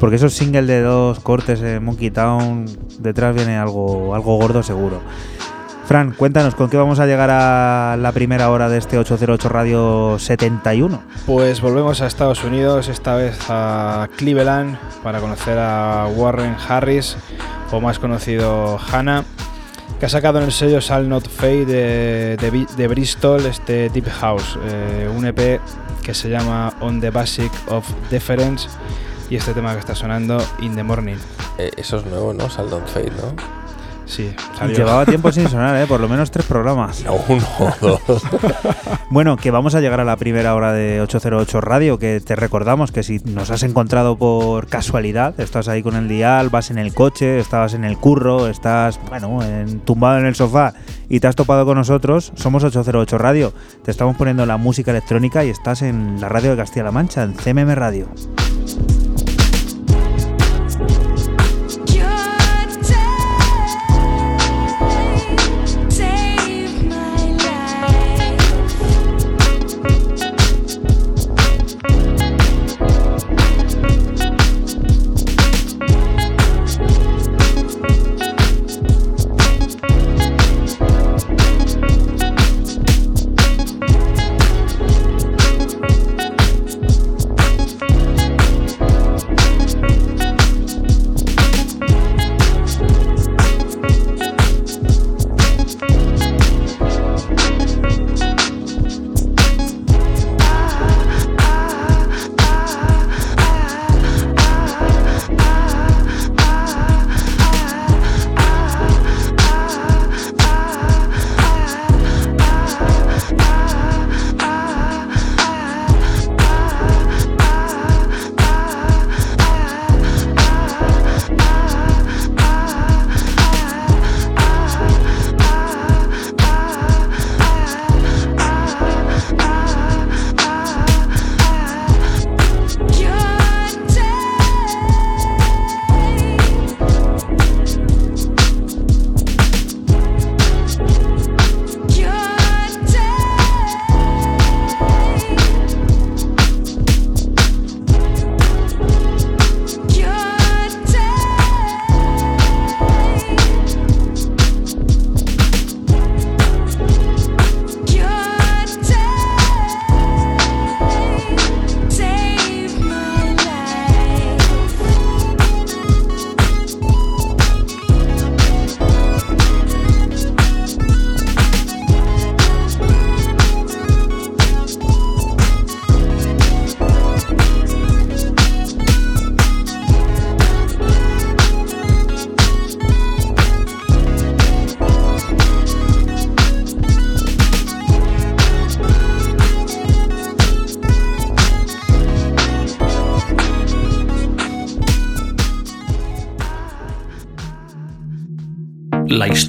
Porque 0.00 0.16
esos 0.16 0.32
singles 0.34 0.66
de 0.66 0.80
dos 0.80 1.20
cortes 1.20 1.60
en 1.62 1.84
Monkey 1.84 2.10
Town, 2.10 2.64
detrás 2.98 3.34
viene 3.34 3.56
algo, 3.56 4.14
algo 4.14 4.36
gordo 4.36 4.62
seguro. 4.62 5.00
Fran, 5.92 6.12
cuéntanos 6.12 6.54
con 6.54 6.70
qué 6.70 6.78
vamos 6.78 7.00
a 7.00 7.06
llegar 7.06 7.28
a 7.28 7.98
la 7.98 8.12
primera 8.12 8.48
hora 8.48 8.70
de 8.70 8.78
este 8.78 8.96
808 8.96 9.48
Radio 9.50 10.18
71. 10.18 11.02
Pues 11.26 11.60
volvemos 11.60 12.00
a 12.00 12.06
Estados 12.06 12.42
Unidos, 12.44 12.88
esta 12.88 13.14
vez 13.14 13.38
a 13.50 14.08
Cleveland, 14.16 14.78
para 15.02 15.20
conocer 15.20 15.58
a 15.58 16.06
Warren 16.16 16.56
Harris, 16.66 17.18
o 17.70 17.82
más 17.82 17.98
conocido 17.98 18.80
Hannah, 18.90 19.24
que 20.00 20.06
ha 20.06 20.08
sacado 20.08 20.38
en 20.38 20.44
el 20.46 20.52
sello 20.52 20.80
Shall 20.80 21.10
Not 21.10 21.28
Fade 21.28 21.66
de, 21.66 22.66
de 22.74 22.88
Bristol 22.88 23.44
este 23.44 23.90
Deep 23.90 24.08
House, 24.08 24.58
eh, 24.64 25.10
un 25.14 25.26
EP 25.26 25.60
que 26.02 26.14
se 26.14 26.30
llama 26.30 26.72
On 26.80 27.02
the 27.02 27.10
Basic 27.10 27.52
of 27.68 27.86
Deference 28.10 28.66
y 29.28 29.36
este 29.36 29.52
tema 29.52 29.74
que 29.74 29.80
está 29.80 29.94
sonando 29.94 30.42
In 30.62 30.74
the 30.74 30.82
Morning. 30.82 31.18
Eh, 31.58 31.70
Eso 31.76 31.98
es 31.98 32.06
nuevo, 32.06 32.32
¿no? 32.32 32.48
Saldon 32.48 32.86
Fade, 32.86 33.10
¿no? 33.10 33.61
Sí, 34.04 34.30
salió. 34.58 34.76
Llevaba 34.76 35.06
tiempo 35.06 35.30
sin 35.32 35.48
sonar, 35.48 35.76
¿eh? 35.80 35.86
por 35.86 36.00
lo 36.00 36.08
menos 36.08 36.30
tres 36.30 36.44
programas. 36.46 37.04
No, 37.04 37.14
uno 37.28 37.44
o 37.58 37.98
dos. 38.06 38.22
Bueno, 39.10 39.36
que 39.36 39.50
vamos 39.50 39.74
a 39.74 39.80
llegar 39.82 40.00
a 40.00 40.04
la 40.04 40.16
primera 40.16 40.54
hora 40.54 40.72
de 40.72 41.02
808 41.02 41.60
Radio, 41.60 41.98
que 41.98 42.20
te 42.24 42.34
recordamos 42.34 42.92
que 42.92 43.02
si 43.02 43.18
nos 43.26 43.50
has 43.50 43.62
encontrado 43.62 44.16
por 44.16 44.68
casualidad, 44.68 45.38
estás 45.38 45.68
ahí 45.68 45.82
con 45.82 45.96
el 45.96 46.08
dial, 46.08 46.48
vas 46.48 46.70
en 46.70 46.78
el 46.78 46.94
coche, 46.94 47.38
estabas 47.38 47.74
en 47.74 47.84
el 47.84 47.98
curro, 47.98 48.48
estás, 48.48 48.98
bueno, 49.10 49.42
en- 49.42 49.80
tumbado 49.80 50.18
en 50.18 50.24
el 50.24 50.34
sofá 50.34 50.72
y 51.10 51.20
te 51.20 51.26
has 51.26 51.36
topado 51.36 51.66
con 51.66 51.76
nosotros, 51.76 52.32
somos 52.36 52.64
808 52.64 53.18
Radio. 53.18 53.52
Te 53.84 53.90
estamos 53.90 54.16
poniendo 54.16 54.46
la 54.46 54.56
música 54.56 54.92
electrónica 54.92 55.44
y 55.44 55.50
estás 55.50 55.82
en 55.82 56.18
la 56.18 56.30
radio 56.30 56.52
de 56.52 56.56
Castilla-La 56.56 56.90
Mancha, 56.92 57.22
en 57.22 57.34
CMM 57.34 57.74
Radio. 57.74 58.08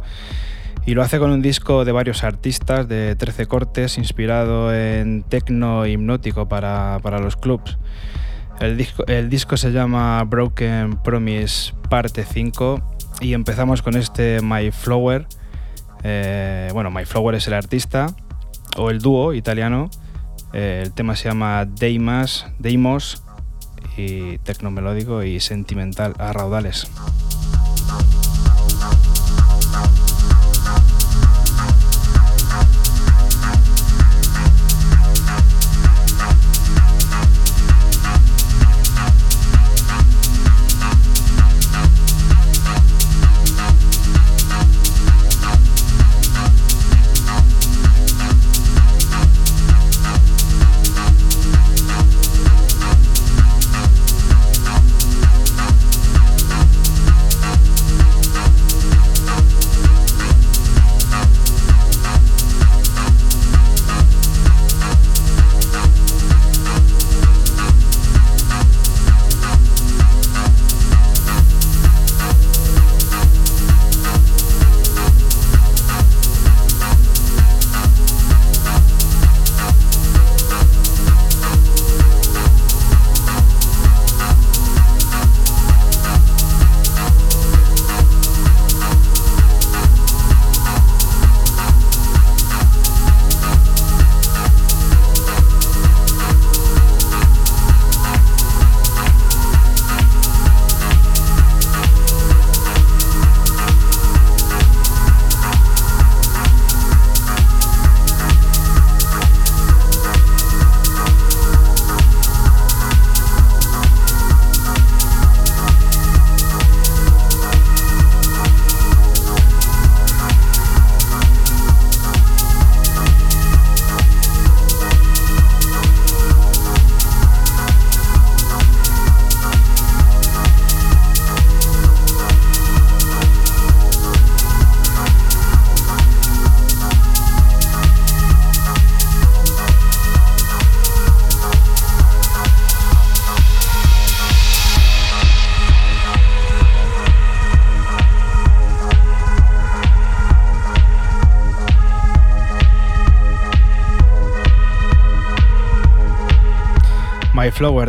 y 0.87 0.95
lo 0.95 1.03
hace 1.03 1.19
con 1.19 1.31
un 1.31 1.43
disco 1.43 1.85
de 1.85 1.93
varios 1.93 2.25
artistas 2.25 2.89
de 2.89 3.15
13 3.17 3.47
cortes 3.47 3.99
inspirado 3.99 4.75
en 4.75 5.23
tecno 5.23 5.87
hipnótico 5.87 6.49
para, 6.49 6.99
para 7.03 7.19
los 7.19 7.37
clubs. 7.37 7.79
El 8.61 8.77
disco, 8.77 9.07
el 9.07 9.31
disco 9.31 9.57
se 9.57 9.73
llama 9.73 10.23
Broken 10.25 10.99
Promise 11.03 11.73
Parte 11.89 12.25
5 12.25 12.83
y 13.21 13.33
empezamos 13.33 13.83
con 13.83 13.97
este 13.97 14.41
My 14.43 14.71
Flower. 14.71 15.27
Eh, 16.03 16.69
bueno, 16.73 16.91
My 16.91 17.05
Flower 17.05 17.35
es 17.35 17.47
el 17.47 17.55
artista 17.55 18.15
o 18.77 18.91
el 18.91 19.01
dúo 19.01 19.35
italiano. 19.35 19.91
Eh, 20.53 20.83
el 20.85 20.93
tema 20.93 21.17
se 21.17 21.29
llama 21.29 21.65
Deimas, 21.65 22.47
Deimos 22.59 23.23
y 23.97 24.39
tecno 24.39 24.71
melódico 24.71 25.23
y 25.23 25.41
sentimental 25.41 26.15
a 26.19 26.33
raudales. 26.33 26.91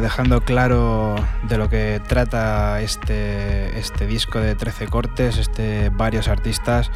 Dejando 0.02 0.42
claro 0.42 1.16
de 1.48 1.60
lo 1.60 1.70
que 1.70 2.02
trata 2.08 2.82
este, 2.82 3.78
este 3.78 4.08
disco 4.08 4.40
de 4.40 4.56
13 4.56 4.88
cortes, 4.88 5.38
este, 5.38 5.90
varios 5.90 6.28
artistas, 6.28 6.90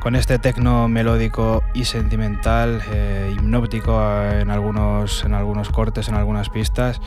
con 0.00 0.16
este 0.16 0.38
tecno 0.38 0.86
melódico 0.86 1.62
y 1.72 1.86
sentimental, 1.86 2.82
eh, 2.92 3.32
hipnótico 3.34 3.98
en 4.30 4.50
algunos, 4.50 5.24
en 5.24 5.32
algunos 5.32 5.70
cortes, 5.70 6.08
en 6.08 6.14
algunas 6.14 6.50
pistas. 6.50 7.00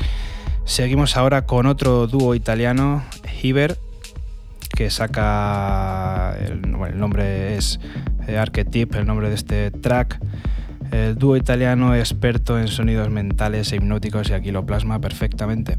Seguimos 0.63 1.15
ahora 1.15 1.45
con 1.45 1.67
otro 1.67 2.07
dúo 2.07 2.33
italiano, 2.33 3.03
Hiver, 3.43 3.77
que 4.75 4.89
saca, 4.89 6.35
el, 6.39 6.61
nombre 6.97 7.55
es 7.55 7.79
eh, 8.27 8.43
el 8.43 9.05
nombre 9.05 9.29
de 9.29 9.35
este 9.35 9.69
track. 9.69 10.19
El 10.95 11.15
dúo 11.15 11.35
italiano 11.35 11.93
experto 11.93 12.57
en 12.57 12.69
sonidos 12.69 13.09
mentales 13.09 13.69
e 13.73 13.75
hipnóticos 13.75 14.29
y 14.29 14.33
aquí 14.33 14.51
lo 14.51 14.65
plasma 14.65 15.01
perfectamente. 15.01 15.77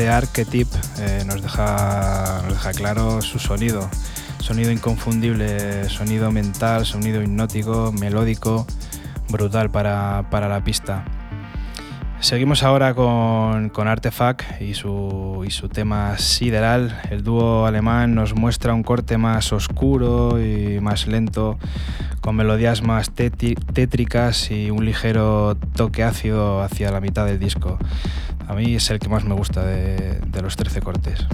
Este 0.00 0.08
archetype 0.08 0.76
eh, 0.98 1.24
nos, 1.26 1.42
deja, 1.42 2.40
claro 2.74 3.20
su 3.20 3.38
sonido. 3.38 3.86
Sonido 4.38 4.72
inconfundible, 4.72 5.90
sonido 5.90 6.32
mental, 6.32 6.86
sonido 6.86 7.22
hipnótico, 7.22 7.92
melódico, 7.92 8.66
brutal 9.28 9.70
para, 9.70 10.22
la 10.30 10.64
pista. 10.64 11.04
Seguimos 12.20 12.62
ahora 12.62 12.94
con, 12.94 13.70
Artefact 13.88 14.62
y 14.62 14.72
su, 14.72 15.44
y 15.46 15.50
su 15.50 15.68
tema 15.68 16.16
sideral. 16.16 16.98
El 17.10 17.22
dúo 17.22 17.66
alemán 17.66 18.14
nos 18.14 18.34
muestra 18.34 18.72
un 18.72 18.82
corte 18.82 19.18
más 19.18 19.52
oscuro 19.52 20.42
y 20.42 20.80
más 20.80 21.08
lento, 21.08 21.58
con 22.22 22.36
melodías 22.36 22.82
más 22.82 23.10
tétricas 23.10 24.50
y 24.50 24.70
un 24.70 24.86
ligero 24.86 25.58
toque 25.74 26.04
ácido 26.04 26.62
hacia 26.62 26.90
la 26.90 27.02
mitad 27.02 27.26
del 27.26 27.38
disco. 27.38 27.78
Mí 28.60 28.74
es 28.74 28.90
el 28.90 28.98
que 28.98 29.08
más 29.08 29.24
me 29.24 29.34
gusta 29.34 29.64
de, 29.64 30.20
de 30.20 30.42
los 30.42 30.54
13 30.54 30.82
cortes. 30.82 31.26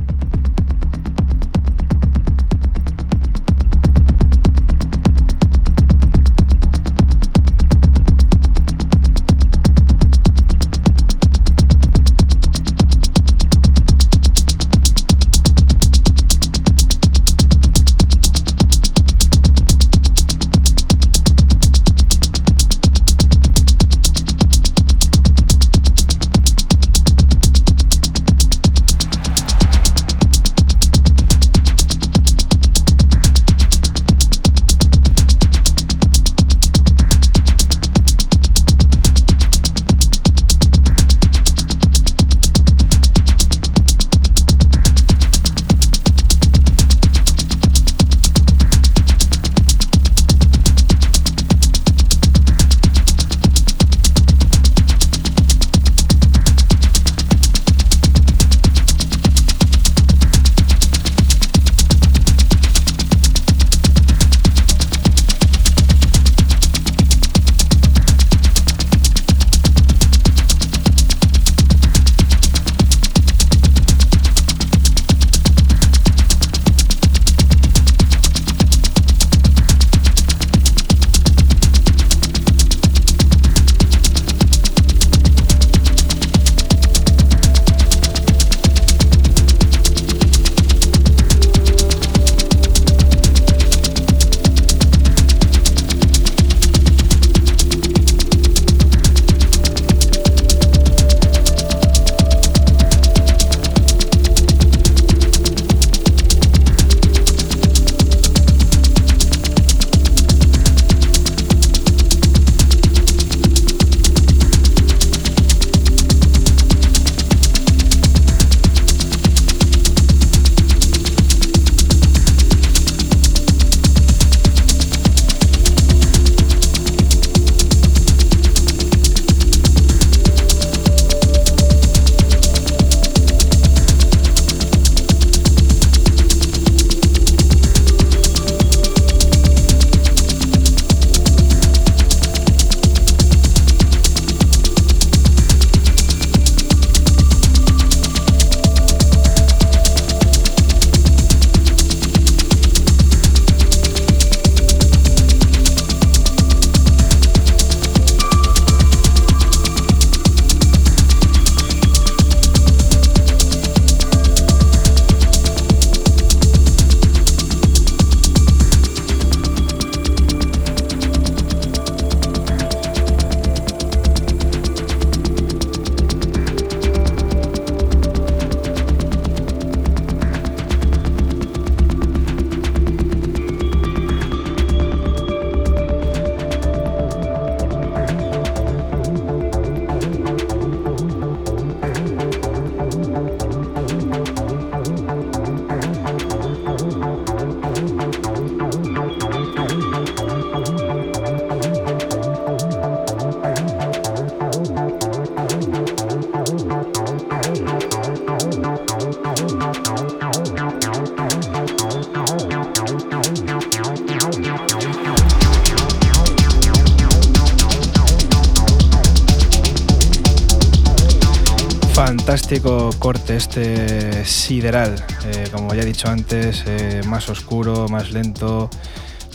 Corte 222.61 223.37
este 223.37 224.24
sideral, 224.24 224.95
eh, 225.26 225.45
como 225.53 225.74
ya 225.74 225.83
he 225.83 225.84
dicho 225.84 226.08
antes, 226.08 226.64
eh, 226.66 227.03
más 227.07 227.28
oscuro, 227.28 227.88
más 227.88 228.12
lento, 228.12 228.70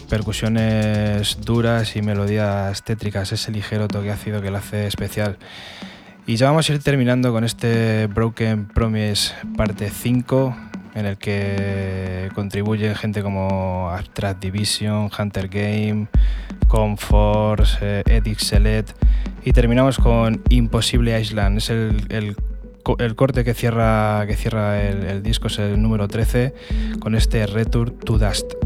percusiones 0.09 1.39
duras 1.41 1.95
y 1.95 2.01
melodías 2.01 2.83
tétricas, 2.83 3.31
ese 3.31 3.51
ligero 3.51 3.87
toque 3.87 4.11
ácido 4.11 4.41
que 4.41 4.49
lo 4.49 4.57
hace 4.57 4.87
especial. 4.87 5.37
Y 6.25 6.35
ya 6.35 6.47
vamos 6.47 6.69
a 6.69 6.73
ir 6.73 6.81
terminando 6.81 7.31
con 7.31 7.43
este 7.43 8.07
Broken 8.07 8.67
Promise 8.67 9.33
parte 9.55 9.89
5, 9.89 10.55
en 10.95 11.05
el 11.05 11.17
que 11.17 12.29
contribuyen 12.33 12.95
gente 12.95 13.21
como 13.21 13.89
Abstract 13.89 14.41
Division, 14.41 15.09
Hunter 15.17 15.47
Game, 15.47 16.07
Comforce, 16.67 17.77
eh, 17.81 18.35
Select 18.37 18.91
y 19.43 19.53
terminamos 19.53 19.97
con 19.97 20.41
Imposible 20.49 21.19
Island. 21.19 21.57
Es 21.57 21.69
el, 21.69 22.35
el 22.99 23.15
corte 23.15 23.43
que 23.43 23.53
cierra, 23.53 24.25
que 24.27 24.35
cierra 24.35 24.81
el, 24.81 25.03
el 25.03 25.23
disco, 25.23 25.47
es 25.47 25.59
el 25.59 25.81
número 25.81 26.07
13, 26.07 26.53
con 26.99 27.15
este 27.15 27.45
Return 27.45 27.97
to 27.99 28.17
Dust. 28.17 28.60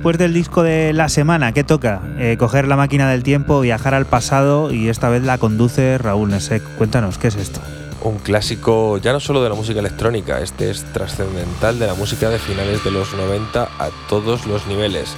Después 0.00 0.16
del 0.16 0.32
disco 0.32 0.62
de 0.62 0.94
la 0.94 1.10
semana, 1.10 1.52
¿qué 1.52 1.62
toca? 1.62 2.00
Eh, 2.18 2.36
coger 2.38 2.66
la 2.66 2.74
máquina 2.74 3.10
del 3.10 3.22
tiempo, 3.22 3.60
viajar 3.60 3.92
al 3.92 4.06
pasado 4.06 4.72
y 4.72 4.88
esta 4.88 5.10
vez 5.10 5.22
la 5.24 5.36
conduce 5.36 5.98
Raúl 5.98 6.30
Nesek. 6.30 6.62
Cuéntanos, 6.78 7.18
¿qué 7.18 7.28
es 7.28 7.36
esto? 7.36 7.60
Un 8.00 8.16
clásico 8.16 8.96
ya 8.96 9.12
no 9.12 9.20
solo 9.20 9.42
de 9.42 9.50
la 9.50 9.54
música 9.54 9.78
electrónica, 9.78 10.40
este 10.40 10.70
es 10.70 10.84
trascendental 10.94 11.78
de 11.78 11.86
la 11.86 11.92
música 11.92 12.30
de 12.30 12.38
finales 12.38 12.82
de 12.82 12.92
los 12.92 13.12
90 13.12 13.62
a 13.62 13.90
todos 14.08 14.46
los 14.46 14.66
niveles. 14.66 15.14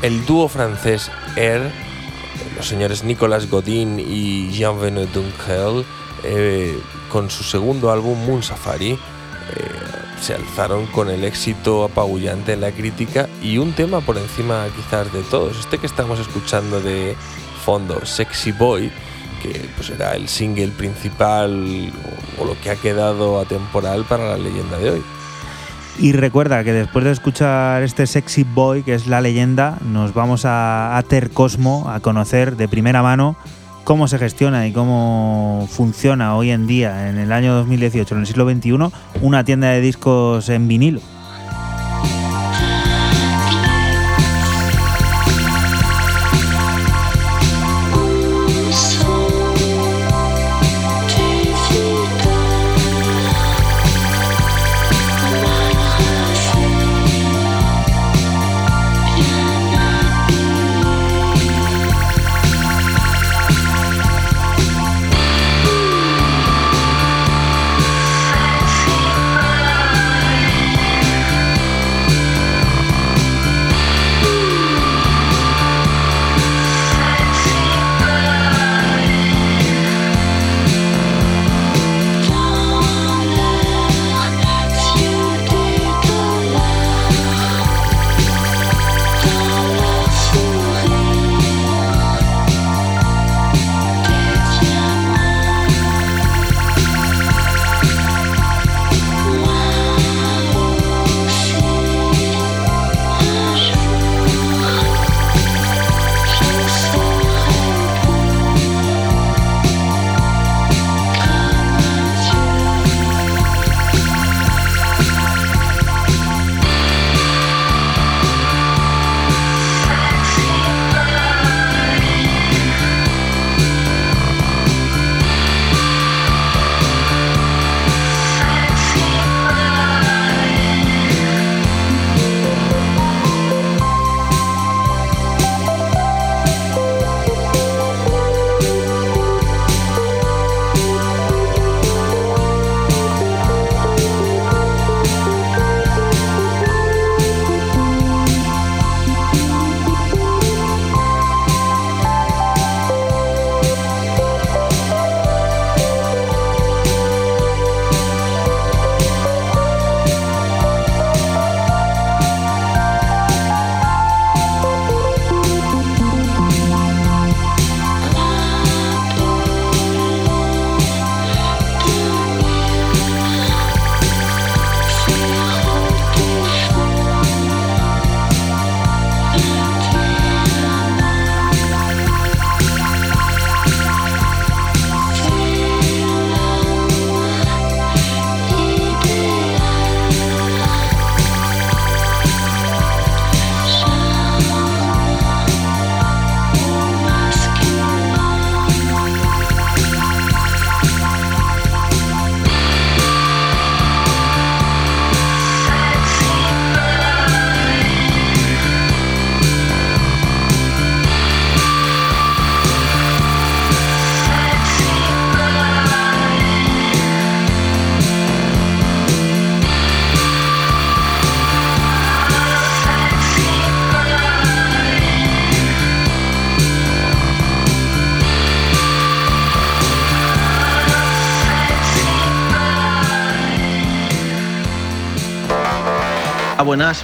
El 0.00 0.24
dúo 0.24 0.48
francés 0.48 1.10
Air, 1.36 1.70
los 2.56 2.66
señores 2.66 3.04
Nicolas 3.04 3.50
Godin 3.50 4.00
y 4.00 4.50
Jean-Venu 4.52 5.06
Dunkel, 5.12 5.84
eh, 6.22 6.78
con 7.10 7.28
su 7.28 7.44
segundo 7.44 7.92
álbum 7.92 8.24
Moon 8.24 8.42
Safari, 8.42 8.92
eh, 8.92 8.98
se 10.18 10.32
alzaron 10.32 10.86
con 10.86 11.10
el 11.10 11.24
éxito 11.24 11.84
apabullante 11.84 12.54
en 12.54 12.62
la 12.62 12.72
crítica 12.72 13.28
y 13.44 13.58
un 13.58 13.72
tema 13.72 14.00
por 14.00 14.16
encima 14.16 14.66
quizás 14.74 15.12
de 15.12 15.22
todos, 15.22 15.58
este 15.60 15.76
que 15.78 15.86
estamos 15.86 16.18
escuchando 16.18 16.80
de 16.80 17.14
fondo, 17.62 18.04
Sexy 18.06 18.52
Boy, 18.52 18.90
que 19.42 19.68
pues 19.76 19.90
era 19.90 20.14
el 20.14 20.28
single 20.28 20.68
principal 20.68 21.92
o, 22.38 22.42
o 22.42 22.46
lo 22.46 22.58
que 22.62 22.70
ha 22.70 22.76
quedado 22.76 23.38
atemporal 23.38 24.04
para 24.04 24.30
la 24.30 24.38
leyenda 24.38 24.78
de 24.78 24.90
hoy. 24.90 25.02
Y 25.98 26.12
recuerda 26.12 26.64
que 26.64 26.72
después 26.72 27.04
de 27.04 27.12
escuchar 27.12 27.82
este 27.82 28.06
Sexy 28.06 28.44
Boy, 28.44 28.82
que 28.82 28.94
es 28.94 29.06
la 29.06 29.20
leyenda, 29.20 29.78
nos 29.84 30.14
vamos 30.14 30.46
a 30.46 30.96
Ater 30.96 31.30
Cosmo 31.30 31.88
a 31.88 32.00
conocer 32.00 32.56
de 32.56 32.66
primera 32.66 33.02
mano 33.02 33.36
cómo 33.84 34.08
se 34.08 34.18
gestiona 34.18 34.66
y 34.66 34.72
cómo 34.72 35.68
funciona 35.70 36.34
hoy 36.34 36.50
en 36.50 36.66
día, 36.66 37.10
en 37.10 37.18
el 37.18 37.30
año 37.30 37.54
2018, 37.54 38.14
en 38.14 38.20
el 38.22 38.26
siglo 38.26 38.50
XXI, 38.50 38.90
una 39.20 39.44
tienda 39.44 39.68
de 39.68 39.82
discos 39.82 40.48
en 40.48 40.66
vinilo. 40.66 41.00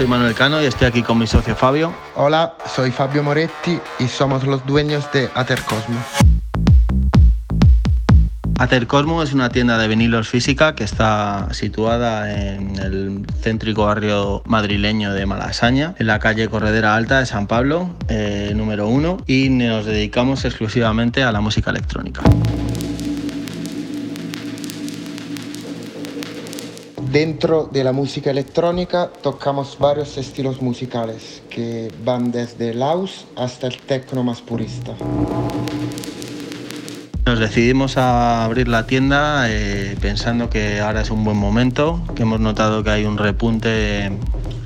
Soy 0.01 0.09
Manuel 0.09 0.35
Cano 0.35 0.63
y 0.63 0.65
estoy 0.65 0.87
aquí 0.87 1.03
con 1.03 1.19
mi 1.19 1.27
socio 1.27 1.55
Fabio. 1.55 1.93
Hola, 2.17 2.55
soy 2.75 2.91
Fabio 2.91 3.23
Moretti 3.23 3.79
y 3.99 4.09
somos 4.09 4.45
los 4.47 4.65
dueños 4.65 5.13
de 5.13 5.29
Atercosmo. 5.35 6.03
Atercosmo 8.59 9.23
es 9.23 9.35
una 9.35 9.51
tienda 9.51 9.77
de 9.77 9.89
vinilos 9.89 10.27
física 10.27 10.75
que 10.75 10.85
está 10.85 11.49
situada 11.53 12.33
en 12.33 12.79
el 12.79 13.27
céntrico 13.43 13.85
barrio 13.85 14.43
madrileño 14.47 15.13
de 15.13 15.27
Malasaña, 15.27 15.95
en 15.99 16.07
la 16.07 16.19
calle 16.19 16.49
Corredera 16.49 16.95
Alta 16.95 17.19
de 17.19 17.27
San 17.27 17.47
Pablo, 17.47 17.91
eh, 18.09 18.55
número 18.57 18.89
1, 18.89 19.25
y 19.27 19.51
nos 19.51 19.85
dedicamos 19.85 20.47
exclusivamente 20.47 21.25
a 21.25 21.31
la 21.31 21.43
música 21.43 21.73
electrónica. 21.73 22.23
Dentro 27.13 27.69
de 27.73 27.83
la 27.83 27.91
música 27.91 28.31
electrónica 28.31 29.11
tocamos 29.21 29.77
varios 29.81 30.17
estilos 30.17 30.63
musicales 30.63 31.43
que 31.51 31.93
van 32.05 32.31
desde 32.31 32.71
el 32.71 32.79
house 32.79 33.27
hasta 33.35 33.67
el 33.67 33.79
techno 33.79 34.23
más 34.23 34.41
purista. 34.41 34.95
Nos 37.27 37.41
decidimos 37.41 37.97
a 37.97 38.45
abrir 38.45 38.69
la 38.69 38.87
tienda 38.87 39.47
eh, 39.49 39.97
pensando 40.01 40.51
que 40.51 40.79
ahora 40.79 41.01
es 41.01 41.11
un 41.11 41.25
buen 41.25 41.37
momento, 41.37 42.01
que 42.15 42.23
hemos 42.23 42.39
notado 42.39 42.85
que 42.85 42.91
hay 42.91 43.05
un 43.05 43.19
repunte 43.19 44.07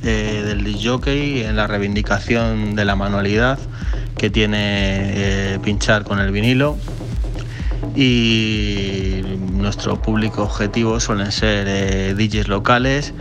eh, 0.02 0.42
del 0.44 0.64
disc 0.64 0.80
jockey 0.86 1.44
en 1.44 1.56
la 1.56 1.66
reivindicación 1.66 2.74
de 2.74 2.84
la 2.84 2.94
manualidad 2.94 3.58
que 4.18 4.28
tiene 4.28 4.58
eh, 4.60 5.58
pinchar 5.62 6.04
con 6.04 6.18
el 6.18 6.30
vinilo 6.30 6.76
y 7.94 9.22
nuestro 9.52 10.00
público 10.00 10.42
objetivo 10.42 11.00
suelen 11.00 11.32
ser 11.32 11.66
eh, 11.68 12.14
DJs 12.14 12.48
locales 12.48 13.14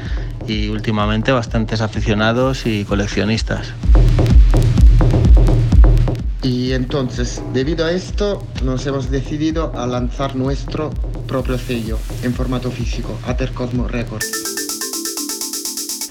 y 0.47 0.69
últimamente 0.69 1.31
bastantes 1.31 1.81
aficionados 1.81 2.65
y 2.65 2.85
coleccionistas. 2.85 3.73
Y 6.43 6.73
entonces, 6.73 7.41
debido 7.53 7.85
a 7.85 7.91
esto, 7.91 8.45
nos 8.63 8.85
hemos 8.85 9.09
decidido 9.09 9.71
a 9.77 9.87
lanzar 9.87 10.35
nuestro 10.35 10.89
propio 11.27 11.57
sello 11.57 11.97
en 12.21 12.33
formato 12.33 12.69
físico, 12.69 13.17
Atercosmo 13.25 13.87
Records. 13.87 14.53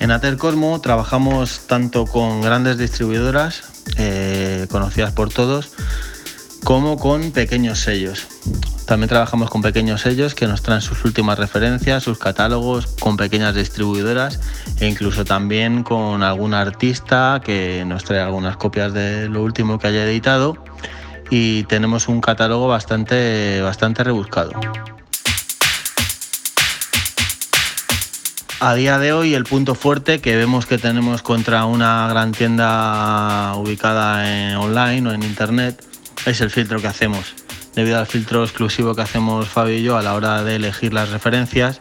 En 0.00 0.10
Atercosmo 0.10 0.80
trabajamos 0.80 1.66
tanto 1.66 2.06
con 2.06 2.40
grandes 2.40 2.78
distribuidoras, 2.78 3.62
eh, 3.98 4.66
conocidas 4.70 5.12
por 5.12 5.28
todos, 5.28 5.70
como 6.64 6.98
con 6.98 7.32
pequeños 7.32 7.80
sellos. 7.80 8.26
También 8.86 9.08
trabajamos 9.08 9.50
con 9.50 9.62
pequeños 9.62 10.02
sellos 10.02 10.34
que 10.34 10.46
nos 10.46 10.62
traen 10.62 10.80
sus 10.80 11.04
últimas 11.04 11.38
referencias, 11.38 12.02
sus 12.02 12.18
catálogos, 12.18 12.86
con 13.00 13.16
pequeñas 13.16 13.54
distribuidoras 13.54 14.40
e 14.80 14.88
incluso 14.88 15.24
también 15.24 15.82
con 15.82 16.22
algún 16.22 16.54
artista 16.54 17.40
que 17.44 17.84
nos 17.86 18.04
trae 18.04 18.20
algunas 18.20 18.56
copias 18.56 18.92
de 18.92 19.28
lo 19.28 19.42
último 19.42 19.78
que 19.78 19.88
haya 19.88 20.04
editado 20.04 20.62
y 21.30 21.64
tenemos 21.64 22.08
un 22.08 22.20
catálogo 22.20 22.68
bastante, 22.68 23.60
bastante 23.62 24.04
rebuscado. 24.04 24.52
A 28.60 28.74
día 28.74 28.98
de 28.98 29.12
hoy 29.12 29.34
el 29.34 29.44
punto 29.44 29.74
fuerte 29.74 30.20
que 30.20 30.36
vemos 30.36 30.66
que 30.66 30.78
tenemos 30.78 31.22
contra 31.22 31.64
una 31.64 32.06
gran 32.08 32.30
tienda 32.30 33.54
ubicada 33.56 34.50
en 34.50 34.56
online 34.56 35.08
o 35.08 35.12
en 35.12 35.24
internet 35.24 35.91
es 36.26 36.40
el 36.40 36.50
filtro 36.50 36.80
que 36.80 36.86
hacemos. 36.88 37.34
Debido 37.74 37.98
al 37.98 38.06
filtro 38.06 38.44
exclusivo 38.44 38.94
que 38.94 39.02
hacemos 39.02 39.48
Fabio 39.48 39.76
y 39.76 39.82
yo 39.82 39.96
a 39.96 40.02
la 40.02 40.14
hora 40.14 40.44
de 40.44 40.56
elegir 40.56 40.92
las 40.92 41.08
referencias, 41.10 41.78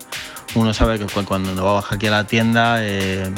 uno 0.56 0.74
sabe 0.74 1.00
que 1.00 1.06
cu- 1.06 1.26
cuando 1.26 1.64
va 1.64 1.72
a 1.72 1.74
bajar 1.76 1.96
aquí 1.98 2.08
a 2.08 2.12
la 2.12 2.28
tienda 2.28 2.78
eh, 2.80 3.30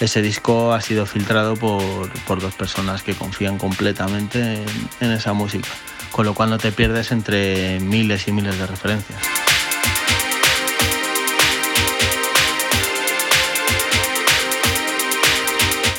ese 0.00 0.22
disco 0.22 0.72
ha 0.72 0.80
sido 0.80 1.06
filtrado 1.06 1.54
por, 1.56 2.08
por 2.26 2.40
dos 2.40 2.54
personas 2.54 3.02
que 3.02 3.14
confían 3.14 3.58
completamente 3.58 4.54
en, 4.54 4.64
en 5.00 5.10
esa 5.12 5.32
música, 5.32 5.68
con 6.12 6.24
lo 6.26 6.34
cual 6.34 6.50
no 6.50 6.58
te 6.58 6.70
pierdes 6.72 7.10
entre 7.12 7.80
miles 7.80 8.28
y 8.28 8.32
miles 8.32 8.58
de 8.58 8.66
referencias. 8.66 9.18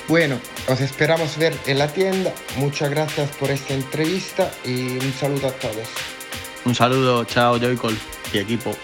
Bueno, 0.08 0.40
os 0.68 0.82
esperamos 0.82 1.38
ver 1.38 1.58
en 1.66 1.80
la 1.80 1.88
tienda. 1.88 2.34
Muchas 2.58 2.90
gracias 2.90 3.30
por 3.38 3.52
esta 3.52 3.74
entrevista 3.74 4.52
y 4.66 4.98
un 4.98 5.14
saludo 5.14 5.48
a 5.48 5.52
todos. 5.52 5.88
Un 6.66 6.76
saludo, 6.76 7.26
chao 7.26 7.58
Joycol 7.60 7.98
y 8.34 8.38
equipo. 8.38 8.76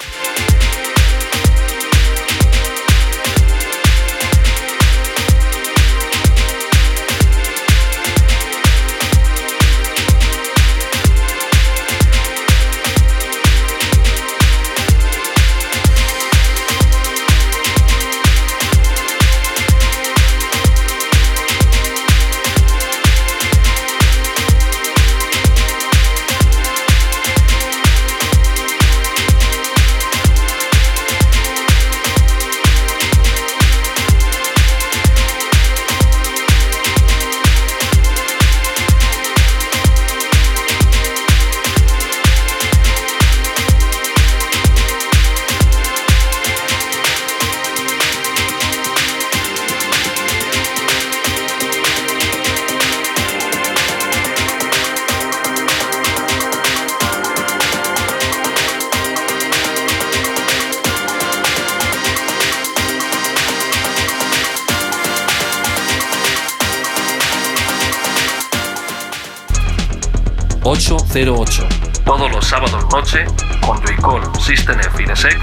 808. 71.26 71.68
Todos 72.06 72.32
los 72.32 72.46
sábados 72.48 72.86
noche 72.92 73.26
con 73.66 73.78
Joycall 73.82 74.22
System 74.40 74.80
F 74.80 75.04
Inesec 75.04 75.38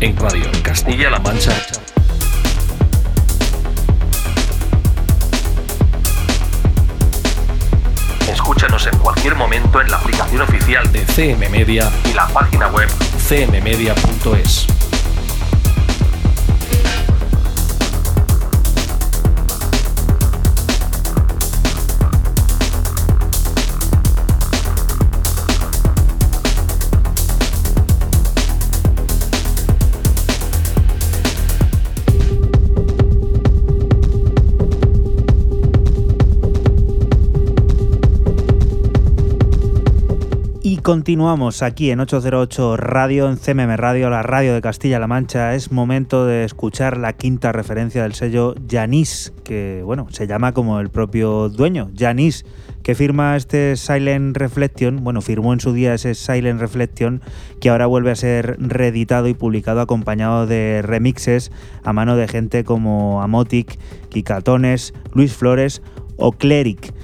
en 0.00 0.16
Radio 0.16 0.50
Castilla-La 0.64 1.20
Mancha. 1.20 1.52
Escúchanos 8.28 8.86
en 8.88 8.98
cualquier 8.98 9.36
momento 9.36 9.80
en 9.80 9.90
la 9.92 9.98
aplicación 9.98 10.40
oficial 10.40 10.90
de 10.92 11.04
CM 11.06 11.48
Media 11.48 11.88
y 12.04 12.12
la 12.12 12.26
página 12.26 12.66
web 12.68 12.88
cmmedia.es. 13.28 14.75
continuamos 40.86 41.64
aquí 41.64 41.90
en 41.90 41.98
808 41.98 42.76
Radio, 42.76 43.28
en 43.28 43.38
CMM 43.38 43.74
Radio, 43.74 44.08
la 44.08 44.22
radio 44.22 44.54
de 44.54 44.60
Castilla-La 44.60 45.08
Mancha. 45.08 45.56
Es 45.56 45.72
momento 45.72 46.26
de 46.26 46.44
escuchar 46.44 46.96
la 46.96 47.12
quinta 47.12 47.50
referencia 47.50 48.04
del 48.04 48.14
sello 48.14 48.54
Yanis, 48.68 49.32
que 49.42 49.82
bueno, 49.84 50.06
se 50.10 50.28
llama 50.28 50.52
como 50.52 50.78
el 50.78 50.90
propio 50.90 51.48
dueño, 51.48 51.90
Yanis, 51.92 52.46
que 52.84 52.94
firma 52.94 53.34
este 53.34 53.74
Silent 53.74 54.36
Reflection, 54.36 55.02
bueno, 55.02 55.22
firmó 55.22 55.52
en 55.52 55.58
su 55.58 55.72
día 55.72 55.92
ese 55.92 56.14
Silent 56.14 56.60
Reflection, 56.60 57.20
que 57.60 57.70
ahora 57.70 57.86
vuelve 57.86 58.12
a 58.12 58.14
ser 58.14 58.56
reeditado 58.60 59.26
y 59.26 59.34
publicado 59.34 59.80
acompañado 59.80 60.46
de 60.46 60.82
remixes 60.84 61.50
a 61.82 61.92
mano 61.92 62.14
de 62.14 62.28
gente 62.28 62.62
como 62.62 63.22
Amotic, 63.22 63.76
Kikatones, 64.08 64.94
Luis 65.12 65.34
Flores 65.34 65.82
o 66.16 66.30
Cleric. 66.30 66.94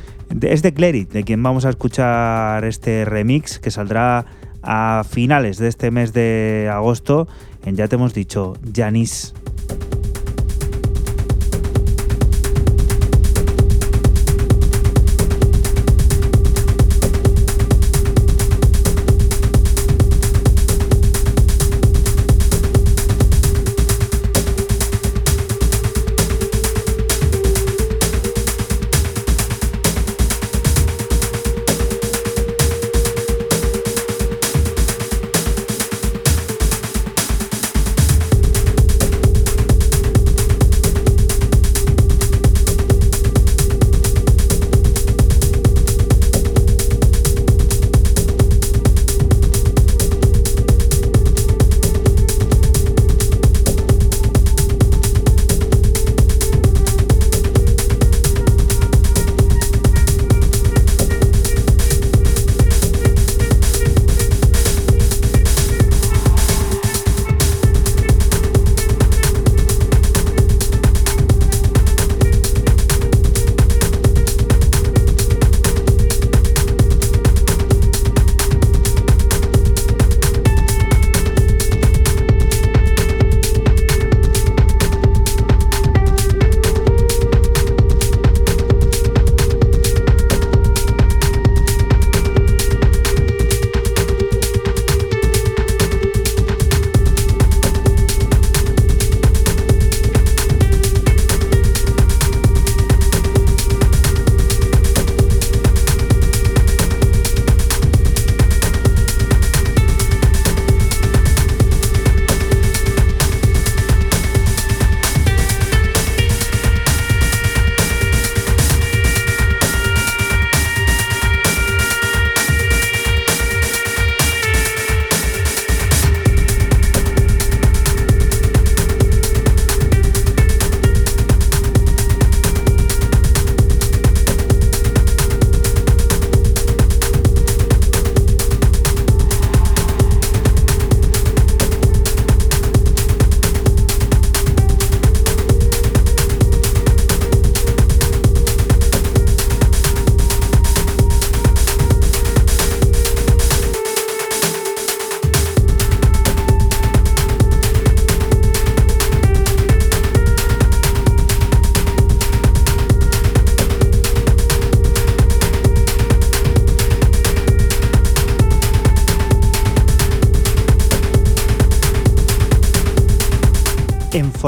Es 0.41 0.63
de 0.63 0.73
Cleric, 0.73 1.11
de 1.11 1.25
quien 1.25 1.43
vamos 1.43 1.65
a 1.65 1.71
escuchar 1.71 2.65
este 2.65 3.05
remix 3.05 3.59
que 3.59 3.71
saldrá 3.71 4.25
a 4.63 5.05
finales 5.09 5.59
de 5.59 5.69
este 5.69 5.91
mes 5.91 6.13
de 6.13 6.71
agosto 6.73 7.29
ya 7.71 7.89
te 7.89 7.95
hemos 7.95 8.13
dicho, 8.13 8.55
Janis. 8.75 9.35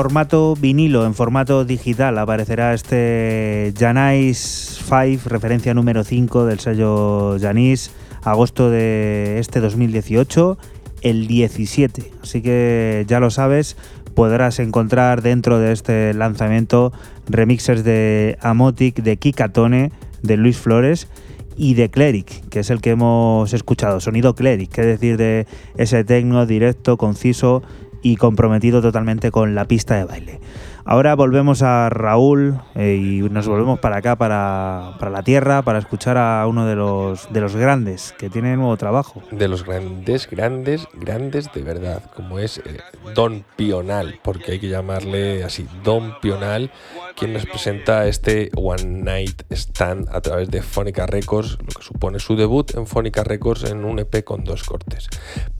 Formato 0.04 0.54
vinilo, 0.54 1.06
en 1.06 1.14
formato 1.14 1.64
digital, 1.64 2.18
aparecerá 2.18 2.74
este 2.74 3.72
Janais 3.74 4.78
5, 4.86 5.30
referencia 5.30 5.72
número 5.72 6.04
5 6.04 6.44
del 6.44 6.60
sello 6.60 7.38
Janis, 7.40 7.90
agosto 8.22 8.68
de 8.68 9.38
este 9.38 9.60
2018, 9.60 10.58
el 11.00 11.26
17. 11.26 12.12
Así 12.22 12.42
que 12.42 13.06
ya 13.08 13.18
lo 13.18 13.30
sabes, 13.30 13.78
podrás 14.14 14.58
encontrar 14.58 15.22
dentro 15.22 15.58
de 15.58 15.72
este 15.72 16.12
lanzamiento 16.12 16.92
remixes 17.26 17.82
de 17.82 18.36
Amotic, 18.42 18.96
de 18.96 19.16
Kikatone, 19.16 19.90
de 20.20 20.36
Luis 20.36 20.58
Flores 20.58 21.08
y 21.56 21.76
de 21.76 21.88
Cleric, 21.88 22.46
que 22.50 22.60
es 22.60 22.68
el 22.68 22.82
que 22.82 22.90
hemos 22.90 23.54
escuchado, 23.54 24.00
sonido 24.00 24.34
Cleric, 24.34 24.70
que 24.70 24.82
decir, 24.82 25.16
de 25.16 25.46
ese 25.78 26.04
tecno 26.04 26.44
directo, 26.44 26.98
conciso 26.98 27.62
y 28.04 28.16
comprometido 28.16 28.82
totalmente 28.82 29.32
con 29.32 29.54
la 29.54 29.64
pista 29.64 29.96
de 29.96 30.04
baile. 30.04 30.40
Ahora 30.86 31.14
volvemos 31.14 31.62
a 31.62 31.88
Raúl 31.88 32.60
eh, 32.74 32.96
y 32.96 33.20
nos 33.30 33.48
volvemos 33.48 33.78
para 33.80 33.96
acá, 33.96 34.16
para, 34.16 34.96
para 34.98 35.10
la 35.10 35.22
tierra, 35.22 35.62
para 35.62 35.78
escuchar 35.78 36.18
a 36.18 36.46
uno 36.46 36.66
de 36.66 36.76
los, 36.76 37.32
de 37.32 37.40
los 37.40 37.56
grandes 37.56 38.14
que 38.18 38.28
tiene 38.28 38.54
nuevo 38.56 38.76
trabajo. 38.76 39.22
De 39.30 39.48
los 39.48 39.64
grandes, 39.64 40.28
grandes, 40.30 40.86
grandes 40.92 41.50
de 41.54 41.62
verdad, 41.62 42.02
como 42.14 42.38
es 42.38 42.58
eh, 42.58 42.80
Don 43.14 43.46
Pional, 43.56 44.20
porque 44.22 44.52
hay 44.52 44.58
que 44.58 44.68
llamarle 44.68 45.42
así, 45.42 45.66
Don 45.82 46.20
Pional, 46.20 46.70
quien 47.16 47.32
nos 47.32 47.46
presenta 47.46 48.06
este 48.06 48.50
One 48.54 48.84
Night 48.84 49.42
Stand 49.50 50.10
a 50.14 50.20
través 50.20 50.50
de 50.50 50.60
Fónica 50.60 51.06
Records, 51.06 51.56
lo 51.60 51.68
que 51.68 51.82
supone 51.82 52.18
su 52.18 52.36
debut 52.36 52.74
en 52.74 52.86
Fónica 52.86 53.24
Records 53.24 53.64
en 53.64 53.86
un 53.86 54.00
EP 54.00 54.22
con 54.22 54.44
dos 54.44 54.64
cortes. 54.64 55.08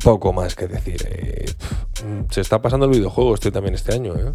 Poco 0.03 0.35
más 0.35 0.55
que 0.55 0.67
decir. 0.69 1.03
eh, 1.09 1.47
se 2.29 2.43
está 2.43 2.61
pasando 2.61 2.85
el 2.85 2.93
videojuego 2.93 3.33
este 3.33 3.51
también 3.51 3.75
este 3.75 3.95
año, 3.95 4.15
¿eh? 4.17 4.35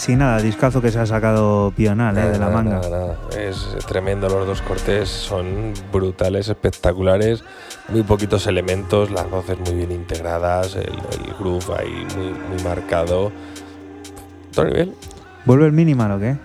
Casi 0.00 0.16
nada, 0.16 0.40
discazo 0.40 0.80
que 0.80 0.90
se 0.90 0.98
ha 0.98 1.04
sacado 1.04 1.74
Pional 1.76 2.16
eh, 2.16 2.30
de 2.30 2.38
la 2.38 2.48
manga. 2.48 2.80
nada, 2.80 2.88
nada. 2.88 3.18
Es 3.38 3.76
tremendo 3.86 4.30
los 4.30 4.46
dos 4.46 4.62
cortes, 4.62 5.10
son 5.10 5.74
brutales, 5.92 6.48
espectaculares, 6.48 7.44
muy 7.90 8.02
poquitos 8.02 8.46
elementos, 8.46 9.10
las 9.10 9.28
voces 9.28 9.58
muy 9.58 9.74
bien 9.74 9.92
integradas, 9.92 10.74
el, 10.74 10.84
el 10.84 11.34
groove 11.38 11.74
ahí 11.78 12.06
muy, 12.16 12.32
muy 12.48 12.64
marcado. 12.64 13.30
Otro 14.48 14.64
nivel. 14.64 14.94
¿Vuelve 15.44 15.66
el 15.66 15.72
minimal 15.72 16.12
o 16.12 16.18
qué? 16.18 16.38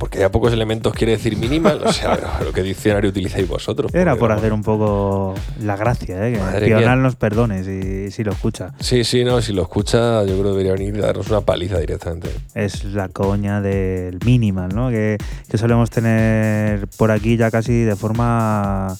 Porque 0.00 0.16
haya 0.16 0.30
pocos 0.30 0.50
elementos 0.54 0.94
quiere 0.94 1.12
decir 1.12 1.36
minimal. 1.36 1.82
O 1.84 1.92
sea, 1.92 2.18
pero 2.38 2.52
¿qué 2.52 2.62
diccionario 2.62 3.10
utilizáis 3.10 3.46
vosotros? 3.46 3.94
Era 3.94 4.16
por 4.16 4.32
hacer 4.32 4.54
un 4.54 4.62
poco 4.62 5.34
la 5.62 5.76
gracia, 5.76 6.26
¿eh? 6.26 6.40
que 6.58 6.64
Pional 6.64 7.02
nos 7.02 7.16
perdone 7.16 7.62
si, 7.64 8.10
si 8.10 8.24
lo 8.24 8.32
escucha. 8.32 8.72
Sí, 8.80 9.04
sí, 9.04 9.24
no, 9.24 9.42
si 9.42 9.52
lo 9.52 9.60
escucha, 9.60 10.24
yo 10.24 10.38
creo 10.38 10.44
que 10.44 10.58
debería 10.58 10.72
venir 10.72 10.96
y 10.96 11.00
darnos 11.00 11.28
una 11.28 11.42
paliza 11.42 11.78
directamente. 11.78 12.30
Es 12.54 12.84
la 12.84 13.10
coña 13.10 13.60
del 13.60 14.18
minimal, 14.24 14.70
¿no? 14.74 14.88
Que, 14.88 15.18
que 15.50 15.58
solemos 15.58 15.90
tener 15.90 16.88
por 16.96 17.10
aquí 17.10 17.36
ya 17.36 17.50
casi 17.50 17.82
de 17.82 17.94
forma 17.94 18.96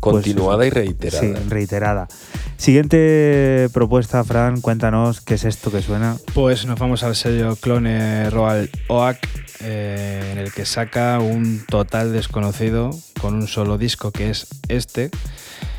Continuada 0.00 0.64
eso. 0.64 0.66
y 0.66 0.70
reiterada. 0.70 1.20
Sí, 1.20 1.34
reiterada. 1.48 2.08
Siguiente 2.56 3.68
propuesta, 3.72 4.24
Fran, 4.24 4.60
cuéntanos 4.60 5.20
qué 5.20 5.34
es 5.34 5.44
esto 5.44 5.70
que 5.70 5.82
suena. 5.82 6.16
Pues 6.34 6.64
nos 6.66 6.78
vamos 6.78 7.02
al 7.02 7.14
sello 7.14 7.54
Clone 7.56 8.30
Royal 8.30 8.70
Oak, 8.88 9.18
eh, 9.60 10.30
en 10.32 10.38
el 10.38 10.52
que 10.52 10.64
saca 10.64 11.18
un 11.20 11.64
total 11.68 12.12
desconocido 12.12 12.90
con 13.20 13.34
un 13.34 13.46
solo 13.46 13.78
disco 13.78 14.10
que 14.10 14.30
es 14.30 14.46
este. 14.68 15.10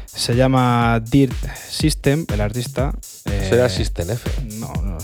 Se 0.06 0.36
llama 0.36 1.00
Dirt 1.04 1.36
System, 1.70 2.26
el 2.34 2.42
artista. 2.42 2.94
eh, 3.26 3.48
Será 3.50 3.70
System 3.70 4.10
F. 4.12 4.30
No, 4.60 4.74
no, 4.84 4.98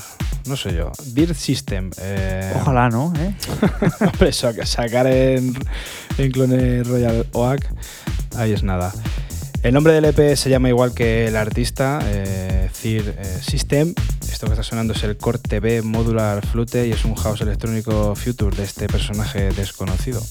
no 0.45 0.55
soy 0.55 0.75
yo. 0.75 0.91
Dirt 1.05 1.35
System. 1.35 1.91
eh, 1.97 2.53
Ojalá, 2.61 2.89
¿no? 2.89 3.13
¿Eh? 3.17 3.33
Hombre, 4.01 4.31
sa- 4.33 4.65
sacar 4.65 5.07
en, 5.07 5.53
en 6.17 6.31
Clone 6.31 6.83
Royal 6.83 7.27
Oak, 7.33 7.65
ahí 8.37 8.51
es 8.51 8.63
nada. 8.63 8.93
El 9.63 9.73
nombre 9.73 9.93
del 9.93 10.03
EP 10.05 10.35
se 10.35 10.49
llama 10.49 10.67
igual 10.67 10.93
que 10.93 11.27
el 11.27 11.37
artista, 11.37 11.99
eh, 12.03 12.69
Cir 12.73 13.15
eh, 13.17 13.39
System. 13.41 13.93
Esto 14.29 14.47
que 14.47 14.53
está 14.53 14.63
sonando 14.63 14.91
es 14.93 15.03
el 15.03 15.15
corte 15.15 15.61
B 15.61 15.81
Modular 15.83 16.45
Flute 16.45 16.85
y 16.87 16.91
es 16.91 17.05
un 17.05 17.15
house 17.15 17.39
electrónico 17.41 18.13
future 18.15 18.55
de 18.57 18.63
este 18.63 18.87
personaje 18.87 19.51
desconocido. 19.51 20.21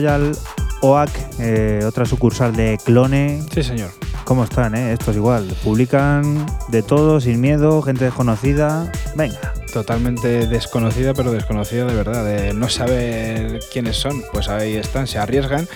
Royal 0.00 0.32
Oak, 0.80 1.10
eh, 1.40 1.80
otra 1.86 2.06
sucursal 2.06 2.56
de 2.56 2.78
Clone. 2.82 3.42
Sí, 3.52 3.62
señor. 3.62 3.90
¿Cómo 4.24 4.44
están, 4.44 4.74
eh? 4.74 4.94
Estos 4.94 5.14
igual. 5.14 5.44
Publican 5.62 6.46
de 6.68 6.82
todo, 6.82 7.20
sin 7.20 7.38
miedo, 7.38 7.82
gente 7.82 8.06
desconocida. 8.06 8.90
Venga. 9.14 9.38
Totalmente 9.74 10.46
desconocida, 10.46 11.12
pero 11.12 11.32
desconocida 11.32 11.84
de 11.84 11.94
verdad. 11.94 12.24
De 12.24 12.54
no 12.54 12.70
saber 12.70 13.60
quiénes 13.70 13.98
son, 13.98 14.22
pues 14.32 14.48
ahí 14.48 14.76
están, 14.76 15.06
se 15.06 15.18
arriesgan. 15.18 15.68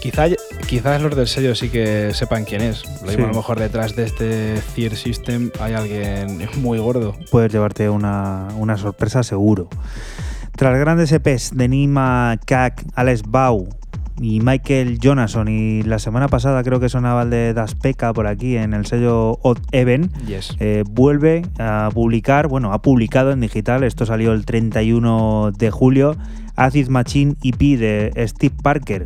Quizá, 0.00 0.26
quizás 0.68 1.02
los 1.02 1.16
del 1.16 1.26
sello 1.26 1.56
sí 1.56 1.68
que 1.68 2.12
sepan 2.14 2.44
quién 2.44 2.60
es. 2.62 2.84
Lo 3.02 3.08
mismo 3.08 3.16
Sí. 3.16 3.22
a 3.24 3.26
lo 3.26 3.34
mejor 3.34 3.58
detrás 3.58 3.96
de 3.96 4.04
este 4.04 4.62
Fear 4.76 4.94
System 4.94 5.50
hay 5.58 5.72
alguien 5.74 6.48
muy 6.58 6.78
gordo. 6.78 7.16
Puedes 7.32 7.52
llevarte 7.52 7.88
una, 7.90 8.46
una 8.56 8.76
sorpresa 8.76 9.24
seguro. 9.24 9.68
Tras 10.62 10.78
grandes 10.78 11.10
EPs 11.10 11.56
de 11.56 11.66
Nima 11.66 12.38
Kak, 12.46 12.84
Alex 12.94 13.22
Bau 13.26 13.66
y 14.20 14.38
Michael 14.42 15.00
Jonason, 15.02 15.48
y 15.48 15.82
la 15.82 15.98
semana 15.98 16.28
pasada 16.28 16.62
creo 16.62 16.78
que 16.78 16.88
sonaba 16.88 17.22
el 17.22 17.30
de 17.30 17.52
Das 17.52 17.74
Peka 17.74 18.12
por 18.12 18.28
aquí 18.28 18.56
en 18.56 18.72
el 18.72 18.86
sello 18.86 19.40
Odd 19.42 19.58
Even, 19.72 20.12
Yes. 20.24 20.54
eh, 20.60 20.84
vuelve 20.88 21.42
a 21.58 21.88
publicar, 21.92 22.46
bueno, 22.46 22.72
ha 22.72 22.80
publicado 22.80 23.32
en 23.32 23.40
digital, 23.40 23.82
esto 23.82 24.06
salió 24.06 24.32
el 24.32 24.44
31 24.44 25.50
de 25.50 25.72
julio, 25.72 26.16
Acid 26.56 26.88
Machine 26.88 27.34
EP 27.42 27.78
de 27.78 28.12
Steve 28.28 28.54
Parker. 28.62 29.04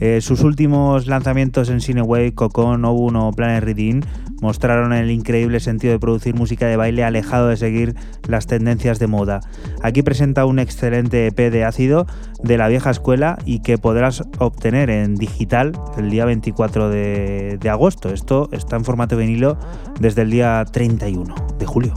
Eh, 0.00 0.20
sus 0.20 0.42
últimos 0.42 1.06
lanzamientos 1.06 1.68
en 1.70 1.80
Cineway, 1.80 2.32
Cocon, 2.32 2.84
Obun 2.84 3.16
o 3.16 3.32
Planet 3.32 3.62
Reading 3.62 4.00
mostraron 4.40 4.92
el 4.92 5.10
increíble 5.10 5.60
sentido 5.60 5.92
de 5.92 6.00
producir 6.00 6.34
música 6.34 6.66
de 6.66 6.76
baile 6.76 7.04
alejado 7.04 7.48
de 7.48 7.56
seguir 7.56 7.94
las 8.26 8.48
tendencias 8.48 8.98
de 8.98 9.06
moda. 9.06 9.40
Aquí 9.82 10.02
presenta 10.02 10.44
un 10.44 10.58
excelente 10.58 11.28
EP 11.28 11.52
de 11.52 11.64
ácido 11.64 12.06
de 12.42 12.58
la 12.58 12.66
vieja 12.66 12.90
escuela 12.90 13.38
y 13.46 13.60
que 13.60 13.78
podrás 13.78 14.24
obtener 14.38 14.90
en 14.90 15.14
digital 15.14 15.72
el 15.96 16.10
día 16.10 16.24
24 16.24 16.88
de, 16.88 17.58
de 17.60 17.70
agosto. 17.70 18.10
Esto 18.12 18.48
está 18.50 18.74
en 18.74 18.84
formato 18.84 19.16
vinilo 19.16 19.56
desde 20.00 20.22
el 20.22 20.30
día 20.30 20.64
31 20.70 21.34
de 21.60 21.66
julio. 21.66 21.94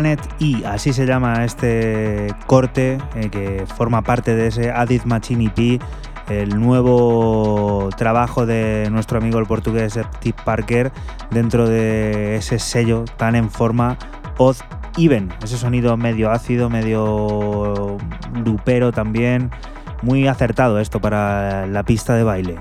Planet 0.00 0.34
E, 0.40 0.66
así 0.66 0.94
se 0.94 1.04
llama 1.04 1.44
este 1.44 2.34
corte 2.46 2.96
eh, 3.16 3.28
que 3.28 3.66
forma 3.76 4.00
parte 4.00 4.34
de 4.34 4.46
ese 4.46 4.70
Adit 4.70 5.04
Machine 5.04 5.52
EP, 5.54 5.78
el 6.30 6.58
nuevo 6.58 7.90
trabajo 7.98 8.46
de 8.46 8.88
nuestro 8.90 9.18
amigo 9.18 9.38
el 9.38 9.44
portugués 9.44 9.98
Steve 10.00 10.36
Parker 10.42 10.90
dentro 11.30 11.68
de 11.68 12.36
ese 12.36 12.58
sello 12.58 13.04
tan 13.18 13.36
en 13.36 13.50
forma 13.50 13.98
Odd 14.38 14.56
Even, 14.96 15.30
ese 15.42 15.58
sonido 15.58 15.94
medio 15.98 16.30
ácido, 16.30 16.70
medio 16.70 17.98
lupero 18.42 18.92
también, 18.92 19.50
muy 20.00 20.26
acertado 20.28 20.80
esto 20.80 21.02
para 21.02 21.66
la 21.66 21.82
pista 21.82 22.14
de 22.14 22.22
baile. 22.22 22.56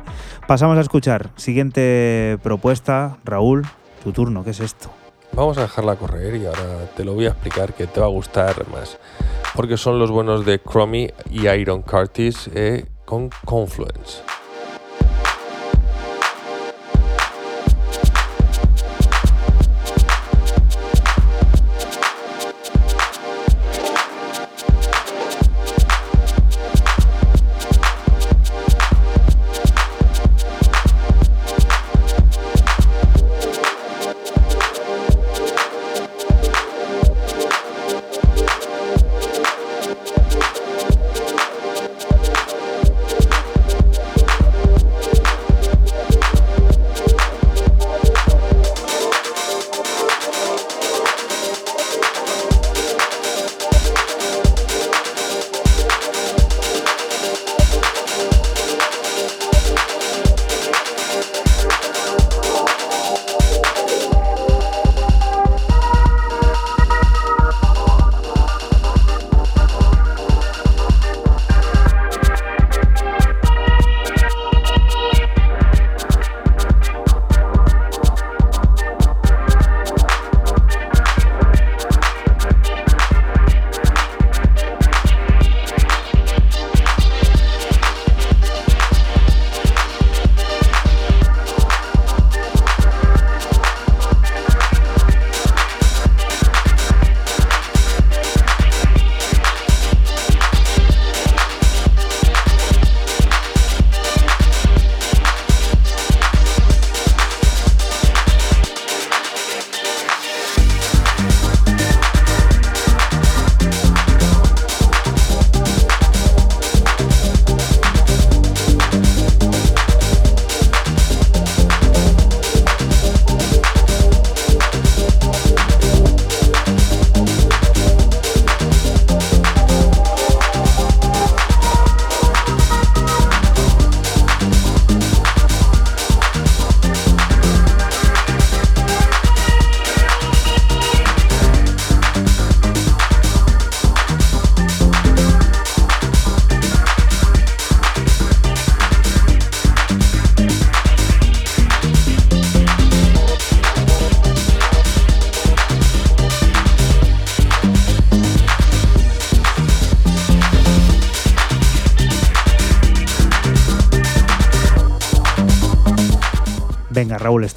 Pasamos 0.45 0.77
a 0.77 0.81
escuchar, 0.81 1.29
siguiente 1.37 2.37
propuesta, 2.43 3.15
Raúl, 3.23 3.65
tu 4.03 4.11
turno, 4.11 4.43
¿qué 4.43 4.49
es 4.49 4.59
esto? 4.59 4.98
Vamos 5.33 5.57
a 5.57 5.61
dejarla 5.61 5.95
correr 5.95 6.35
y 6.35 6.45
ahora 6.45 6.89
te 6.95 7.03
lo 7.03 7.13
voy 7.13 7.25
a 7.25 7.29
explicar 7.29 7.73
que 7.73 7.87
te 7.87 7.99
va 7.99 8.07
a 8.07 8.09
gustar 8.09 8.67
más. 8.69 8.97
Porque 9.55 9.77
son 9.77 9.99
los 9.99 10.11
buenos 10.11 10.45
de 10.45 10.59
Chromie 10.59 11.13
y 11.29 11.47
Iron 11.47 11.81
Curtis 11.81 12.49
eh, 12.53 12.85
con 13.05 13.29
Confluence. 13.45 14.23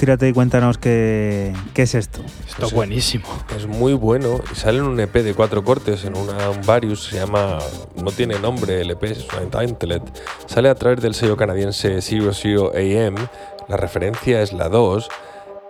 Estírate 0.02 0.28
y 0.28 0.32
cuéntanos 0.32 0.78
qué, 0.78 1.52
qué 1.74 1.82
es 1.82 1.94
esto. 1.94 2.24
Esto 2.48 2.66
es 2.66 2.72
buenísimo. 2.72 3.24
Es 3.56 3.68
muy 3.68 3.92
bueno 3.92 4.40
sale 4.52 4.78
en 4.78 4.84
un 4.86 4.98
EP 4.98 5.14
de 5.14 5.32
cuatro 5.32 5.62
cortes, 5.62 6.04
en 6.04 6.16
una, 6.16 6.50
un 6.50 6.66
Varius, 6.66 7.04
se 7.04 7.20
llama, 7.20 7.58
no 8.02 8.10
tiene 8.10 8.36
nombre 8.40 8.80
el 8.80 8.90
EP, 8.90 9.04
es 9.04 9.24
una 9.28 9.48
Timelet. 9.48 10.02
Sale 10.46 10.70
a 10.70 10.74
través 10.74 11.02
del 11.02 11.14
sello 11.14 11.36
canadiense 11.36 12.02
00 12.02 12.72
AM, 12.74 13.14
la 13.68 13.76
referencia 13.76 14.42
es 14.42 14.52
la 14.52 14.68
2 14.68 15.08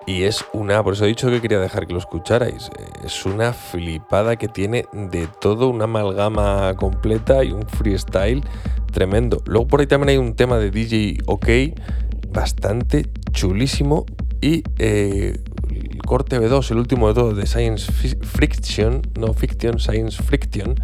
y 0.06 0.22
es 0.22 0.46
una, 0.54 0.82
por 0.82 0.94
eso 0.94 1.04
he 1.04 1.08
dicho 1.08 1.28
que 1.28 1.42
quería 1.42 1.60
dejar 1.60 1.86
que 1.86 1.92
lo 1.92 1.98
escucharais, 1.98 2.70
eh, 2.78 2.84
es 3.04 3.26
una 3.26 3.52
flipada 3.52 4.36
que 4.36 4.48
tiene 4.48 4.86
de 4.94 5.28
todo, 5.42 5.68
una 5.68 5.84
amalgama 5.84 6.72
completa 6.78 7.44
y 7.44 7.52
un 7.52 7.68
freestyle 7.68 8.42
tremendo. 8.92 9.42
Luego 9.44 9.66
por 9.68 9.80
ahí 9.80 9.86
también 9.86 10.08
hay 10.08 10.16
un 10.16 10.36
tema 10.36 10.56
de 10.56 10.70
DJ 10.70 11.18
OK 11.26 11.48
bastante 12.32 13.10
chulísimo 13.32 14.06
y 14.42 14.64
eh, 14.78 15.38
el 15.72 16.02
corte 16.02 16.40
B2, 16.40 16.70
el 16.70 16.78
último 16.78 17.08
de 17.08 17.14
todo 17.14 17.34
de 17.34 17.46
Science 17.46 17.90
Friction, 18.22 19.02
no 19.18 19.32
Fiction, 19.32 19.78
Science 19.78 20.22
Friction, 20.22 20.74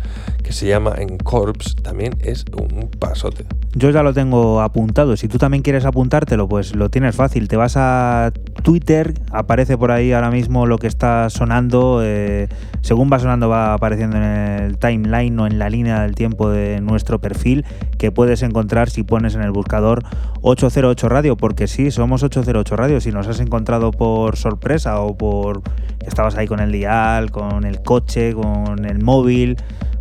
que 0.42 0.52
se 0.52 0.66
llama 0.66 0.94
En 0.98 1.18
Corps, 1.18 1.76
también 1.82 2.16
es 2.20 2.44
un 2.56 2.90
pasote. 2.98 3.44
Yo 3.74 3.90
ya 3.90 4.02
lo 4.02 4.14
tengo 4.14 4.60
apuntado. 4.60 5.16
Si 5.16 5.28
tú 5.28 5.38
también 5.38 5.62
quieres 5.62 5.84
apuntártelo, 5.84 6.48
pues 6.48 6.74
lo 6.74 6.88
tienes 6.88 7.14
fácil. 7.14 7.48
Te 7.48 7.56
vas 7.56 7.76
a 7.76 8.32
Twitter, 8.62 9.14
aparece 9.30 9.76
por 9.76 9.90
ahí 9.90 10.12
ahora 10.12 10.30
mismo 10.30 10.66
lo 10.66 10.78
que 10.78 10.86
está 10.86 11.30
sonando. 11.30 12.00
eh, 12.02 12.48
según 12.80 13.10
va 13.12 13.18
sonando, 13.18 13.48
va 13.48 13.74
apareciendo 13.74 14.16
en 14.16 14.22
el 14.22 14.78
timeline 14.78 15.38
o 15.40 15.46
en 15.46 15.58
la 15.58 15.68
línea 15.68 16.02
del 16.02 16.14
tiempo 16.14 16.48
de 16.48 16.80
nuestro 16.80 17.20
perfil, 17.20 17.64
que 17.98 18.10
puedes 18.10 18.42
encontrar 18.42 18.88
si 18.88 19.02
pones 19.02 19.34
en 19.34 19.42
el 19.42 19.50
buscador 19.50 20.02
808 20.42 21.08
Radio, 21.08 21.36
porque 21.36 21.66
sí, 21.66 21.90
somos 21.90 22.22
808 22.22 22.76
Radio. 22.76 23.00
Si 23.00 23.12
nos 23.12 23.26
has 23.26 23.40
encontrado 23.40 23.90
por 23.90 24.36
sorpresa 24.36 24.87
o 24.96 25.16
por 25.16 25.62
que 25.62 26.06
estabas 26.06 26.36
ahí 26.36 26.46
con 26.46 26.60
el 26.60 26.72
dial, 26.72 27.30
con 27.30 27.64
el 27.64 27.82
coche, 27.82 28.32
con 28.34 28.84
el 28.84 29.02
móvil. 29.02 29.56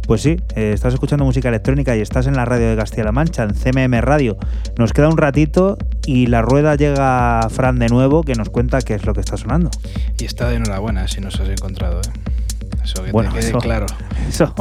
Pues 0.07 0.21
sí, 0.21 0.37
eh, 0.55 0.71
estás 0.73 0.93
escuchando 0.93 1.25
música 1.25 1.49
electrónica 1.49 1.93
y 1.97 1.99
estás 1.99 2.27
en 2.27 2.35
la 2.37 2.45
radio 2.45 2.69
de 2.69 2.77
Castilla-La 2.77 3.11
Mancha, 3.11 3.43
en 3.43 3.53
CMM 3.53 3.99
Radio. 3.99 4.37
Nos 4.77 4.93
queda 4.93 5.09
un 5.09 5.17
ratito 5.17 5.77
y 6.05 6.27
la 6.27 6.41
rueda 6.41 6.75
llega 6.75 7.45
Fran 7.49 7.77
de 7.77 7.89
nuevo 7.89 8.23
que 8.23 8.33
nos 8.35 8.49
cuenta 8.49 8.81
qué 8.81 8.93
es 8.93 9.05
lo 9.05 9.13
que 9.13 9.19
está 9.19 9.35
sonando. 9.35 9.69
Y 10.17 10.23
está 10.23 10.47
de 10.47 10.55
enhorabuena 10.55 11.09
si 11.09 11.19
nos 11.19 11.37
has 11.41 11.49
encontrado, 11.49 11.99
¿eh? 11.99 12.11
Eso 12.85 13.03
que 13.03 13.11
Bueno, 13.11 13.31
te 13.33 13.39
quede 13.39 13.49
eso- 13.49 13.57
claro. 13.59 13.85
Eso, 14.29 14.53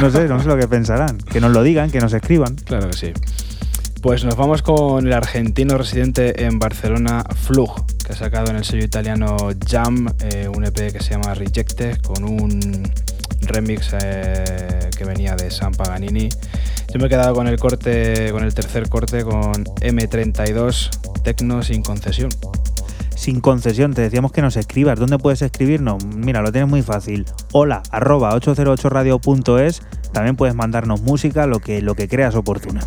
no 0.00 0.10
sé, 0.10 0.28
no 0.28 0.40
sé 0.40 0.48
lo 0.48 0.56
que 0.56 0.66
pensarán. 0.68 1.18
Que 1.18 1.40
nos 1.42 1.50
lo 1.52 1.62
digan, 1.62 1.90
que 1.90 2.00
nos 2.00 2.12
escriban. 2.14 2.54
Claro 2.54 2.88
que 2.88 2.96
sí. 2.96 3.12
Pues 4.06 4.24
nos 4.24 4.36
vamos 4.36 4.62
con 4.62 5.04
el 5.04 5.12
argentino 5.12 5.76
residente 5.76 6.44
en 6.44 6.60
Barcelona, 6.60 7.24
Flug, 7.34 7.86
que 8.04 8.12
ha 8.12 8.16
sacado 8.16 8.50
en 8.50 8.56
el 8.58 8.64
sello 8.64 8.84
italiano 8.84 9.36
Jam 9.68 10.06
eh, 10.20 10.46
un 10.46 10.64
EP 10.64 10.92
que 10.92 11.00
se 11.02 11.10
llama 11.10 11.34
Rejected 11.34 11.98
con 12.02 12.22
un 12.22 12.88
remix 13.40 13.96
eh, 14.00 14.90
que 14.96 15.04
venía 15.04 15.34
de 15.34 15.50
San 15.50 15.72
Paganini. 15.72 16.28
Yo 16.94 17.00
me 17.00 17.06
he 17.06 17.08
quedado 17.08 17.34
con 17.34 17.48
el 17.48 17.58
corte, 17.58 18.30
con 18.30 18.44
el 18.44 18.54
tercer 18.54 18.88
corte 18.88 19.24
con 19.24 19.64
M32 19.64 20.90
Tecno 21.24 21.64
sin 21.64 21.82
concesión. 21.82 22.30
sin 23.16 23.40
concesión. 23.40 23.92
Te 23.92 24.02
decíamos 24.02 24.30
que 24.30 24.40
nos 24.40 24.56
escribas. 24.56 25.00
¿Dónde 25.00 25.18
puedes 25.18 25.42
escribirnos? 25.42 26.04
Mira, 26.04 26.42
lo 26.42 26.52
tienes 26.52 26.70
muy 26.70 26.82
fácil. 26.82 27.26
Hola, 27.50 27.82
arroba 27.90 28.36
808radio.es. 28.36 29.82
También 30.12 30.36
puedes 30.36 30.54
mandarnos 30.54 31.02
música, 31.02 31.48
lo 31.48 31.58
que, 31.58 31.82
lo 31.82 31.96
que 31.96 32.06
creas 32.06 32.36
oportuna. 32.36 32.82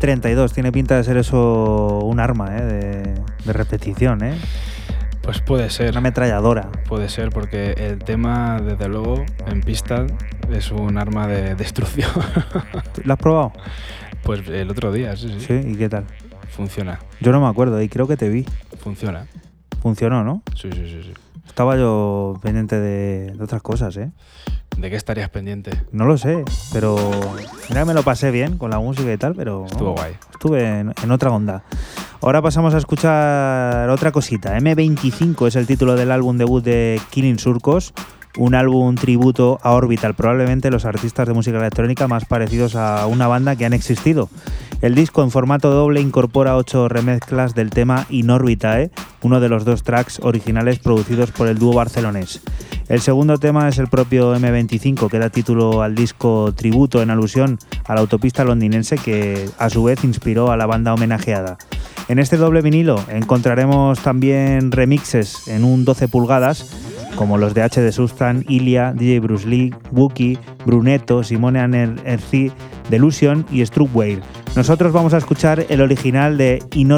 M32, 0.00 0.52
tiene 0.52 0.72
pinta 0.72 0.96
de 0.96 1.04
ser 1.04 1.16
eso 1.16 1.98
un 2.02 2.20
arma 2.20 2.56
¿eh? 2.56 2.62
de, 2.62 3.14
de 3.44 3.52
repetición, 3.52 4.24
¿eh? 4.24 4.34
Pues 5.22 5.40
puede 5.40 5.68
ser. 5.70 5.90
una 5.90 5.98
ametralladora. 5.98 6.70
Puede 6.88 7.08
ser, 7.08 7.28
porque 7.30 7.72
el 7.72 7.98
tema, 7.98 8.58
desde 8.60 8.88
luego, 8.88 9.22
en 9.46 9.60
pista 9.60 10.06
es 10.50 10.70
un 10.72 10.96
arma 10.98 11.26
de 11.26 11.54
destrucción. 11.56 12.10
¿Lo 13.04 13.12
has 13.12 13.18
probado? 13.18 13.52
pues 14.22 14.46
el 14.48 14.70
otro 14.70 14.92
día, 14.92 15.16
sí, 15.16 15.28
sí. 15.38 15.46
Sí, 15.46 15.68
¿y 15.72 15.76
qué 15.76 15.88
tal? 15.88 16.04
Funciona, 16.50 16.98
Yo 17.20 17.32
no 17.32 17.40
me 17.40 17.46
acuerdo 17.46 17.80
y 17.80 17.88
creo 17.88 18.06
que 18.08 18.16
te 18.16 18.28
vi. 18.28 18.44
funciona. 18.82 19.26
Funcionó, 19.82 20.24
¿no? 20.24 20.42
Sí, 20.56 20.68
sí, 20.72 20.86
sí, 20.86 21.02
sí. 21.04 21.12
Estaba 21.46 21.76
yo 21.76 22.38
pendiente 22.42 22.78
de, 22.78 23.32
de 23.32 23.42
otras 23.44 23.62
cosas, 23.62 23.96
¿eh? 23.96 24.10
¿De 24.80 24.88
qué 24.88 24.96
estarías 24.96 25.28
pendiente? 25.28 25.72
No 25.92 26.06
lo 26.06 26.16
sé, 26.16 26.42
pero 26.72 26.96
mira, 27.68 27.84
me 27.84 27.92
lo 27.92 28.02
pasé 28.02 28.30
bien 28.30 28.56
con 28.56 28.70
la 28.70 28.78
música 28.78 29.12
y 29.12 29.18
tal, 29.18 29.34
pero 29.34 29.66
Estuvo 29.66 29.92
guay. 29.92 30.14
estuve 30.32 30.80
en, 30.80 30.94
en 31.02 31.10
otra 31.10 31.30
onda. 31.30 31.62
Ahora 32.22 32.40
pasamos 32.40 32.72
a 32.74 32.78
escuchar 32.78 33.90
otra 33.90 34.10
cosita. 34.10 34.56
M25 34.58 35.48
es 35.48 35.56
el 35.56 35.66
título 35.66 35.96
del 35.96 36.10
álbum 36.10 36.38
debut 36.38 36.64
de 36.64 36.98
Killing 37.10 37.38
Surcos, 37.38 37.92
un 38.36 38.54
álbum 38.54 38.94
tributo 38.94 39.58
a 39.62 39.72
Orbital, 39.72 40.14
probablemente 40.14 40.70
los 40.70 40.84
artistas 40.84 41.26
de 41.26 41.34
música 41.34 41.58
electrónica 41.58 42.08
más 42.08 42.24
parecidos 42.24 42.76
a 42.76 43.06
una 43.06 43.26
banda 43.26 43.56
que 43.56 43.64
han 43.64 43.72
existido. 43.72 44.28
El 44.80 44.94
disco 44.94 45.22
en 45.22 45.30
formato 45.30 45.70
doble 45.70 46.00
incorpora 46.00 46.56
ocho 46.56 46.88
remezclas 46.88 47.54
del 47.54 47.70
tema 47.70 48.06
In 48.08 48.30
Orbitae, 48.30 48.90
uno 49.22 49.40
de 49.40 49.48
los 49.48 49.64
dos 49.64 49.82
tracks 49.82 50.20
originales 50.22 50.78
producidos 50.78 51.30
por 51.32 51.48
el 51.48 51.58
dúo 51.58 51.74
barcelonés. 51.74 52.40
El 52.88 53.00
segundo 53.00 53.38
tema 53.38 53.68
es 53.68 53.78
el 53.78 53.88
propio 53.88 54.34
M25, 54.34 55.08
que 55.08 55.18
da 55.18 55.30
título 55.30 55.82
al 55.82 55.94
disco 55.94 56.52
tributo 56.56 57.02
en 57.02 57.10
alusión 57.10 57.58
a 57.86 57.94
la 57.94 58.00
autopista 58.00 58.42
londinense 58.42 58.96
que 58.96 59.48
a 59.58 59.70
su 59.70 59.84
vez 59.84 60.02
inspiró 60.02 60.50
a 60.50 60.56
la 60.56 60.66
banda 60.66 60.94
homenajeada. 60.94 61.58
En 62.08 62.18
este 62.18 62.36
doble 62.36 62.62
vinilo 62.62 63.00
encontraremos 63.08 64.00
también 64.00 64.72
remixes 64.72 65.46
en 65.46 65.62
un 65.62 65.84
12 65.84 66.08
pulgadas, 66.08 66.66
como 67.16 67.38
los 67.38 67.54
de 67.54 67.62
H 67.62 67.80
de 67.80 67.92
Sustan, 67.92 68.44
Ilia, 68.48 68.92
DJ 68.92 69.20
Bruce 69.20 69.46
Lee, 69.46 69.74
Wookie, 69.92 70.38
Brunetto, 70.64 71.22
Simone 71.22 71.60
Anerci, 71.60 72.50
Delusion 72.88 73.46
y 73.50 73.64
Struckware. 73.64 74.20
Nosotros 74.56 74.92
vamos 74.92 75.14
a 75.14 75.18
escuchar 75.18 75.66
el 75.68 75.80
original 75.80 76.36
de 76.36 76.62
In 76.74 76.90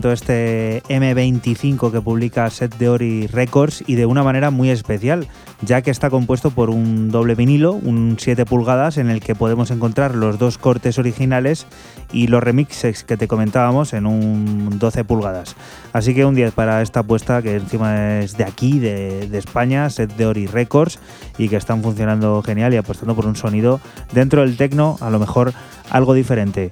lanzamiento 0.00 0.12
este 0.12 0.82
M25 0.88 1.92
que 1.92 2.00
publica 2.00 2.48
Set 2.48 2.74
Theory 2.76 3.26
Records 3.26 3.84
y 3.86 3.96
de 3.96 4.06
una 4.06 4.22
manera 4.22 4.50
muy 4.50 4.70
especial, 4.70 5.26
ya 5.60 5.82
que 5.82 5.90
está 5.90 6.08
compuesto 6.08 6.50
por 6.50 6.70
un 6.70 7.10
doble 7.10 7.34
vinilo, 7.34 7.72
un 7.72 8.16
7 8.18 8.46
pulgadas 8.46 8.96
en 8.96 9.10
el 9.10 9.20
que 9.20 9.34
podemos 9.34 9.70
encontrar 9.70 10.14
los 10.14 10.38
dos 10.38 10.58
cortes 10.58 10.98
originales 10.98 11.66
y 12.12 12.28
los 12.28 12.42
remixes 12.42 13.04
que 13.04 13.16
te 13.16 13.28
comentábamos 13.28 13.92
en 13.92 14.06
un 14.06 14.78
12 14.78 15.04
pulgadas. 15.04 15.54
Así 15.92 16.14
que 16.14 16.24
un 16.24 16.34
10 16.34 16.52
para 16.52 16.82
esta 16.82 17.00
apuesta 17.00 17.42
que 17.42 17.56
encima 17.56 18.20
es 18.20 18.36
de 18.36 18.44
aquí, 18.44 18.78
de, 18.78 19.28
de 19.28 19.38
España, 19.38 19.90
Set 19.90 20.14
Theory 20.16 20.46
Records 20.46 20.98
y 21.36 21.48
que 21.48 21.56
están 21.56 21.82
funcionando 21.82 22.42
genial 22.42 22.72
y 22.72 22.78
apostando 22.78 23.14
por 23.14 23.26
un 23.26 23.36
sonido 23.36 23.80
dentro 24.12 24.40
del 24.40 24.56
techno 24.56 24.96
a 25.00 25.10
lo 25.10 25.18
mejor 25.18 25.52
algo 25.90 26.14
diferente. 26.14 26.70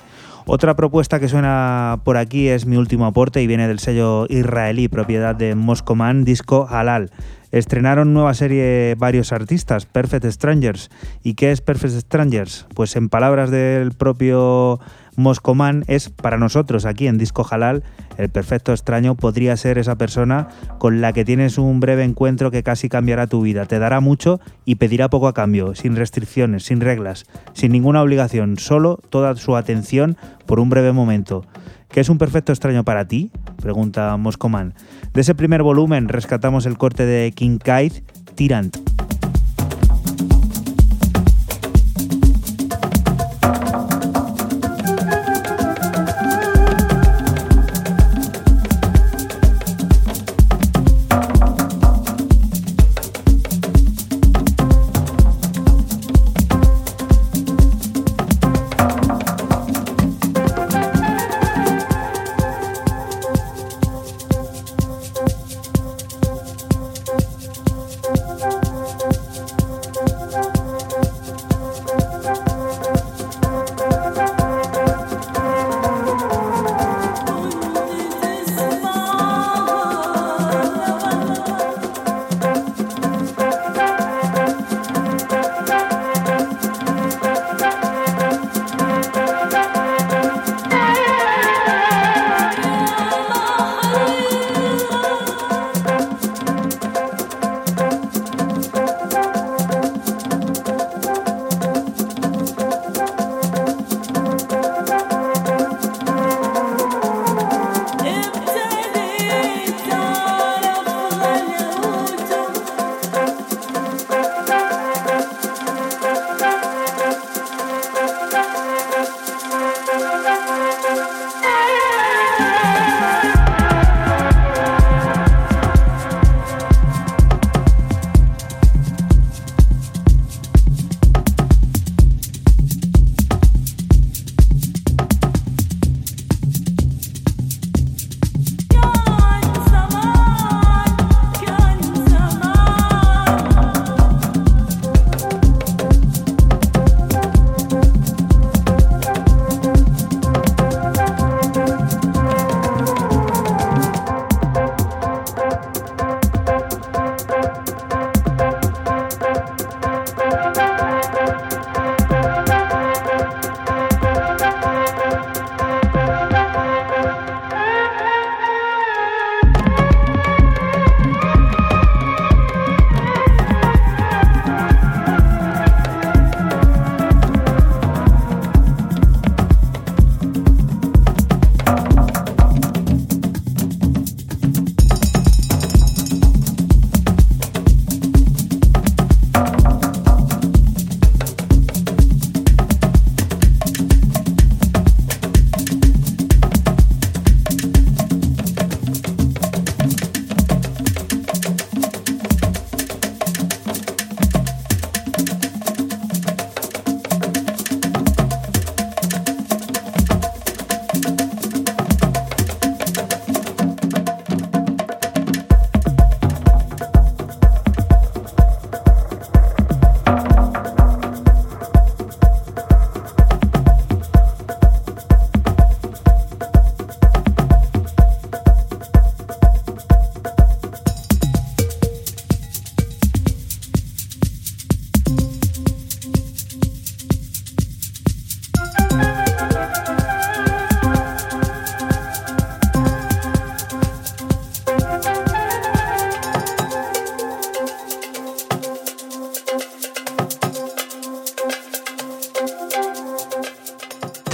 Otra 0.50 0.74
propuesta 0.76 1.20
que 1.20 1.28
suena 1.28 2.00
por 2.04 2.16
aquí 2.16 2.48
es 2.48 2.64
mi 2.64 2.78
último 2.78 3.04
aporte 3.04 3.42
y 3.42 3.46
viene 3.46 3.68
del 3.68 3.80
sello 3.80 4.24
israelí, 4.30 4.88
propiedad 4.88 5.36
de 5.36 5.54
Moscoman 5.54 6.24
Disco 6.24 6.66
Halal. 6.70 7.10
Estrenaron 7.52 8.14
nueva 8.14 8.32
serie 8.32 8.94
varios 8.96 9.30
artistas, 9.34 9.84
Perfect 9.84 10.24
Strangers. 10.24 10.90
¿Y 11.22 11.34
qué 11.34 11.52
es 11.52 11.60
Perfect 11.60 11.92
Strangers? 11.96 12.66
Pues 12.74 12.96
en 12.96 13.10
palabras 13.10 13.50
del 13.50 13.92
propio 13.92 14.80
Moscoman 15.18 15.82
es 15.88 16.10
para 16.10 16.38
nosotros 16.38 16.86
aquí 16.86 17.08
en 17.08 17.18
Disco 17.18 17.44
Halal, 17.50 17.82
el 18.18 18.28
perfecto 18.28 18.72
extraño 18.72 19.16
podría 19.16 19.56
ser 19.56 19.76
esa 19.76 19.96
persona 19.96 20.46
con 20.78 21.00
la 21.00 21.12
que 21.12 21.24
tienes 21.24 21.58
un 21.58 21.80
breve 21.80 22.04
encuentro 22.04 22.52
que 22.52 22.62
casi 22.62 22.88
cambiará 22.88 23.26
tu 23.26 23.42
vida, 23.42 23.66
te 23.66 23.80
dará 23.80 23.98
mucho 23.98 24.40
y 24.64 24.76
pedirá 24.76 25.10
poco 25.10 25.26
a 25.26 25.34
cambio, 25.34 25.74
sin 25.74 25.96
restricciones, 25.96 26.62
sin 26.62 26.80
reglas, 26.80 27.26
sin 27.52 27.72
ninguna 27.72 28.00
obligación, 28.00 28.58
solo 28.58 29.00
toda 29.10 29.34
su 29.34 29.56
atención 29.56 30.16
por 30.46 30.60
un 30.60 30.70
breve 30.70 30.92
momento. 30.92 31.44
¿Qué 31.88 31.98
es 31.98 32.08
un 32.08 32.18
perfecto 32.18 32.52
extraño 32.52 32.84
para 32.84 33.08
ti? 33.08 33.32
Pregunta 33.60 34.16
Moscoman. 34.16 34.74
De 35.14 35.22
ese 35.22 35.34
primer 35.34 35.64
volumen 35.64 36.08
rescatamos 36.08 36.64
el 36.64 36.78
corte 36.78 37.04
de 37.06 37.32
King 37.32 37.58
Kite, 37.58 38.04
Tyrant. 38.36 38.97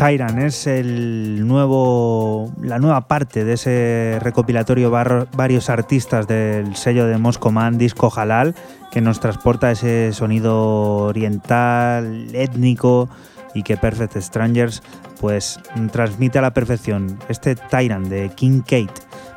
Tyran 0.04 0.38
es 0.38 0.66
el 0.66 1.48
nuevo, 1.48 2.52
la 2.60 2.78
nueva 2.78 3.08
parte 3.08 3.42
de 3.42 3.54
ese 3.54 4.18
recopilatorio 4.20 4.90
varios 4.90 5.70
artistas 5.70 6.28
del 6.28 6.76
sello 6.76 7.06
de 7.06 7.16
Moscoman 7.16 7.78
Disco 7.78 8.12
Halal 8.14 8.54
que 8.92 9.00
nos 9.00 9.18
transporta 9.18 9.70
ese 9.70 10.12
sonido 10.12 11.06
oriental, 11.06 12.28
étnico 12.34 13.08
y 13.54 13.62
que 13.62 13.78
Perfect 13.78 14.18
Strangers 14.18 14.82
pues 15.22 15.58
transmite 15.90 16.38
a 16.38 16.42
la 16.42 16.52
perfección. 16.52 17.18
Este 17.30 17.56
Tyran 17.56 18.10
de 18.10 18.28
King 18.28 18.60
Kate. 18.60 18.92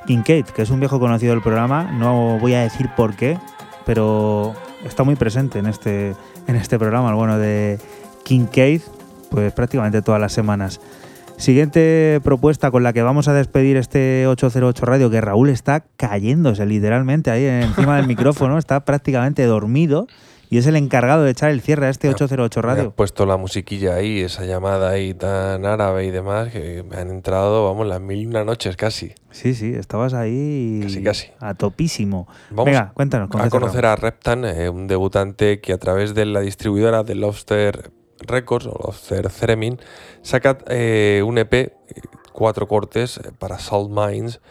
King 0.05 0.19
Kate, 0.19 0.47
que 0.53 0.63
es 0.63 0.69
un 0.69 0.81
viejo 0.81 0.99
conocido 0.99 1.31
del 1.31 1.41
programa, 1.41 1.83
no 1.93 2.39
voy 2.39 2.55
a 2.55 2.61
decir 2.63 2.89
por 2.97 3.15
qué, 3.15 3.39
pero 3.85 4.53
está 4.83 5.03
muy 5.03 5.15
presente 5.15 5.59
en 5.59 5.67
este, 5.67 6.13
en 6.45 6.57
este 6.57 6.77
programa, 6.77 7.07
el 7.07 7.15
bueno 7.15 7.37
de 7.37 7.79
King 8.25 8.47
Kate, 8.47 8.81
pues 9.29 9.51
prácticamente 9.53 10.01
todas 10.01 10.19
las 10.21 10.33
semanas. 10.33 10.79
Siguiente 11.37 12.19
propuesta 12.23 12.71
con 12.71 12.81
la 12.81 12.93
que 12.93 13.03
vamos 13.03 13.27
a 13.27 13.33
despedir 13.33 13.77
este 13.77 14.25
808 14.25 14.85
Radio, 14.85 15.09
que 15.11 15.21
Raúl 15.21 15.49
está 15.49 15.83
cayéndose 15.95 16.65
literalmente 16.65 17.29
ahí 17.29 17.45
encima 17.45 17.97
del 17.97 18.07
micrófono, 18.07 18.57
está 18.57 18.79
prácticamente 18.85 19.43
dormido 19.45 20.07
y 20.49 20.57
es 20.57 20.65
el 20.65 20.75
encargado 20.77 21.23
de 21.23 21.31
echar 21.31 21.51
el 21.51 21.61
cierre 21.61 21.85
a 21.85 21.89
este 21.89 22.09
808 22.09 22.61
Me 22.63 22.69
han 22.71 22.75
Radio. 22.77 22.91
puesto 22.91 23.27
la 23.27 23.37
musiquilla 23.37 23.93
ahí, 23.95 24.21
esa 24.21 24.45
llamada 24.45 24.89
ahí 24.89 25.13
tan 25.13 25.63
árabe 25.65 26.05
y 26.05 26.11
demás, 26.11 26.47
que 26.49 26.83
me 26.89 26.95
han 26.95 27.09
entrado, 27.09 27.65
vamos, 27.65 27.85
las 27.85 28.01
mil 28.01 28.17
y 28.17 28.25
una 28.25 28.43
noches 28.43 28.75
casi. 28.75 29.13
Sí, 29.29 29.53
sí, 29.53 29.73
estabas 29.75 30.15
ahí 30.15 30.79
Casi, 30.81 31.03
casi. 31.03 31.27
a 31.39 31.53
topísimo. 31.53 32.27
Vamos 32.49 32.65
Venga, 32.65 32.91
cuéntanos. 32.95 33.29
¿con 33.29 33.41
a 33.41 33.49
conocer 33.49 33.85
a 33.85 33.95
Reptan, 33.95 34.43
eh, 34.45 34.69
un 34.69 34.87
debutante 34.87 35.59
que 35.61 35.71
a 35.73 35.77
través 35.77 36.15
de 36.15 36.25
la 36.25 36.39
distribuidora 36.39 37.03
de 37.03 37.13
Lobster 37.15 37.91
Records 38.25 38.67
o 38.67 38.93
Theremin 39.39 39.79
saca 40.21 40.57
eh, 40.67 41.23
un 41.25 41.37
EP, 41.37 41.53
eh, 41.53 41.73
cuatro 42.31 42.67
cortes 42.67 43.17
eh, 43.17 43.31
para 43.37 43.59
Salt 43.59 43.89
Mines 43.89 44.41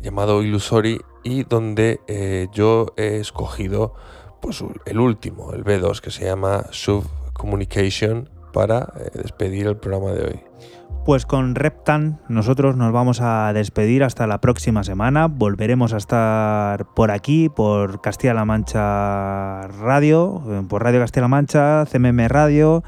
llamado 0.00 0.42
Illusory 0.42 1.00
y 1.24 1.44
donde 1.44 2.00
eh, 2.06 2.46
yo 2.52 2.94
he 2.96 3.18
escogido 3.18 3.94
pues 4.40 4.62
el 4.86 5.00
último, 5.00 5.52
el 5.52 5.64
B2 5.64 6.00
que 6.00 6.10
se 6.10 6.24
llama 6.24 6.66
Sub 6.70 7.04
Communication 7.32 8.30
para 8.52 8.92
despedir 9.14 9.66
el 9.66 9.76
programa 9.76 10.12
de 10.12 10.24
hoy. 10.24 10.40
Pues 11.08 11.24
con 11.24 11.54
Reptan 11.54 12.20
nosotros 12.28 12.76
nos 12.76 12.92
vamos 12.92 13.22
a 13.22 13.50
despedir 13.54 14.04
hasta 14.04 14.26
la 14.26 14.42
próxima 14.42 14.84
semana. 14.84 15.26
Volveremos 15.26 15.94
a 15.94 15.96
estar 15.96 16.84
por 16.92 17.10
aquí, 17.10 17.48
por 17.48 18.02
Castilla-La 18.02 18.44
Mancha 18.44 19.68
Radio, 19.68 20.42
eh, 20.50 20.62
por 20.68 20.84
Radio 20.84 21.00
Castilla-La 21.00 21.28
Mancha, 21.28 21.86
CMM 21.86 22.28
Radio. 22.28 22.84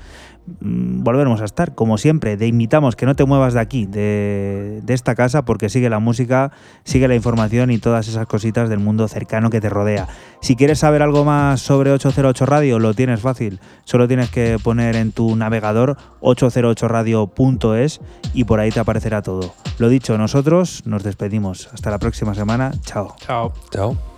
Mm, 0.60 1.02
Volveremos 1.02 1.40
a 1.40 1.44
estar, 1.44 1.74
como 1.74 1.98
siempre. 1.98 2.36
Te 2.36 2.46
invitamos 2.46 2.96
que 2.96 3.06
no 3.06 3.14
te 3.14 3.24
muevas 3.24 3.54
de 3.54 3.60
aquí, 3.60 3.86
de, 3.86 4.80
de 4.82 4.94
esta 4.94 5.14
casa, 5.14 5.44
porque 5.44 5.68
sigue 5.68 5.88
la 5.88 5.98
música, 5.98 6.52
sigue 6.84 7.08
la 7.08 7.14
información 7.14 7.70
y 7.70 7.78
todas 7.78 8.08
esas 8.08 8.26
cositas 8.26 8.68
del 8.68 8.80
mundo 8.80 9.08
cercano 9.08 9.50
que 9.50 9.60
te 9.60 9.68
rodea. 9.70 10.08
Si 10.40 10.56
quieres 10.56 10.80
saber 10.80 11.02
algo 11.02 11.24
más 11.24 11.60
sobre 11.60 11.92
808 11.92 12.46
Radio, 12.46 12.78
lo 12.78 12.94
tienes 12.94 13.20
fácil. 13.20 13.60
Solo 13.84 14.08
tienes 14.08 14.30
que 14.30 14.58
poner 14.62 14.96
en 14.96 15.12
tu 15.12 15.36
navegador 15.36 15.96
808radio.es 16.20 18.00
y 18.34 18.44
por 18.44 18.60
ahí 18.60 18.70
te 18.70 18.80
aparecerá 18.80 19.22
todo. 19.22 19.54
Lo 19.78 19.88
dicho, 19.88 20.18
nosotros 20.18 20.82
nos 20.84 21.02
despedimos. 21.02 21.68
Hasta 21.72 21.90
la 21.90 21.98
próxima 21.98 22.34
semana. 22.34 22.72
Chao. 22.84 23.14
Chao. 23.18 23.52
Chao. 23.70 24.09